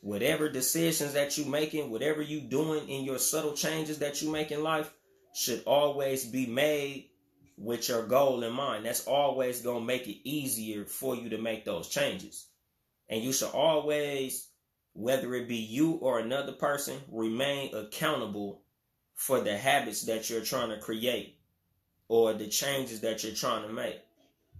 Whatever 0.01 0.49
decisions 0.49 1.13
that 1.13 1.37
you're 1.37 1.47
making, 1.47 1.89
whatever 1.89 2.21
you 2.21 2.41
doing 2.41 2.89
in 2.89 3.05
your 3.05 3.17
subtle 3.17 3.53
changes 3.53 3.99
that 3.99 4.21
you 4.21 4.29
make 4.29 4.51
in 4.51 4.61
life, 4.61 4.91
should 5.33 5.63
always 5.65 6.25
be 6.25 6.45
made 6.45 7.09
with 7.57 7.87
your 7.87 8.05
goal 8.05 8.43
in 8.43 8.51
mind. 8.51 8.85
That's 8.85 9.07
always 9.07 9.61
gonna 9.61 9.85
make 9.85 10.07
it 10.07 10.27
easier 10.27 10.85
for 10.85 11.15
you 11.15 11.29
to 11.29 11.37
make 11.37 11.65
those 11.65 11.87
changes. 11.87 12.47
And 13.09 13.23
you 13.23 13.31
should 13.31 13.51
always 13.51 14.49
whether 14.95 15.35
it 15.35 15.47
be 15.47 15.57
you 15.57 15.91
or 15.95 16.19
another 16.19 16.53
person, 16.53 16.97
remain 17.11 17.75
accountable 17.75 18.61
for 19.13 19.41
the 19.41 19.57
habits 19.57 20.03
that 20.03 20.29
you're 20.29 20.41
trying 20.41 20.69
to 20.69 20.79
create 20.79 21.37
or 22.07 22.33
the 22.33 22.47
changes 22.47 23.01
that 23.01 23.23
you're 23.23 23.35
trying 23.35 23.67
to 23.67 23.73
make. 23.73 23.99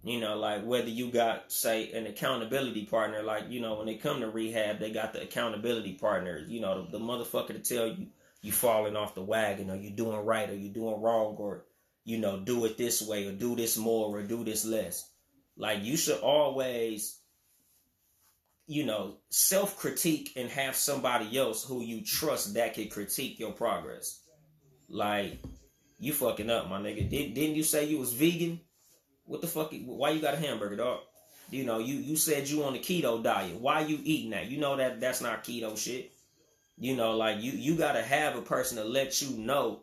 You 0.04 0.20
know, 0.20 0.38
like 0.38 0.64
whether 0.64 0.90
you 0.90 1.10
got, 1.10 1.52
say, 1.52 1.92
an 1.94 2.06
accountability 2.06 2.86
partner, 2.86 3.24
like, 3.24 3.46
you 3.50 3.62
know, 3.62 3.76
when 3.76 3.88
they 3.88 3.96
come 3.96 4.20
to 4.20 4.30
rehab, 4.30 4.78
they 4.78 4.92
got 4.92 5.14
the 5.14 5.24
accountability 5.24 5.94
partner, 5.94 6.44
you 6.46 6.60
know, 6.60 6.86
the, 6.86 7.00
the 7.00 7.04
motherfucker 7.04 7.48
to 7.48 7.60
tell 7.60 7.88
you 7.88 8.08
you 8.42 8.52
falling 8.52 8.96
off 8.96 9.16
the 9.16 9.24
wagon 9.24 9.72
or 9.72 9.76
you 9.76 9.90
doing 9.90 10.24
right 10.24 10.50
or 10.50 10.56
you 10.56 10.70
doing 10.70 11.02
wrong 11.02 11.36
or, 11.38 11.66
you 12.04 12.20
know, 12.20 12.40
do 12.40 12.66
it 12.66 12.78
this 12.78 13.02
way 13.02 13.26
or 13.26 13.32
do 13.32 13.56
this 13.56 13.78
more 13.78 14.16
or 14.16 14.22
do 14.22 14.44
this 14.44 14.66
less. 14.66 15.10
Like 15.58 15.84
you 15.84 15.98
should 15.98 16.20
always 16.20 17.20
you 18.68 18.86
know, 18.86 19.18
self 19.30 19.78
critique 19.78 20.34
and 20.36 20.50
have 20.50 20.76
somebody 20.76 21.38
else 21.38 21.64
who 21.64 21.82
you 21.82 22.04
trust 22.04 22.54
that 22.56 22.74
can 22.74 22.90
critique 22.90 23.40
your 23.40 23.52
progress. 23.52 24.22
Like, 24.90 25.40
you 26.00 26.14
fucking 26.14 26.50
up, 26.50 26.70
my 26.70 26.80
nigga. 26.80 27.10
Did, 27.10 27.34
didn't 27.34 27.56
you 27.56 27.64
say 27.64 27.86
you 27.86 28.00
was 28.00 28.14
vegan? 28.14 28.60
What 29.26 29.42
the 29.42 29.48
fuck? 29.48 29.74
Why 29.86 30.12
you 30.12 30.22
got 30.22 30.34
a 30.34 30.38
hamburger, 30.38 30.76
dog? 30.76 31.00
You 31.52 31.64
know, 31.64 31.80
you 31.80 31.96
you 31.96 32.16
said 32.16 32.48
you 32.50 32.64
on 32.64 32.76
a 32.76 32.80
keto 32.80 33.24
diet. 33.24 33.60
Why 33.60 33.82
you 33.82 34.00
eating 34.04 34.32
that? 34.32 34.48
You 34.48 34.58
know 34.58 34.76
that 34.78 35.00
that's 35.00 35.22
not 35.22 35.44
keto 35.44 35.78
shit. 35.78 36.12
You 36.78 36.96
know, 36.96 37.16
like 37.16 37.42
you 37.42 37.52
you 37.52 37.76
gotta 37.76 38.02
have 38.02 38.36
a 38.36 38.42
person 38.42 38.78
to 38.78 38.84
let 38.84 39.22
you 39.22 39.38
know 39.38 39.82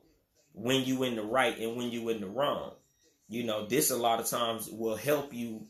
when 0.52 0.84
you 0.84 1.04
in 1.04 1.16
the 1.16 1.22
right 1.22 1.58
and 1.58 1.76
when 1.76 1.90
you 1.90 2.08
in 2.08 2.20
the 2.20 2.26
wrong. 2.26 2.72
You 3.28 3.44
know, 3.44 3.64
this 3.66 3.90
a 3.90 3.96
lot 3.96 4.20
of 4.20 4.26
times 4.26 4.68
will 4.70 4.96
help 4.96 5.32
you 5.32 5.66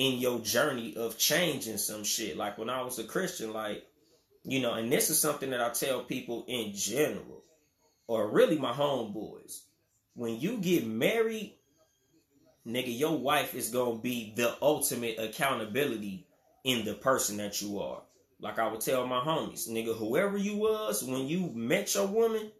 in 0.00 0.18
your 0.18 0.40
journey 0.40 0.96
of 0.96 1.18
changing 1.18 1.78
some 1.78 2.04
shit. 2.04 2.36
Like 2.36 2.58
when 2.58 2.70
I 2.70 2.82
was 2.82 2.98
a 2.98 3.04
Christian, 3.04 3.52
like 3.52 3.84
You 4.44 4.60
know, 4.60 4.74
and 4.74 4.90
this 4.90 5.10
is 5.10 5.20
something 5.20 5.50
that 5.50 5.60
I 5.60 5.70
tell 5.70 6.02
people 6.02 6.44
in 6.48 6.72
general, 6.74 7.44
or 8.06 8.30
really 8.30 8.58
my 8.58 8.72
homeboys. 8.72 9.60
When 10.14 10.40
you 10.40 10.58
get 10.58 10.86
married, 10.86 11.56
nigga, 12.66 12.98
your 12.98 13.18
wife 13.18 13.54
is 13.54 13.70
gonna 13.70 13.98
be 13.98 14.32
the 14.36 14.56
ultimate 14.62 15.18
accountability 15.18 16.26
in 16.64 16.84
the 16.86 16.94
person 16.94 17.36
that 17.38 17.60
you 17.60 17.80
are. 17.80 18.02
Like 18.40 18.58
I 18.58 18.68
would 18.72 18.80
tell 18.80 19.06
my 19.06 19.20
homies, 19.20 19.68
nigga, 19.68 19.96
whoever 19.96 20.38
you 20.38 20.56
was 20.56 21.04
when 21.04 21.28
you 21.28 21.50
met 21.54 21.94
your 21.94 22.06
woman, 22.06 22.50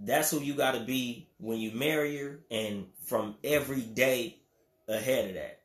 that's 0.00 0.30
who 0.30 0.40
you 0.40 0.54
gotta 0.54 0.80
be 0.80 1.28
when 1.38 1.58
you 1.58 1.72
marry 1.72 2.16
her 2.18 2.40
and 2.50 2.86
from 3.04 3.36
every 3.44 3.82
day 3.82 4.38
ahead 4.88 5.28
of 5.28 5.34
that. 5.34 5.57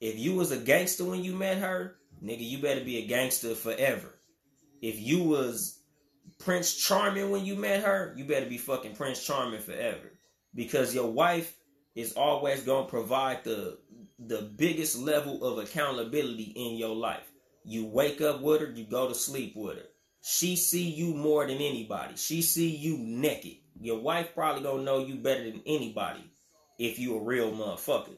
If 0.00 0.18
you 0.18 0.34
was 0.34 0.50
a 0.50 0.56
gangster 0.56 1.04
when 1.04 1.22
you 1.22 1.34
met 1.34 1.58
her, 1.58 1.96
nigga, 2.22 2.48
you 2.48 2.58
better 2.58 2.82
be 2.82 2.98
a 2.98 3.06
gangster 3.06 3.54
forever. 3.54 4.18
If 4.80 4.98
you 4.98 5.24
was 5.24 5.78
Prince 6.38 6.74
Charming 6.74 7.30
when 7.30 7.44
you 7.44 7.54
met 7.54 7.82
her, 7.82 8.14
you 8.16 8.24
better 8.24 8.46
be 8.46 8.56
fucking 8.56 8.96
Prince 8.96 9.24
Charming 9.24 9.60
forever. 9.60 10.12
Because 10.54 10.94
your 10.94 11.10
wife 11.10 11.54
is 11.94 12.14
always 12.14 12.62
gonna 12.62 12.88
provide 12.88 13.44
the 13.44 13.78
the 14.18 14.42
biggest 14.56 14.98
level 14.98 15.44
of 15.44 15.58
accountability 15.58 16.52
in 16.56 16.76
your 16.76 16.94
life. 16.94 17.30
You 17.64 17.86
wake 17.86 18.20
up 18.20 18.40
with 18.40 18.60
her, 18.60 18.70
you 18.70 18.84
go 18.84 19.08
to 19.08 19.14
sleep 19.14 19.54
with 19.56 19.76
her. 19.76 19.86
She 20.22 20.56
see 20.56 20.88
you 20.88 21.14
more 21.14 21.46
than 21.46 21.56
anybody. 21.56 22.16
She 22.16 22.42
see 22.42 22.68
you 22.68 22.98
naked. 22.98 23.56
Your 23.80 24.00
wife 24.00 24.34
probably 24.34 24.62
gonna 24.62 24.82
know 24.82 25.04
you 25.04 25.16
better 25.16 25.44
than 25.44 25.62
anybody 25.66 26.30
if 26.78 26.98
you 26.98 27.16
a 27.16 27.22
real 27.22 27.52
motherfucker. 27.52 28.16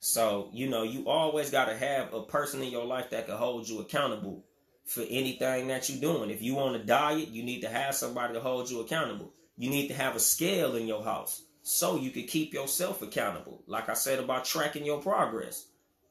So, 0.00 0.48
you 0.52 0.68
know, 0.68 0.82
you 0.82 1.08
always 1.08 1.50
gotta 1.50 1.76
have 1.76 2.12
a 2.14 2.22
person 2.22 2.62
in 2.62 2.70
your 2.70 2.86
life 2.86 3.10
that 3.10 3.26
can 3.26 3.36
hold 3.36 3.68
you 3.68 3.80
accountable 3.80 4.44
for 4.86 5.02
anything 5.02 5.68
that 5.68 5.88
you're 5.88 6.00
doing. 6.00 6.30
If 6.30 6.42
you 6.42 6.58
on 6.58 6.74
a 6.74 6.82
diet, 6.82 7.28
you 7.28 7.42
need 7.42 7.60
to 7.60 7.68
have 7.68 7.94
somebody 7.94 8.34
to 8.34 8.40
hold 8.40 8.70
you 8.70 8.80
accountable. 8.80 9.32
You 9.58 9.68
need 9.68 9.88
to 9.88 9.94
have 9.94 10.16
a 10.16 10.20
scale 10.20 10.74
in 10.74 10.86
your 10.86 11.04
house 11.04 11.42
so 11.62 11.96
you 11.96 12.10
can 12.10 12.24
keep 12.24 12.54
yourself 12.54 13.02
accountable. 13.02 13.62
Like 13.66 13.90
I 13.90 13.94
said 13.94 14.18
about 14.18 14.46
tracking 14.46 14.86
your 14.86 15.02
progress. 15.02 15.66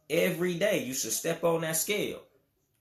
Every 0.08 0.54
day 0.54 0.84
you 0.86 0.94
should 0.94 1.12
step 1.12 1.44
on 1.44 1.62
that 1.62 1.76
scale. 1.76 2.22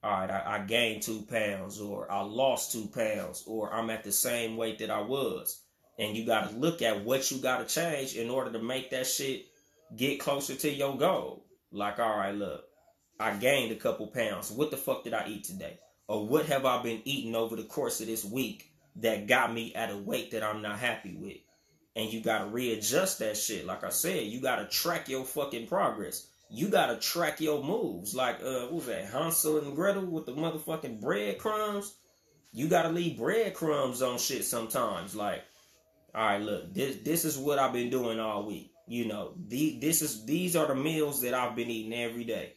All 0.04 0.12
right, 0.12 0.30
I, 0.30 0.56
I 0.56 0.59
gained 0.61 1.02
two 1.02 1.22
pounds, 1.22 1.80
or 1.80 2.11
I 2.11 2.20
lost 2.20 2.70
two 2.70 2.86
pounds, 2.86 3.42
or 3.46 3.72
I'm 3.72 3.90
at 3.90 4.04
the 4.04 4.12
same 4.12 4.56
weight 4.56 4.78
that 4.78 4.90
I 4.90 5.00
was. 5.00 5.61
And 5.98 6.16
you 6.16 6.24
got 6.24 6.50
to 6.50 6.56
look 6.56 6.82
at 6.82 7.04
what 7.04 7.30
you 7.30 7.38
got 7.38 7.66
to 7.66 7.74
change 7.74 8.14
in 8.14 8.30
order 8.30 8.52
to 8.52 8.62
make 8.62 8.90
that 8.90 9.09
shit 9.09 9.46
get 9.97 10.20
closer 10.20 10.55
to 10.55 10.70
your 10.70 10.97
goal. 10.97 11.45
Like, 11.70 11.99
all 11.99 12.16
right, 12.16 12.34
look, 12.34 12.64
I 13.20 13.34
gained 13.34 13.72
a 13.72 13.76
couple 13.76 14.07
pounds. 14.07 14.51
What 14.51 14.70
the 14.70 14.76
fuck 14.76 15.05
did 15.05 15.14
I 15.14 15.28
eat 15.28 15.45
today? 15.45 15.78
Or 16.07 16.26
what 16.26 16.47
have 16.47 16.64
I 16.64 16.82
been 16.82 17.03
eating 17.05 17.34
over 17.34 17.57
the 17.57 17.64
course 17.64 18.01
of 18.01 18.07
this 18.07 18.24
week 18.24 18.70
that 18.97 19.26
got 19.26 19.53
me 19.53 19.74
at 19.74 19.91
a 19.91 19.97
weight 19.97 20.30
that 20.30 20.43
I'm 20.43 20.62
not 20.62 20.78
happy 20.78 21.14
with? 21.14 21.36
And 21.97 22.12
you 22.12 22.22
gotta 22.22 22.47
readjust 22.47 23.18
that 23.18 23.36
shit. 23.36 23.66
Like 23.66 23.84
I 23.84 23.91
said, 23.91 24.26
you 24.26 24.41
gotta 24.41 24.66
track 24.66 25.09
your 25.09 25.24
fucking 25.24 25.66
progress. 25.66 26.28
You 26.49 26.68
gotta 26.68 26.97
track 26.97 27.41
your 27.41 27.62
moves. 27.62 28.14
Like 28.14 28.36
uh 28.36 28.66
what 28.66 28.72
was 28.72 28.86
that? 28.86 29.07
Hansel 29.07 29.59
and 29.59 29.74
Gretel 29.74 30.07
with 30.07 30.24
the 30.24 30.32
motherfucking 30.32 31.01
breadcrumbs. 31.01 31.95
You 32.53 32.68
gotta 32.68 32.89
leave 32.89 33.18
breadcrumbs 33.18 34.01
on 34.01 34.18
shit 34.18 34.45
sometimes. 34.45 35.14
Like, 35.14 35.43
all 36.14 36.24
right, 36.24 36.41
look, 36.41 36.72
this 36.72 36.97
this 36.99 37.24
is 37.24 37.36
what 37.36 37.59
I've 37.59 37.72
been 37.72 37.91
doing 37.91 38.20
all 38.20 38.47
week. 38.47 38.72
You 38.89 39.07
know, 39.07 39.34
the 39.49 39.78
this 39.80 40.03
is 40.03 40.24
these 40.24 40.57
are 40.57 40.66
the 40.66 40.74
meals 40.74 41.20
that 41.22 41.34
I've 41.34 41.55
been 41.55 41.70
eating 41.70 41.93
every 41.93 42.24
day. 42.24 42.55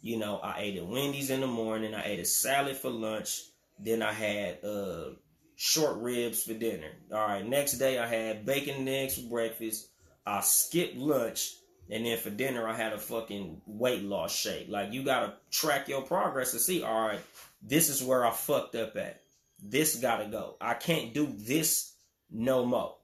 You 0.00 0.18
know, 0.18 0.38
I 0.38 0.60
ate 0.60 0.76
at 0.76 0.86
Wendy's 0.86 1.30
in 1.30 1.40
the 1.40 1.46
morning. 1.46 1.94
I 1.94 2.04
ate 2.04 2.20
a 2.20 2.24
salad 2.24 2.76
for 2.76 2.90
lunch. 2.90 3.42
Then 3.78 4.02
I 4.02 4.12
had 4.12 4.64
uh, 4.64 5.10
short 5.56 5.98
ribs 5.98 6.42
for 6.44 6.54
dinner. 6.54 6.90
All 7.12 7.26
right, 7.26 7.46
next 7.46 7.74
day 7.74 7.98
I 7.98 8.06
had 8.06 8.46
bacon 8.46 8.76
and 8.76 8.88
eggs 8.88 9.16
for 9.16 9.28
breakfast. 9.28 9.88
I 10.26 10.40
skipped 10.40 10.96
lunch. 10.96 11.54
And 11.90 12.06
then 12.06 12.18
for 12.18 12.30
dinner, 12.30 12.66
I 12.66 12.74
had 12.74 12.94
a 12.94 12.98
fucking 12.98 13.60
weight 13.66 14.02
loss 14.02 14.34
shake. 14.34 14.68
Like, 14.70 14.92
you 14.92 15.04
gotta 15.04 15.34
track 15.50 15.88
your 15.88 16.00
progress 16.00 16.52
to 16.52 16.58
see, 16.58 16.82
all 16.82 17.08
right, 17.08 17.20
this 17.62 17.90
is 17.90 18.02
where 18.02 18.24
I 18.24 18.30
fucked 18.30 18.74
up 18.74 18.96
at. 18.96 19.20
This 19.62 19.96
gotta 19.96 20.26
go. 20.26 20.56
I 20.60 20.74
can't 20.74 21.12
do 21.12 21.26
this 21.26 21.94
no 22.30 22.64
more. 22.64 22.96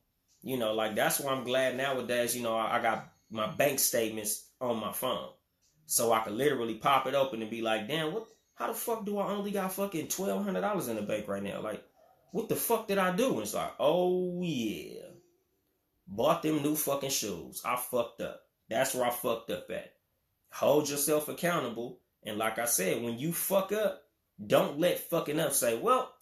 You 0.43 0.57
know, 0.57 0.73
like, 0.75 0.95
that's 0.95 1.21
why 1.21 1.33
I'm 1.33 1.45
glad 1.45 1.77
nowadays, 1.77 2.35
you 2.37 2.43
know, 2.43 2.57
I, 2.57 2.79
I 2.79 2.83
got 2.83 3.13
my 3.31 3.47
bank 3.47 3.79
statements 3.79 4.47
on 4.61 4.81
my 4.81 4.93
phone. 4.93 5.29
So 5.87 6.13
I 6.13 6.21
could 6.21 6.35
literally 6.35 6.75
pop 6.75 7.07
it 7.07 7.15
open 7.15 7.43
and 7.43 7.51
be 7.51 7.63
like, 7.63 7.89
damn, 7.89 8.13
what 8.13 8.27
how 8.55 8.69
the 8.69 8.75
fuck 8.75 9.07
do 9.07 9.19
I 9.19 9.31
only 9.33 9.51
got 9.51 9.73
fucking 9.73 10.09
twelve 10.09 10.45
hundred 10.45 10.61
dollars 10.61 10.89
in 10.89 10.97
the 10.97 11.03
bank 11.03 11.27
right 11.27 11.43
now? 11.43 11.63
Like, 11.63 11.83
what 12.31 12.49
the 12.49 12.57
fuck 12.57 12.87
did 12.87 12.99
I 12.99 13.17
do? 13.17 13.33
And 13.33 13.41
it's 13.41 13.55
like, 13.55 13.73
oh 13.81 14.41
yeah. 14.43 15.01
Bought 16.07 16.43
them 16.43 16.63
new 16.63 16.77
fucking 16.77 17.11
shoes. 17.11 17.63
I 17.65 17.77
fucked 17.77 18.21
up. 18.21 18.43
That's 18.69 18.95
where 18.95 19.07
I 19.07 19.11
fucked 19.11 19.51
up 19.51 19.71
at. 19.71 19.95
Hold 20.53 20.89
yourself 20.91 21.29
accountable. 21.29 22.01
And 22.23 22.37
like 22.37 22.59
I 22.59 22.67
said, 22.67 23.03
when 23.03 23.19
you 23.19 23.33
fuck 23.33 23.73
up, 23.73 24.03
don't 24.47 24.79
let 24.79 24.99
fucking 24.99 25.41
up 25.41 25.53
say, 25.53 25.79
well, 25.79 26.13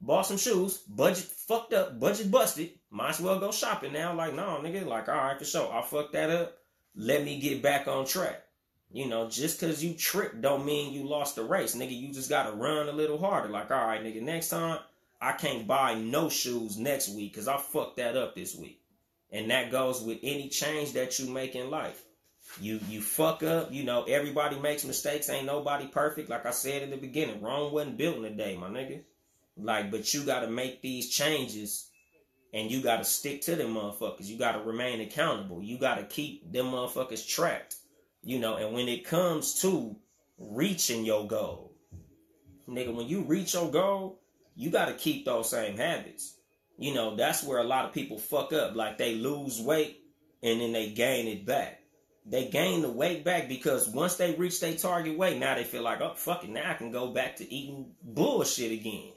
bought 0.00 0.26
some 0.26 0.38
shoes, 0.38 0.78
budget 0.78 1.24
fucked 1.24 1.72
up, 1.72 1.98
budget 1.98 2.30
busted. 2.30 2.70
Might 2.90 3.10
as 3.10 3.20
well 3.20 3.38
go 3.38 3.52
shopping 3.52 3.92
now. 3.92 4.14
Like, 4.14 4.34
no, 4.34 4.60
nigga, 4.62 4.86
like, 4.86 5.08
all 5.08 5.14
right, 5.14 5.38
for 5.38 5.44
sure. 5.44 5.72
I 5.72 5.82
fucked 5.82 6.12
that 6.14 6.30
up. 6.30 6.58
Let 6.96 7.24
me 7.24 7.38
get 7.38 7.62
back 7.62 7.86
on 7.86 8.06
track. 8.06 8.42
You 8.92 9.06
know, 9.06 9.28
just 9.28 9.60
cause 9.60 9.84
you 9.84 9.94
tripped 9.94 10.40
don't 10.40 10.66
mean 10.66 10.92
you 10.92 11.08
lost 11.08 11.36
the 11.36 11.44
race, 11.44 11.76
nigga. 11.76 11.96
You 11.96 12.12
just 12.12 12.28
gotta 12.28 12.50
run 12.50 12.88
a 12.88 12.92
little 12.92 13.18
harder. 13.18 13.48
Like, 13.48 13.70
all 13.70 13.86
right, 13.86 14.02
nigga, 14.02 14.20
next 14.20 14.48
time 14.48 14.80
I 15.20 15.32
can't 15.32 15.66
buy 15.66 15.94
no 15.94 16.28
shoes 16.28 16.76
next 16.76 17.10
week 17.10 17.32
because 17.32 17.46
I 17.46 17.56
fucked 17.58 17.98
that 17.98 18.16
up 18.16 18.34
this 18.34 18.56
week. 18.56 18.80
And 19.30 19.48
that 19.52 19.70
goes 19.70 20.02
with 20.02 20.18
any 20.24 20.48
change 20.48 20.94
that 20.94 21.20
you 21.20 21.30
make 21.30 21.54
in 21.54 21.70
life. 21.70 22.02
You 22.60 22.80
you 22.88 23.00
fuck 23.00 23.44
up, 23.44 23.72
you 23.72 23.84
know, 23.84 24.02
everybody 24.04 24.58
makes 24.58 24.84
mistakes, 24.84 25.28
ain't 25.28 25.46
nobody 25.46 25.86
perfect. 25.86 26.28
Like 26.28 26.46
I 26.46 26.50
said 26.50 26.82
in 26.82 26.90
the 26.90 26.96
beginning, 26.96 27.40
Rome 27.40 27.72
wasn't 27.72 27.96
built 27.96 28.16
in 28.16 28.24
a 28.24 28.30
day, 28.30 28.56
my 28.56 28.68
nigga. 28.68 29.02
Like, 29.56 29.90
but 29.90 30.12
you 30.14 30.24
gotta 30.24 30.48
make 30.48 30.82
these 30.82 31.10
changes 31.10 31.88
and 32.52 32.70
you 32.70 32.82
gotta 32.82 33.04
stick 33.04 33.42
to 33.42 33.56
them 33.56 33.74
motherfuckers. 33.74 34.26
You 34.26 34.38
gotta 34.38 34.60
remain 34.60 35.00
accountable. 35.00 35.62
You 35.62 35.78
gotta 35.78 36.04
keep 36.04 36.50
them 36.52 36.66
motherfuckers 36.66 37.26
tracked. 37.26 37.76
You 38.22 38.38
know, 38.38 38.56
and 38.56 38.74
when 38.74 38.88
it 38.88 39.04
comes 39.04 39.60
to 39.62 39.96
reaching 40.38 41.04
your 41.04 41.26
goal, 41.26 41.74
nigga, 42.68 42.94
when 42.94 43.08
you 43.08 43.22
reach 43.22 43.54
your 43.54 43.70
goal, 43.70 44.20
you 44.54 44.70
got 44.70 44.86
to 44.86 44.94
keep 44.94 45.24
those 45.24 45.50
same 45.50 45.76
habits. 45.76 46.36
You 46.78 46.94
know, 46.94 47.16
that's 47.16 47.42
where 47.42 47.58
a 47.58 47.64
lot 47.64 47.84
of 47.86 47.92
people 47.92 48.18
fuck 48.18 48.52
up. 48.52 48.74
Like 48.74 48.98
they 48.98 49.14
lose 49.14 49.60
weight 49.60 50.02
and 50.42 50.60
then 50.60 50.72
they 50.72 50.90
gain 50.90 51.28
it 51.28 51.46
back. 51.46 51.78
They 52.26 52.48
gain 52.48 52.82
the 52.82 52.90
weight 52.90 53.24
back 53.24 53.48
because 53.48 53.88
once 53.88 54.16
they 54.16 54.34
reach 54.34 54.60
their 54.60 54.74
target 54.74 55.16
weight, 55.16 55.38
now 55.38 55.54
they 55.54 55.64
feel 55.64 55.82
like, 55.82 56.00
oh, 56.00 56.12
fuck 56.14 56.44
it, 56.44 56.50
now 56.50 56.70
I 56.70 56.74
can 56.74 56.90
go 56.90 57.08
back 57.08 57.36
to 57.36 57.52
eating 57.52 57.92
bullshit 58.02 58.72
again. 58.72 59.12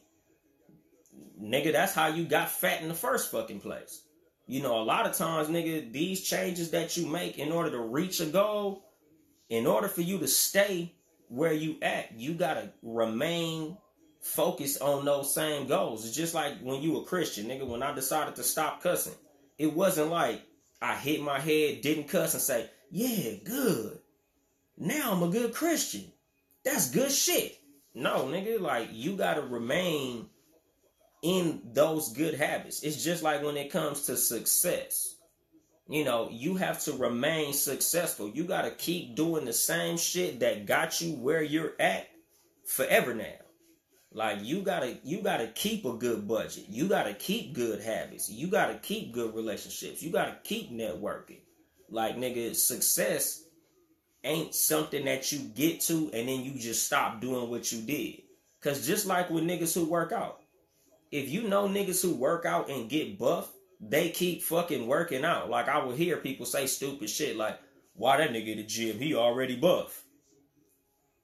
Nigga, 1.43 1.73
that's 1.73 1.93
how 1.93 2.07
you 2.07 2.23
got 2.23 2.49
fat 2.49 2.81
in 2.81 2.87
the 2.87 2.93
first 2.93 3.29
fucking 3.29 3.59
place. 3.59 4.03
You 4.47 4.61
know, 4.61 4.81
a 4.81 4.83
lot 4.83 5.05
of 5.05 5.13
times, 5.13 5.49
nigga, 5.49 5.91
these 5.91 6.23
changes 6.23 6.71
that 6.71 6.95
you 6.95 7.05
make 7.05 7.37
in 7.37 7.51
order 7.51 7.69
to 7.71 7.81
reach 7.81 8.21
a 8.21 8.25
goal, 8.25 8.85
in 9.49 9.67
order 9.67 9.89
for 9.89 10.01
you 10.01 10.19
to 10.19 10.27
stay 10.27 10.95
where 11.27 11.51
you 11.51 11.77
at, 11.81 12.17
you 12.17 12.33
gotta 12.33 12.71
remain 12.81 13.77
focused 14.21 14.81
on 14.81 15.03
those 15.03 15.33
same 15.33 15.67
goals. 15.67 16.05
It's 16.05 16.15
just 16.15 16.33
like 16.33 16.59
when 16.61 16.81
you 16.81 16.97
a 16.97 17.05
Christian, 17.05 17.47
nigga. 17.47 17.67
When 17.67 17.83
I 17.83 17.93
decided 17.93 18.35
to 18.35 18.43
stop 18.43 18.81
cussing, 18.81 19.15
it 19.57 19.73
wasn't 19.73 20.11
like 20.11 20.41
I 20.81 20.95
hit 20.95 21.21
my 21.21 21.39
head, 21.39 21.81
didn't 21.81 22.07
cuss, 22.07 22.33
and 22.33 22.41
say, 22.41 22.69
"Yeah, 22.89 23.33
good." 23.43 23.99
Now 24.77 25.11
I'm 25.11 25.23
a 25.23 25.29
good 25.29 25.53
Christian. 25.53 26.11
That's 26.63 26.89
good 26.89 27.11
shit. 27.11 27.59
No, 27.93 28.25
nigga, 28.25 28.61
like 28.61 28.89
you 28.91 29.17
gotta 29.17 29.41
remain 29.41 30.29
in 31.23 31.61
those 31.73 32.13
good 32.13 32.35
habits. 32.35 32.83
It's 32.83 33.03
just 33.03 33.23
like 33.23 33.41
when 33.41 33.57
it 33.57 33.71
comes 33.71 34.03
to 34.03 34.15
success 34.15 35.13
you 35.89 36.05
know, 36.05 36.29
you 36.31 36.55
have 36.55 36.81
to 36.83 36.93
remain 36.93 37.53
successful. 37.53 38.29
You 38.29 38.45
got 38.45 38.61
to 38.63 38.71
keep 38.71 39.15
doing 39.15 39.45
the 39.45 39.53
same 39.53 39.97
shit 39.97 40.39
that 40.39 40.65
got 40.65 41.01
you 41.01 41.15
where 41.15 41.41
you're 41.41 41.73
at 41.79 42.07
forever 42.65 43.13
now. 43.13 43.35
Like 44.15 44.43
you 44.43 44.61
gotta 44.61 44.99
you 45.03 45.23
gotta 45.23 45.47
keep 45.47 45.85
a 45.85 45.93
good 45.93 46.27
budget. 46.27 46.65
You 46.69 46.87
gotta 46.87 47.15
keep 47.15 47.53
good 47.53 47.81
habits. 47.81 48.29
You 48.29 48.45
gotta 48.47 48.75
keep 48.75 49.11
good 49.11 49.33
relationships. 49.33 50.03
You 50.03 50.11
gotta 50.11 50.37
keep 50.43 50.71
networking. 50.71 51.39
Like 51.89 52.15
nigga, 52.15 52.55
success 52.55 53.43
ain't 54.23 54.53
something 54.53 55.05
that 55.05 55.31
you 55.31 55.39
get 55.39 55.81
to 55.81 56.11
and 56.13 56.29
then 56.29 56.43
you 56.43 56.59
just 56.59 56.85
stop 56.85 57.21
doing 57.21 57.49
what 57.49 57.71
you 57.71 57.81
did. 57.81 58.21
Cause 58.61 58.85
just 58.85 59.07
like 59.07 59.31
with 59.31 59.43
niggas 59.43 59.73
who 59.73 59.85
work 59.85 60.11
out, 60.11 60.42
if 61.13 61.29
you 61.29 61.43
know 61.43 61.67
niggas 61.67 62.01
who 62.01 62.15
work 62.15 62.43
out 62.43 62.71
and 62.71 62.89
get 62.89 63.19
buff, 63.19 63.53
they 63.79 64.09
keep 64.09 64.41
fucking 64.41 64.87
working 64.87 65.23
out. 65.23 65.47
Like 65.47 65.69
I 65.69 65.77
will 65.77 65.93
hear 65.93 66.17
people 66.17 66.47
say 66.47 66.65
stupid 66.65 67.07
shit 67.07 67.37
like, 67.37 67.59
"Why 67.93 68.17
that 68.17 68.31
nigga 68.31 68.53
in 68.53 68.57
the 68.57 68.63
gym? 68.63 68.97
He 68.97 69.13
already 69.13 69.55
buff." 69.55 70.03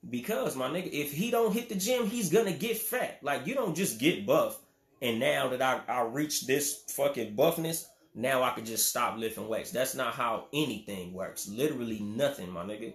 Because 0.07 0.55
my 0.55 0.69
nigga, 0.69 0.91
if 0.91 1.11
he 1.11 1.31
don't 1.31 1.53
hit 1.53 1.69
the 1.69 1.75
gym, 1.75 2.05
he's 2.05 2.29
gonna 2.29 2.53
get 2.53 2.77
fat. 2.77 3.17
Like 3.23 3.47
you 3.47 3.55
don't 3.55 3.75
just 3.75 3.99
get 3.99 4.27
buff, 4.27 4.61
and 5.01 5.19
now 5.19 5.49
that 5.49 5.61
I 5.63 5.81
I 5.91 6.01
reach 6.03 6.45
this 6.45 6.83
fucking 6.89 7.35
buffness, 7.35 7.85
now 8.13 8.43
I 8.43 8.51
can 8.51 8.65
just 8.65 8.89
stop 8.89 9.17
lifting 9.17 9.47
weights. 9.47 9.71
That's 9.71 9.95
not 9.95 10.13
how 10.13 10.49
anything 10.53 11.13
works. 11.13 11.47
Literally 11.47 11.99
nothing, 11.99 12.51
my 12.51 12.63
nigga. 12.63 12.93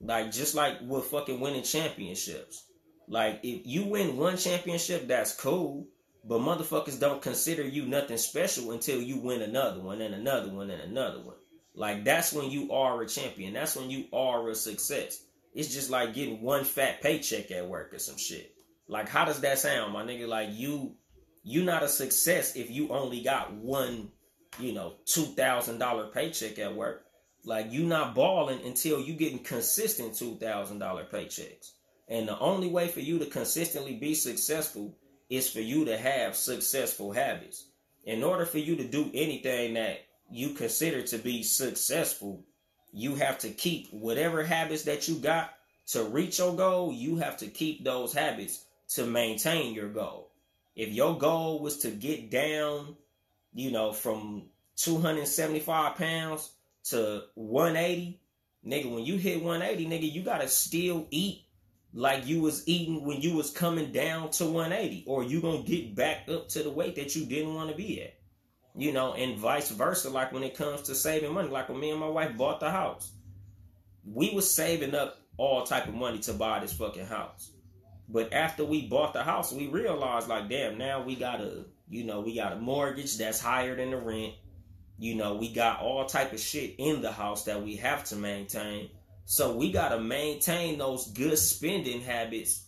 Like 0.00 0.32
just 0.32 0.56
like 0.56 0.78
with 0.82 1.04
fucking 1.04 1.38
winning 1.38 1.62
championships. 1.62 2.64
Like 3.06 3.38
if 3.44 3.64
you 3.64 3.84
win 3.84 4.16
one 4.16 4.36
championship, 4.36 5.06
that's 5.06 5.36
cool. 5.36 5.86
But 6.24 6.40
motherfuckers 6.40 7.00
don't 7.00 7.20
consider 7.20 7.62
you 7.62 7.86
nothing 7.86 8.16
special 8.16 8.70
until 8.70 9.00
you 9.00 9.18
win 9.18 9.42
another 9.42 9.80
one 9.80 10.00
and 10.00 10.14
another 10.14 10.50
one 10.50 10.70
and 10.70 10.82
another 10.82 11.20
one. 11.20 11.36
Like 11.74 12.04
that's 12.04 12.32
when 12.32 12.50
you 12.50 12.72
are 12.72 13.02
a 13.02 13.08
champion. 13.08 13.54
That's 13.54 13.76
when 13.76 13.90
you 13.90 14.06
are 14.12 14.48
a 14.48 14.54
success. 14.54 15.24
It's 15.54 15.72
just 15.72 15.90
like 15.90 16.14
getting 16.14 16.42
one 16.42 16.64
fat 16.64 17.02
paycheck 17.02 17.50
at 17.50 17.68
work 17.68 17.92
or 17.92 17.98
some 17.98 18.16
shit. 18.16 18.54
Like, 18.88 19.08
how 19.08 19.24
does 19.24 19.40
that 19.40 19.58
sound, 19.58 19.92
my 19.92 20.04
nigga? 20.04 20.28
Like 20.28 20.50
you, 20.52 20.94
you 21.42 21.64
not 21.64 21.82
a 21.82 21.88
success 21.88 22.56
if 22.56 22.70
you 22.70 22.90
only 22.90 23.22
got 23.22 23.52
one, 23.52 24.10
you 24.58 24.72
know, 24.72 24.94
two 25.06 25.24
thousand 25.24 25.78
dollar 25.78 26.08
paycheck 26.08 26.58
at 26.58 26.74
work. 26.74 27.04
Like 27.44 27.72
you 27.72 27.84
not 27.84 28.14
balling 28.14 28.64
until 28.64 29.00
you 29.00 29.14
getting 29.14 29.40
consistent 29.40 30.14
two 30.14 30.36
thousand 30.36 30.78
dollar 30.78 31.04
paychecks. 31.04 31.72
And 32.08 32.28
the 32.28 32.38
only 32.38 32.68
way 32.68 32.88
for 32.88 33.00
you 33.00 33.18
to 33.18 33.26
consistently 33.26 33.96
be 33.96 34.14
successful 34.14 34.96
is 35.30 35.50
for 35.50 35.60
you 35.60 35.84
to 35.86 35.96
have 35.96 36.36
successful 36.36 37.12
habits. 37.12 37.66
In 38.04 38.22
order 38.22 38.44
for 38.44 38.58
you 38.58 38.76
to 38.76 38.84
do 38.84 39.10
anything 39.14 39.74
that 39.74 40.00
you 40.30 40.50
consider 40.50 41.02
to 41.02 41.18
be 41.18 41.42
successful, 41.42 42.44
you 42.92 43.14
have 43.14 43.38
to 43.38 43.50
keep 43.50 43.88
whatever 43.92 44.42
habits 44.42 44.84
that 44.84 45.08
you 45.08 45.16
got 45.16 45.54
to 45.88 46.04
reach 46.04 46.38
your 46.38 46.54
goal, 46.54 46.92
you 46.92 47.16
have 47.16 47.36
to 47.38 47.46
keep 47.46 47.84
those 47.84 48.12
habits 48.12 48.64
to 48.88 49.04
maintain 49.06 49.74
your 49.74 49.88
goal. 49.88 50.30
If 50.76 50.90
your 50.90 51.18
goal 51.18 51.60
was 51.60 51.78
to 51.78 51.90
get 51.90 52.30
down, 52.30 52.96
you 53.54 53.70
know, 53.70 53.92
from 53.92 54.44
275 54.76 55.96
pounds 55.96 56.50
to 56.84 57.24
180, 57.34 58.20
nigga, 58.66 58.92
when 58.92 59.04
you 59.04 59.16
hit 59.16 59.42
180, 59.42 59.86
nigga, 59.86 60.12
you 60.12 60.22
gotta 60.22 60.48
still 60.48 61.06
eat 61.10 61.44
like 61.94 62.26
you 62.26 62.40
was 62.40 62.66
eating 62.66 63.04
when 63.04 63.20
you 63.20 63.34
was 63.34 63.50
coming 63.50 63.92
down 63.92 64.30
to 64.30 64.46
180, 64.46 65.04
or 65.06 65.22
you 65.22 65.40
gonna 65.40 65.62
get 65.62 65.94
back 65.94 66.28
up 66.28 66.48
to 66.50 66.62
the 66.62 66.70
weight 66.70 66.96
that 66.96 67.14
you 67.14 67.26
didn't 67.26 67.54
want 67.54 67.70
to 67.70 67.76
be 67.76 68.02
at 68.02 68.14
you 68.74 68.92
know, 68.92 69.14
and 69.14 69.38
vice 69.38 69.70
versa. 69.70 70.10
Like 70.10 70.32
when 70.32 70.42
it 70.42 70.56
comes 70.56 70.82
to 70.82 70.94
saving 70.94 71.32
money, 71.32 71.48
like 71.48 71.68
when 71.68 71.80
me 71.80 71.90
and 71.90 72.00
my 72.00 72.08
wife 72.08 72.36
bought 72.36 72.60
the 72.60 72.70
house, 72.70 73.12
we 74.04 74.34
was 74.34 74.52
saving 74.52 74.94
up 74.94 75.18
all 75.36 75.64
type 75.64 75.86
of 75.86 75.94
money 75.94 76.18
to 76.20 76.32
buy 76.32 76.60
this 76.60 76.72
fucking 76.72 77.06
house. 77.06 77.52
But 78.08 78.32
after 78.32 78.64
we 78.64 78.88
bought 78.88 79.12
the 79.12 79.22
house, 79.22 79.52
we 79.52 79.68
realized 79.68 80.28
like, 80.28 80.48
damn, 80.48 80.78
now 80.78 81.02
we 81.02 81.16
got 81.16 81.40
a, 81.40 81.64
you 81.88 82.04
know, 82.04 82.20
we 82.20 82.34
got 82.34 82.52
a 82.52 82.56
mortgage 82.56 83.16
that's 83.16 83.40
higher 83.40 83.76
than 83.76 83.90
the 83.90 83.96
rent. 83.96 84.34
You 84.98 85.14
know, 85.14 85.34
we 85.34 85.52
got 85.52 85.80
all 85.80 86.04
type 86.04 86.32
of 86.32 86.40
shit 86.40 86.74
in 86.78 87.02
the 87.02 87.12
house 87.12 87.44
that 87.44 87.62
we 87.62 87.76
have 87.76 88.04
to 88.04 88.16
maintain. 88.16 88.90
So 89.24 89.56
we 89.56 89.72
got 89.72 89.90
to 89.90 90.00
maintain 90.00 90.78
those 90.78 91.10
good 91.12 91.38
spending 91.38 92.00
habits 92.00 92.66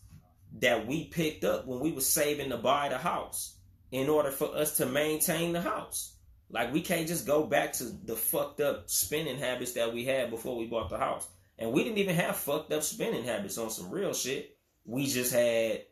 that 0.61 0.87
we 0.87 1.05
picked 1.05 1.45
up 1.45 1.67
when 1.67 1.81
we 1.81 1.93
were 1.93 2.01
saving 2.01 2.51
to 2.51 2.57
buy 2.57 2.89
the 2.89 2.99
house 2.99 3.57
in 3.91 4.09
order 4.09 4.31
for 4.31 4.55
us 4.57 4.77
to 4.77 4.87
maintain 4.87 5.53
the 5.53 5.61
house. 5.61 6.15
Like 6.51 6.73
we 6.73 6.81
can't 6.81 7.09
just 7.09 7.27
go 7.27 7.45
back 7.45 7.73
to 7.75 7.85
the 7.85 8.15
fucked 8.15 8.61
up 8.61 8.89
spending 8.89 9.39
habits 9.39 9.73
that 9.73 9.93
we 9.93 10.05
had 10.05 10.31
before 10.31 10.57
we 10.57 10.67
bought 10.67 10.91
the 10.91 10.99
house. 10.99 11.29
And 11.59 11.73
we 11.73 11.85
didn't 11.85 11.99
even 11.99 12.17
have 12.17 12.37
fucked 12.37 12.73
up 12.73 12.83
spending 12.83 13.25
habits 13.25 13.59
on 13.59 13.71
some 13.71 13.91
real 13.91 14.13
shit. 14.13 14.57
We 14.85 15.07
just 15.07 15.33
had, 15.33 15.83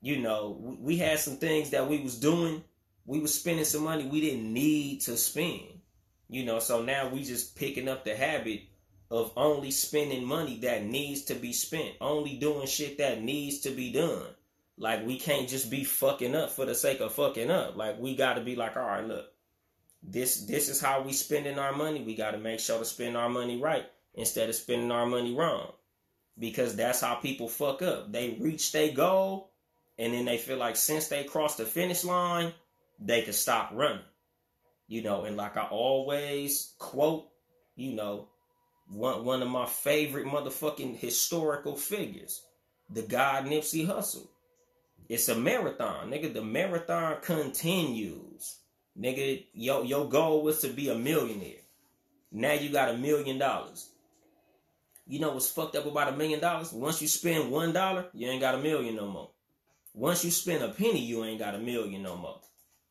you 0.00 0.18
know, 0.18 0.76
we 0.80 0.96
had 0.96 1.18
some 1.18 1.36
things 1.36 1.70
that 1.70 1.88
we 1.88 2.00
was 2.00 2.18
doing. 2.18 2.62
We 3.04 3.20
was 3.20 3.34
spending 3.34 3.64
some 3.64 3.84
money 3.84 4.06
we 4.06 4.20
didn't 4.20 4.52
need 4.52 5.02
to 5.02 5.16
spend. 5.16 5.80
You 6.28 6.44
know, 6.44 6.58
so 6.58 6.82
now 6.82 7.08
we 7.08 7.22
just 7.22 7.56
picking 7.56 7.88
up 7.88 8.04
the 8.04 8.16
habit 8.16 8.62
of 9.10 9.32
only 9.36 9.70
spending 9.70 10.24
money 10.24 10.58
that 10.60 10.84
needs 10.84 11.22
to 11.24 11.34
be 11.34 11.52
spent, 11.52 11.94
only 12.00 12.36
doing 12.36 12.66
shit 12.66 12.98
that 12.98 13.22
needs 13.22 13.60
to 13.60 13.70
be 13.70 13.92
done. 13.92 14.26
Like 14.78 15.06
we 15.06 15.18
can't 15.18 15.48
just 15.48 15.70
be 15.70 15.84
fucking 15.84 16.34
up 16.34 16.50
for 16.50 16.66
the 16.66 16.74
sake 16.74 17.00
of 17.00 17.14
fucking 17.14 17.50
up. 17.50 17.76
Like 17.76 17.98
we 17.98 18.16
got 18.16 18.34
to 18.34 18.42
be 18.42 18.56
like, 18.56 18.76
all 18.76 18.86
right, 18.86 19.06
look, 19.06 19.26
this 20.02 20.42
this 20.46 20.68
is 20.68 20.80
how 20.80 21.02
we 21.02 21.12
spending 21.12 21.58
our 21.58 21.72
money. 21.72 22.02
We 22.02 22.14
got 22.14 22.32
to 22.32 22.38
make 22.38 22.60
sure 22.60 22.78
to 22.78 22.84
spend 22.84 23.16
our 23.16 23.28
money 23.28 23.60
right 23.60 23.86
instead 24.14 24.48
of 24.48 24.54
spending 24.54 24.90
our 24.90 25.06
money 25.06 25.34
wrong, 25.34 25.72
because 26.38 26.76
that's 26.76 27.00
how 27.00 27.14
people 27.14 27.48
fuck 27.48 27.82
up. 27.82 28.12
They 28.12 28.36
reach 28.40 28.72
their 28.72 28.92
goal, 28.92 29.50
and 29.98 30.12
then 30.12 30.24
they 30.26 30.38
feel 30.38 30.58
like 30.58 30.76
since 30.76 31.08
they 31.08 31.24
crossed 31.24 31.58
the 31.58 31.64
finish 31.64 32.04
line, 32.04 32.52
they 32.98 33.22
can 33.22 33.32
stop 33.32 33.70
running. 33.72 34.04
You 34.88 35.02
know, 35.02 35.24
and 35.24 35.36
like 35.36 35.56
I 35.56 35.64
always 35.64 36.74
quote, 36.78 37.28
you 37.74 37.94
know, 37.94 38.28
one 38.88 39.24
one 39.24 39.42
of 39.42 39.48
my 39.48 39.66
favorite 39.66 40.26
motherfucking 40.26 40.98
historical 40.98 41.76
figures, 41.76 42.42
the 42.90 43.02
God 43.02 43.46
Nipsey 43.46 43.86
Hussle. 43.86 44.28
It's 45.08 45.28
a 45.28 45.36
marathon, 45.36 46.10
nigga. 46.10 46.32
The 46.32 46.42
marathon 46.42 47.18
continues. 47.22 48.56
Nigga, 48.98 49.44
your, 49.52 49.84
your 49.84 50.08
goal 50.08 50.42
was 50.42 50.60
to 50.60 50.68
be 50.68 50.88
a 50.88 50.94
millionaire. 50.94 51.60
Now 52.32 52.54
you 52.54 52.70
got 52.70 52.94
a 52.94 52.96
million 52.96 53.38
dollars. 53.38 53.90
You 55.06 55.20
know 55.20 55.30
what's 55.30 55.50
fucked 55.50 55.76
up 55.76 55.86
about 55.86 56.12
a 56.12 56.16
million 56.16 56.40
dollars? 56.40 56.72
Once 56.72 57.00
you 57.00 57.06
spend 57.06 57.50
one 57.50 57.72
dollar, 57.72 58.06
you 58.12 58.28
ain't 58.28 58.40
got 58.40 58.56
a 58.56 58.62
million 58.62 58.96
no 58.96 59.06
more. 59.06 59.30
Once 59.94 60.24
you 60.24 60.30
spend 60.30 60.64
a 60.64 60.68
penny, 60.68 61.00
you 61.00 61.24
ain't 61.24 61.38
got 61.38 61.54
a 61.54 61.58
million 61.58 62.02
no 62.02 62.16
more. 62.16 62.40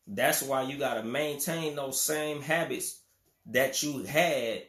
That's 0.07 0.41
why 0.41 0.61
you 0.63 0.77
gotta 0.77 1.03
maintain 1.03 1.75
those 1.75 2.01
same 2.01 2.41
habits 2.41 2.99
that 3.47 3.83
you 3.83 4.03
had 4.03 4.63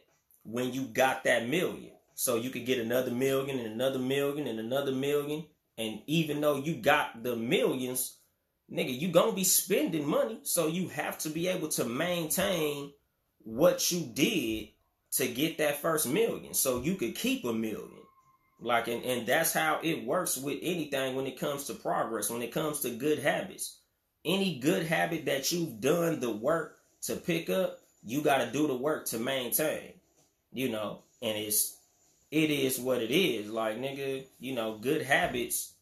when 0.47 0.71
you 0.71 0.83
got 0.83 1.25
that 1.25 1.47
million. 1.47 1.91
So 2.15 2.37
you 2.37 2.49
could 2.49 2.65
get 2.65 2.79
another 2.79 3.11
million 3.11 3.59
and 3.59 3.67
another 3.67 3.99
million 3.99 4.47
and 4.47 4.59
another 4.59 4.93
million 4.93 5.45
and 5.77 6.01
even 6.07 6.41
though 6.41 6.55
you 6.55 6.75
got 6.75 7.21
the 7.21 7.35
millions, 7.35 8.17
nigga, 8.71 8.97
you 8.97 9.09
gonna 9.09 9.33
be 9.33 9.43
spending 9.43 10.07
money. 10.07 10.39
So 10.43 10.67
you 10.67 10.87
have 10.87 11.17
to 11.19 11.29
be 11.29 11.47
able 11.47 11.67
to 11.69 11.85
maintain 11.85 12.93
what 13.39 13.91
you 13.91 14.09
did 14.13 14.69
to 15.13 15.27
get 15.27 15.57
that 15.59 15.81
first 15.81 16.07
million. 16.07 16.53
So 16.53 16.81
you 16.81 16.95
could 16.95 17.15
keep 17.15 17.45
a 17.45 17.53
million. 17.53 17.91
Like 18.59 18.87
and, 18.87 19.03
and 19.03 19.27
that's 19.27 19.53
how 19.53 19.79
it 19.83 20.03
works 20.03 20.35
with 20.35 20.57
anything 20.63 21.15
when 21.15 21.27
it 21.27 21.39
comes 21.39 21.65
to 21.65 21.75
progress, 21.75 22.29
when 22.31 22.41
it 22.41 22.51
comes 22.51 22.79
to 22.79 22.89
good 22.89 23.19
habits. 23.19 23.79
Any 24.25 24.57
good 24.59 24.85
habit 24.85 25.25
that 25.25 25.51
you've 25.51 25.79
done 25.79 26.19
the 26.19 26.31
work 26.31 26.77
to 27.03 27.15
pick 27.17 27.51
up, 27.51 27.77
you 28.03 28.21
gotta 28.21 28.51
do 28.51 28.65
the 28.65 28.75
work 28.75 29.05
to 29.07 29.19
maintain. 29.19 29.96
You 30.57 30.69
know, 30.69 31.03
and 31.21 31.37
it's 31.37 31.77
it 32.31 32.49
is 32.49 32.79
what 32.79 33.03
it 33.03 33.11
is. 33.11 33.47
Like 33.47 33.77
nigga, 33.77 34.25
you 34.39 34.55
know, 34.55 34.79
good 34.79 35.03
habits 35.03 35.73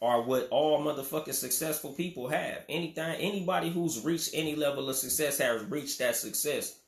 are 0.00 0.22
what 0.22 0.46
all 0.52 0.80
motherfucking 0.80 1.34
successful 1.34 1.92
people 1.92 2.28
have. 2.28 2.58
Anything 2.68 3.16
anybody 3.16 3.68
who's 3.68 4.04
reached 4.04 4.30
any 4.32 4.54
level 4.54 4.88
of 4.88 4.94
success 4.94 5.38
has 5.38 5.64
reached 5.64 5.98
that 5.98 6.14
success 6.14 6.78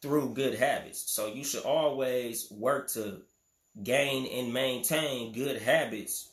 through 0.00 0.34
good 0.34 0.56
habits. 0.56 1.08
So 1.08 1.28
you 1.28 1.44
should 1.44 1.62
always 1.62 2.50
work 2.50 2.88
to 2.94 3.22
gain 3.80 4.26
and 4.26 4.52
maintain 4.52 5.32
good 5.32 5.62
habits 5.62 6.30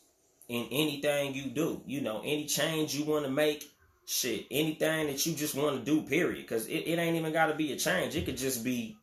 in 0.48 0.66
anything 0.72 1.36
you 1.36 1.52
do. 1.52 1.84
You 1.86 2.02
know, 2.02 2.22
any 2.26 2.48
change 2.48 2.96
you 2.96 3.06
want 3.06 3.26
to 3.26 3.32
make, 3.32 3.70
shit, 4.08 4.48
anything 4.50 5.06
that 5.08 5.24
you 5.28 5.36
just 5.36 5.54
want 5.54 5.78
to 5.78 5.86
do, 5.86 6.02
period. 6.02 6.42
Because 6.42 6.66
it, 6.66 6.88
it 6.88 6.98
ain't 6.98 7.18
even 7.18 7.34
got 7.34 7.48
to 7.48 7.56
be 7.56 7.72
a 7.72 7.76
change. 7.76 8.16
It 8.16 8.26
could 8.26 8.38
just 8.38 8.64
be 8.64 8.98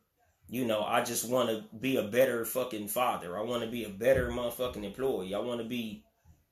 you 0.49 0.65
know, 0.65 0.81
I 0.83 1.03
just 1.03 1.27
want 1.27 1.49
to 1.49 1.63
be 1.77 1.97
a 1.97 2.03
better 2.03 2.45
fucking 2.45 2.87
father. 2.87 3.37
I 3.37 3.41
want 3.41 3.63
to 3.63 3.69
be 3.69 3.83
a 3.83 3.89
better 3.89 4.29
motherfucking 4.29 4.83
employee. 4.83 5.35
I 5.35 5.39
want 5.39 5.61
to 5.61 5.67
be 5.67 6.03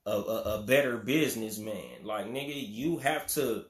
a, 0.06 0.12
a, 0.12 0.42
a, 0.60 0.64
better 0.64 0.98
businessman. 0.98 2.04
Like, 2.04 2.28
nigga, 2.28 2.54
you 2.56 2.98
have 2.98 3.26
to 3.28 3.66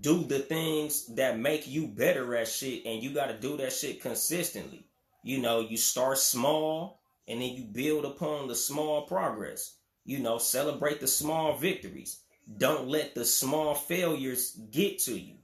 do 0.00 0.24
the 0.24 0.38
things 0.38 1.14
that 1.14 1.38
make 1.38 1.66
you 1.66 1.86
better 1.86 2.34
at 2.34 2.48
shit, 2.48 2.86
and 2.86 3.02
you 3.02 3.10
got 3.10 3.26
to 3.26 3.38
do 3.38 3.58
that 3.58 3.72
shit 3.72 4.00
consistently. 4.00 4.86
You 5.22 5.40
know, 5.40 5.60
you 5.60 5.76
start 5.76 6.18
small, 6.18 7.00
and 7.28 7.42
then 7.42 7.50
you 7.50 7.64
build 7.64 8.06
upon 8.06 8.48
the 8.48 8.54
small 8.54 9.02
progress. 9.02 9.76
You 10.04 10.20
know, 10.20 10.38
celebrate 10.38 11.00
the 11.00 11.08
small 11.08 11.56
victories. 11.56 12.20
Don't 12.56 12.88
let 12.88 13.14
the 13.14 13.24
small 13.24 13.74
failures 13.74 14.58
get 14.70 15.00
to 15.00 15.18
you 15.18 15.34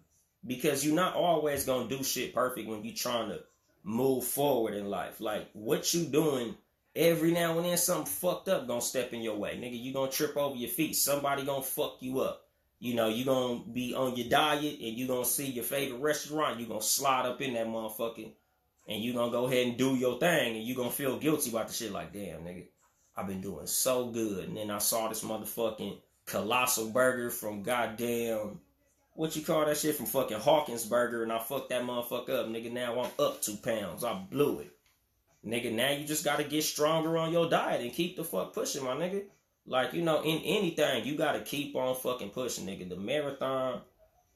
because 0.46 0.84
you're 0.84 0.94
not 0.94 1.14
always 1.14 1.64
gonna 1.64 1.88
do 1.88 2.02
shit 2.02 2.34
perfect 2.34 2.68
when 2.68 2.84
you're 2.84 2.94
trying 2.94 3.28
to 3.28 3.40
move 3.82 4.24
forward 4.24 4.74
in 4.74 4.88
life. 4.88 5.20
Like 5.20 5.48
what 5.52 5.92
you 5.94 6.04
doing 6.04 6.56
every 6.94 7.32
now 7.32 7.56
and 7.56 7.66
then 7.66 7.76
something 7.76 8.06
fucked 8.06 8.48
up 8.48 8.66
gonna 8.66 8.80
step 8.80 9.12
in 9.12 9.22
your 9.22 9.36
way. 9.36 9.56
Nigga, 9.56 9.80
you 9.80 9.92
gonna 9.92 10.10
trip 10.10 10.36
over 10.36 10.56
your 10.56 10.70
feet. 10.70 10.96
Somebody 10.96 11.44
gonna 11.44 11.62
fuck 11.62 11.96
you 12.00 12.20
up. 12.20 12.46
You 12.78 12.94
know, 12.94 13.08
you 13.08 13.24
gonna 13.24 13.60
be 13.72 13.94
on 13.94 14.16
your 14.16 14.28
diet 14.28 14.78
and 14.80 14.98
you 14.98 15.06
gonna 15.06 15.24
see 15.24 15.46
your 15.46 15.64
favorite 15.64 16.00
restaurant, 16.00 16.58
you 16.58 16.66
gonna 16.66 16.82
slide 16.82 17.26
up 17.26 17.40
in 17.40 17.54
that 17.54 17.66
motherfucking 17.66 18.32
and 18.88 19.02
you 19.02 19.12
gonna 19.12 19.30
go 19.30 19.46
ahead 19.46 19.68
and 19.68 19.78
do 19.78 19.94
your 19.94 20.18
thing 20.18 20.56
and 20.56 20.64
you 20.64 20.74
gonna 20.74 20.90
feel 20.90 21.18
guilty 21.18 21.50
about 21.50 21.68
the 21.68 21.74
shit 21.74 21.92
like 21.92 22.12
damn 22.12 22.40
nigga. 22.40 22.66
I've 23.16 23.26
been 23.26 23.40
doing 23.40 23.66
so 23.66 24.10
good. 24.10 24.48
And 24.48 24.56
then 24.56 24.70
I 24.70 24.78
saw 24.78 25.08
this 25.08 25.22
motherfucking 25.22 25.98
colossal 26.26 26.90
burger 26.90 27.30
from 27.30 27.62
goddamn 27.62 28.60
what 29.14 29.36
you 29.36 29.42
call 29.42 29.66
that 29.66 29.76
shit 29.76 29.96
from 29.96 30.06
fucking 30.06 30.40
Hawkins 30.40 30.86
Burger, 30.86 31.22
and 31.22 31.32
I 31.32 31.38
fucked 31.38 31.70
that 31.70 31.82
motherfucker 31.82 32.30
up, 32.30 32.46
nigga. 32.48 32.72
Now 32.72 33.00
I'm 33.00 33.10
up 33.18 33.42
two 33.42 33.56
pounds. 33.56 34.04
I 34.04 34.14
blew 34.30 34.60
it, 34.60 34.72
nigga. 35.46 35.72
Now 35.72 35.90
you 35.90 36.06
just 36.06 36.24
gotta 36.24 36.44
get 36.44 36.64
stronger 36.64 37.18
on 37.18 37.32
your 37.32 37.48
diet 37.48 37.82
and 37.82 37.92
keep 37.92 38.16
the 38.16 38.24
fuck 38.24 38.52
pushing, 38.54 38.84
my 38.84 38.94
nigga. 38.94 39.24
Like 39.66 39.92
you 39.92 40.02
know, 40.02 40.22
in 40.22 40.38
anything 40.38 41.04
you 41.04 41.16
gotta 41.16 41.40
keep 41.40 41.76
on 41.76 41.94
fucking 41.94 42.30
pushing, 42.30 42.66
nigga. 42.66 42.88
The 42.88 42.96
marathon 42.96 43.82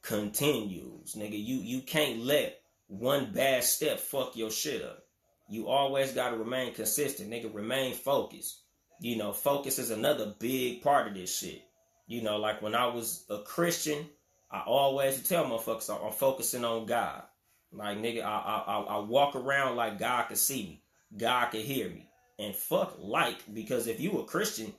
continues, 0.01 1.15
nigga. 1.15 1.43
You 1.43 1.57
you 1.57 1.81
can't 1.81 2.21
let 2.21 2.61
one 2.87 3.33
bad 3.33 3.63
step 3.63 3.99
fuck 3.99 4.37
your 4.37 4.51
shit 4.51 4.83
up. 4.83 5.03
You 5.49 5.67
always 5.67 6.11
gotta 6.11 6.37
remain 6.37 6.73
consistent, 6.73 7.29
nigga. 7.31 7.53
Remain 7.53 7.93
focused. 7.93 8.61
You 8.99 9.15
know, 9.17 9.31
focus 9.31 9.79
is 9.79 9.91
another 9.91 10.33
big 10.39 10.81
part 10.81 11.07
of 11.07 11.13
this 11.13 11.37
shit. 11.37 11.61
You 12.07 12.21
know, 12.21 12.37
like 12.37 12.61
when 12.61 12.73
I 12.73 12.87
was 12.87 13.25
a 13.29 13.39
Christian 13.39 14.07
I 14.49 14.61
always 14.61 15.21
tell 15.27 15.45
motherfuckers 15.45 15.89
I'm 15.89 16.13
focusing 16.13 16.63
on 16.63 16.85
God. 16.85 17.23
Like 17.71 17.97
nigga, 17.97 18.23
I, 18.23 18.63
I 18.65 18.79
I 18.95 18.99
walk 18.99 19.35
around 19.35 19.75
like 19.75 19.99
God 19.99 20.27
can 20.27 20.37
see 20.37 20.63
me, 20.63 20.81
God 21.17 21.47
can 21.47 21.61
hear 21.61 21.89
me, 21.89 22.07
and 22.39 22.55
fuck 22.55 22.95
like 22.97 23.37
because 23.53 23.87
if 23.87 23.99
you 23.99 24.19
a 24.19 24.23
Christian, 24.23 24.73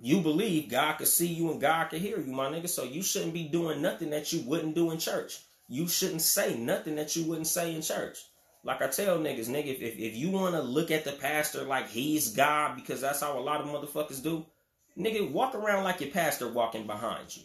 you 0.00 0.22
believe 0.22 0.70
God 0.70 0.94
can 0.94 1.06
see 1.06 1.26
you 1.26 1.50
and 1.50 1.60
God 1.60 1.90
can 1.90 2.00
hear 2.00 2.18
you, 2.18 2.32
my 2.32 2.48
nigga. 2.50 2.68
So 2.68 2.84
you 2.84 3.02
shouldn't 3.02 3.34
be 3.34 3.44
doing 3.44 3.82
nothing 3.82 4.10
that 4.10 4.32
you 4.32 4.40
wouldn't 4.42 4.74
do 4.74 4.90
in 4.90 4.98
church. 4.98 5.40
You 5.68 5.86
shouldn't 5.86 6.22
say 6.22 6.56
nothing 6.56 6.96
that 6.96 7.14
you 7.14 7.24
wouldn't 7.24 7.46
say 7.46 7.74
in 7.74 7.82
church. 7.82 8.18
Like 8.64 8.80
I 8.80 8.88
tell 8.88 9.18
niggas, 9.18 9.48
nigga, 9.48 9.66
if, 9.66 9.82
if, 9.82 9.98
if 9.98 10.16
you 10.16 10.30
want 10.30 10.54
to 10.54 10.62
look 10.62 10.90
at 10.90 11.04
the 11.04 11.12
pastor 11.12 11.62
like 11.64 11.88
he's 11.90 12.32
God, 12.32 12.74
because 12.74 13.02
that's 13.02 13.20
how 13.20 13.38
a 13.38 13.40
lot 13.40 13.60
of 13.60 13.66
motherfuckers 13.66 14.22
do, 14.22 14.46
nigga, 14.98 15.30
walk 15.30 15.54
around 15.54 15.84
like 15.84 16.00
your 16.00 16.10
pastor 16.10 16.48
walking 16.48 16.86
behind 16.86 17.36
you 17.36 17.44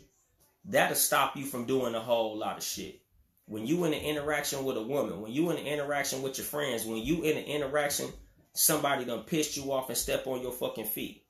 that'll 0.66 0.96
stop 0.96 1.36
you 1.36 1.46
from 1.46 1.66
doing 1.66 1.96
a 1.96 2.00
whole 2.00 2.38
lot 2.38 2.58
of 2.58 2.64
shit. 2.64 3.02
When 3.46 3.68
you 3.68 3.84
in 3.84 3.94
an 3.94 4.00
interaction 4.02 4.64
with 4.64 4.78
a 4.78 4.82
woman, 4.82 5.22
when 5.22 5.32
you 5.32 5.52
in 5.52 5.58
an 5.58 5.68
interaction 5.68 6.22
with 6.22 6.38
your 6.38 6.46
friends, 6.46 6.86
when 6.86 6.98
you 6.98 7.24
in 7.24 7.38
an 7.38 7.44
interaction, 7.44 8.08
somebody 8.54 9.04
done 9.04 9.24
pissed 9.24 9.58
you 9.58 9.72
off 9.72 9.90
and 9.90 9.98
step 9.98 10.28
on 10.28 10.42
your 10.42 10.54
fucking 10.54 10.86
feet. 10.86 11.26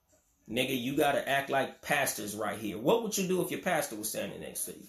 Nigga, 0.50 0.80
you 0.80 0.96
gotta 0.96 1.28
act 1.28 1.50
like 1.50 1.82
pastors 1.82 2.36
right 2.36 2.60
here. 2.60 2.78
What 2.78 3.02
would 3.02 3.18
you 3.18 3.28
do 3.28 3.42
if 3.42 3.50
your 3.50 3.62
pastor 3.62 3.96
was 3.96 4.10
standing 4.10 4.42
next 4.42 4.66
to 4.66 4.74
you? 4.74 4.86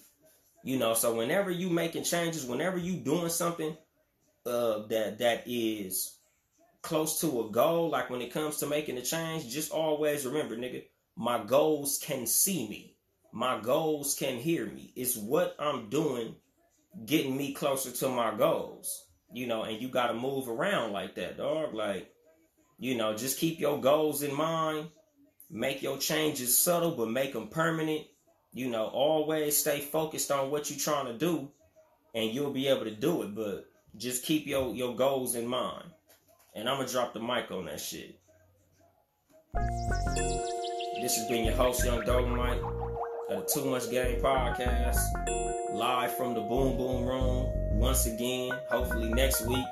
You 0.63 0.77
know, 0.77 0.93
so 0.93 1.15
whenever 1.15 1.49
you 1.49 1.69
making 1.69 2.03
changes, 2.03 2.45
whenever 2.45 2.77
you 2.77 2.97
doing 2.97 3.29
something 3.29 3.75
uh, 4.45 4.85
that 4.87 5.19
that 5.19 5.43
is 5.45 6.17
close 6.81 7.21
to 7.21 7.41
a 7.41 7.49
goal, 7.49 7.89
like 7.89 8.09
when 8.09 8.21
it 8.21 8.33
comes 8.33 8.57
to 8.57 8.67
making 8.67 8.97
a 8.97 9.01
change, 9.01 9.49
just 9.49 9.71
always 9.71 10.25
remember, 10.25 10.55
nigga, 10.55 10.83
my 11.15 11.43
goals 11.43 11.99
can 12.03 12.27
see 12.27 12.67
me 12.67 12.94
my 13.35 13.59
goals 13.59 14.15
can 14.15 14.37
hear 14.37 14.65
me. 14.65 14.93
It's 14.95 15.17
what 15.17 15.57
I'm 15.59 15.89
doing 15.89 16.35
getting 17.05 17.35
me 17.35 17.51
closer 17.51 17.91
to 17.91 18.07
my 18.07 18.33
goals. 18.33 19.07
You 19.33 19.45
know, 19.45 19.63
and 19.63 19.81
you 19.81 19.89
got 19.89 20.07
to 20.07 20.13
move 20.13 20.47
around 20.47 20.93
like 20.93 21.15
that, 21.15 21.37
dog. 21.37 21.73
Like, 21.73 22.09
you 22.79 22.95
know, 22.95 23.13
just 23.13 23.37
keep 23.37 23.59
your 23.59 23.81
goals 23.81 24.23
in 24.23 24.33
mind. 24.33 24.87
Make 25.49 25.83
your 25.83 25.97
changes 25.97 26.57
subtle, 26.57 26.91
but 26.91 27.09
make 27.09 27.33
them 27.33 27.49
permanent. 27.49 28.07
You 28.53 28.69
know, 28.69 28.85
always 28.85 29.57
stay 29.57 29.81
focused 29.81 30.31
on 30.31 30.49
what 30.49 30.69
you're 30.69 30.79
trying 30.79 31.07
to 31.07 31.17
do, 31.17 31.51
and 32.13 32.31
you'll 32.31 32.53
be 32.53 32.69
able 32.69 32.85
to 32.85 32.95
do 32.95 33.23
it. 33.23 33.35
But 33.35 33.65
just 33.97 34.23
keep 34.23 34.47
your, 34.47 34.73
your 34.73 34.95
goals 34.95 35.35
in 35.35 35.45
mind. 35.45 35.89
And 36.55 36.69
I'm 36.69 36.85
to 36.85 36.89
drop 36.89 37.13
the 37.13 37.19
mic 37.19 37.51
on 37.51 37.65
that 37.65 37.81
shit. 37.81 38.17
This 41.01 41.17
has 41.17 41.27
been 41.27 41.43
your 41.43 41.55
host, 41.55 41.85
Yung 41.85 42.01
Dolemite 42.03 42.84
of 43.29 43.45
the 43.45 43.51
Too 43.53 43.65
Much 43.65 43.89
Game 43.89 44.21
podcast, 44.21 44.99
live 45.73 46.15
from 46.15 46.33
the 46.33 46.41
Boom 46.41 46.77
Boom 46.77 47.05
Room. 47.05 47.49
Once 47.77 48.05
again, 48.05 48.51
hopefully 48.69 49.09
next 49.09 49.45
week, 49.47 49.65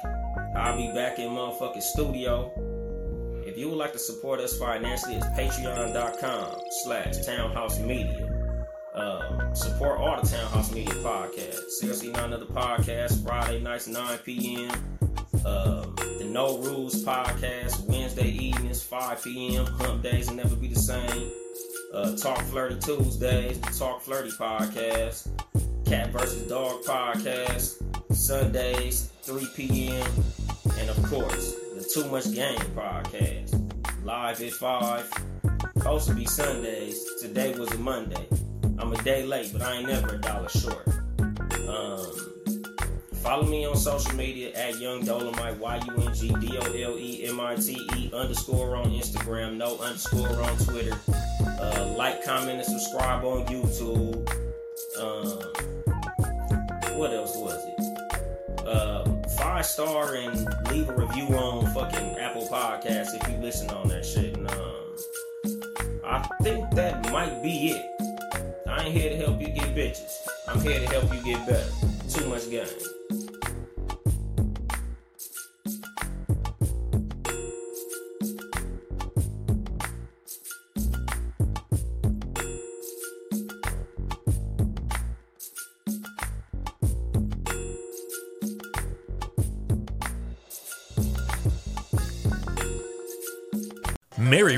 I'll 0.56 0.76
be 0.76 0.92
back 0.94 1.20
in 1.20 1.30
motherfucking 1.30 1.82
studio. 1.82 2.52
If 3.46 3.58
you 3.58 3.70
would 3.70 3.78
like 3.78 3.94
to 3.94 4.00
support 4.00 4.40
us 4.40 4.58
financially, 4.58 5.16
it's 5.16 5.28
patreon.com 5.28 6.62
slash 6.84 7.26
townhouse 7.26 7.80
media. 7.80 8.30
Um, 8.96 9.56
support 9.56 10.00
all 10.00 10.22
the 10.22 10.28
Townhouse 10.28 10.72
Media 10.72 10.94
podcasts. 10.96 11.70
Seriously, 11.70 12.12
not 12.12 12.26
another 12.26 12.46
podcast. 12.46 13.24
Friday 13.24 13.60
nights, 13.60 13.88
9 13.88 14.18
p.m. 14.20 14.72
Um, 15.46 15.96
the 16.20 16.28
No 16.30 16.60
Rules 16.60 17.04
podcast, 17.04 17.88
Wednesday 17.88 18.30
evenings, 18.30 18.84
5 18.84 19.24
p.m. 19.24 19.66
Hump 19.66 20.04
days 20.04 20.28
will 20.28 20.36
never 20.36 20.56
be 20.56 20.68
the 20.68 20.80
same 20.80 21.32
uh, 21.94 22.16
Talk 22.16 22.40
Flirty 22.44 22.80
Tuesdays, 22.80 23.60
the 23.60 23.72
Talk 23.72 24.02
Flirty 24.02 24.32
podcast, 24.32 25.28
Cat 25.86 26.10
versus 26.10 26.48
Dog 26.48 26.84
podcast, 26.84 27.82
Sundays, 28.16 29.12
3 29.22 29.48
p.m., 29.56 30.08
and 30.80 30.90
of 30.90 31.04
course, 31.04 31.56
the 31.76 31.90
Too 31.94 32.10
Much 32.10 32.34
Game 32.34 32.60
podcast, 32.76 33.54
live 34.04 34.42
at 34.42 34.52
5. 34.52 35.14
Supposed 35.78 36.08
to 36.08 36.16
be 36.16 36.26
Sundays. 36.26 37.04
Today 37.22 37.58
was 37.58 37.72
a 37.74 37.78
Monday. 37.78 38.28
I'm 38.80 38.92
a 38.92 39.04
day 39.04 39.26
late, 39.26 39.52
but 39.54 39.62
I 39.62 39.76
ain't 39.76 39.88
never 39.88 40.16
a 40.16 40.18
dollar 40.20 40.50
short. 40.50 40.88
Um, 41.68 42.34
Follow 43.24 43.46
me 43.46 43.64
on 43.64 43.78
social 43.78 44.14
media 44.16 44.52
at 44.52 44.78
Yung 44.82 45.02
Dolemite, 45.02 45.58
Y 45.58 45.82
U 45.88 45.96
N 45.96 46.14
G 46.14 46.36
D 46.42 46.58
O 46.58 46.66
L 46.66 46.98
E 46.98 47.24
M 47.24 47.40
I 47.40 47.56
T 47.56 47.88
E 47.96 48.12
underscore 48.14 48.76
on 48.76 48.88
Instagram, 48.92 49.56
no 49.56 49.78
underscore 49.78 50.42
on 50.44 50.58
Twitter. 50.58 50.98
Uh, 51.64 51.94
like, 51.96 52.22
comment, 52.24 52.60
and 52.60 52.66
subscribe 52.66 53.24
on 53.24 53.46
YouTube. 53.46 54.30
Um, 55.00 55.28
what 56.98 57.14
else 57.14 57.38
was 57.38 57.64
it? 57.66 58.68
Uh, 58.68 59.06
five 59.38 59.66
star 59.66 60.16
and 60.16 60.36
leave 60.70 60.90
a 60.90 60.94
review 60.94 61.28
on 61.36 61.74
fucking 61.74 62.18
Apple 62.18 62.48
Podcasts 62.48 63.16
if 63.16 63.30
you 63.30 63.38
listen 63.38 63.70
on 63.70 63.88
that 63.88 64.06
shit. 64.06 64.36
And, 64.36 64.50
um, 64.50 64.84
I 66.04 66.28
think 66.42 66.70
that 66.72 67.10
might 67.14 67.42
be 67.42 67.70
it. 67.70 67.86
I 68.68 68.84
ain't 68.84 68.94
here 68.94 69.12
to 69.12 69.18
help 69.18 69.40
you 69.40 69.48
get 69.48 69.74
bitches. 69.74 70.28
I'm 70.50 70.60
here 70.60 70.82
to 70.82 70.88
help 70.88 71.14
you 71.14 71.24
get 71.24 71.48
better. 71.48 71.72
Too 72.10 72.28
much 72.28 72.50
game. 72.50 72.68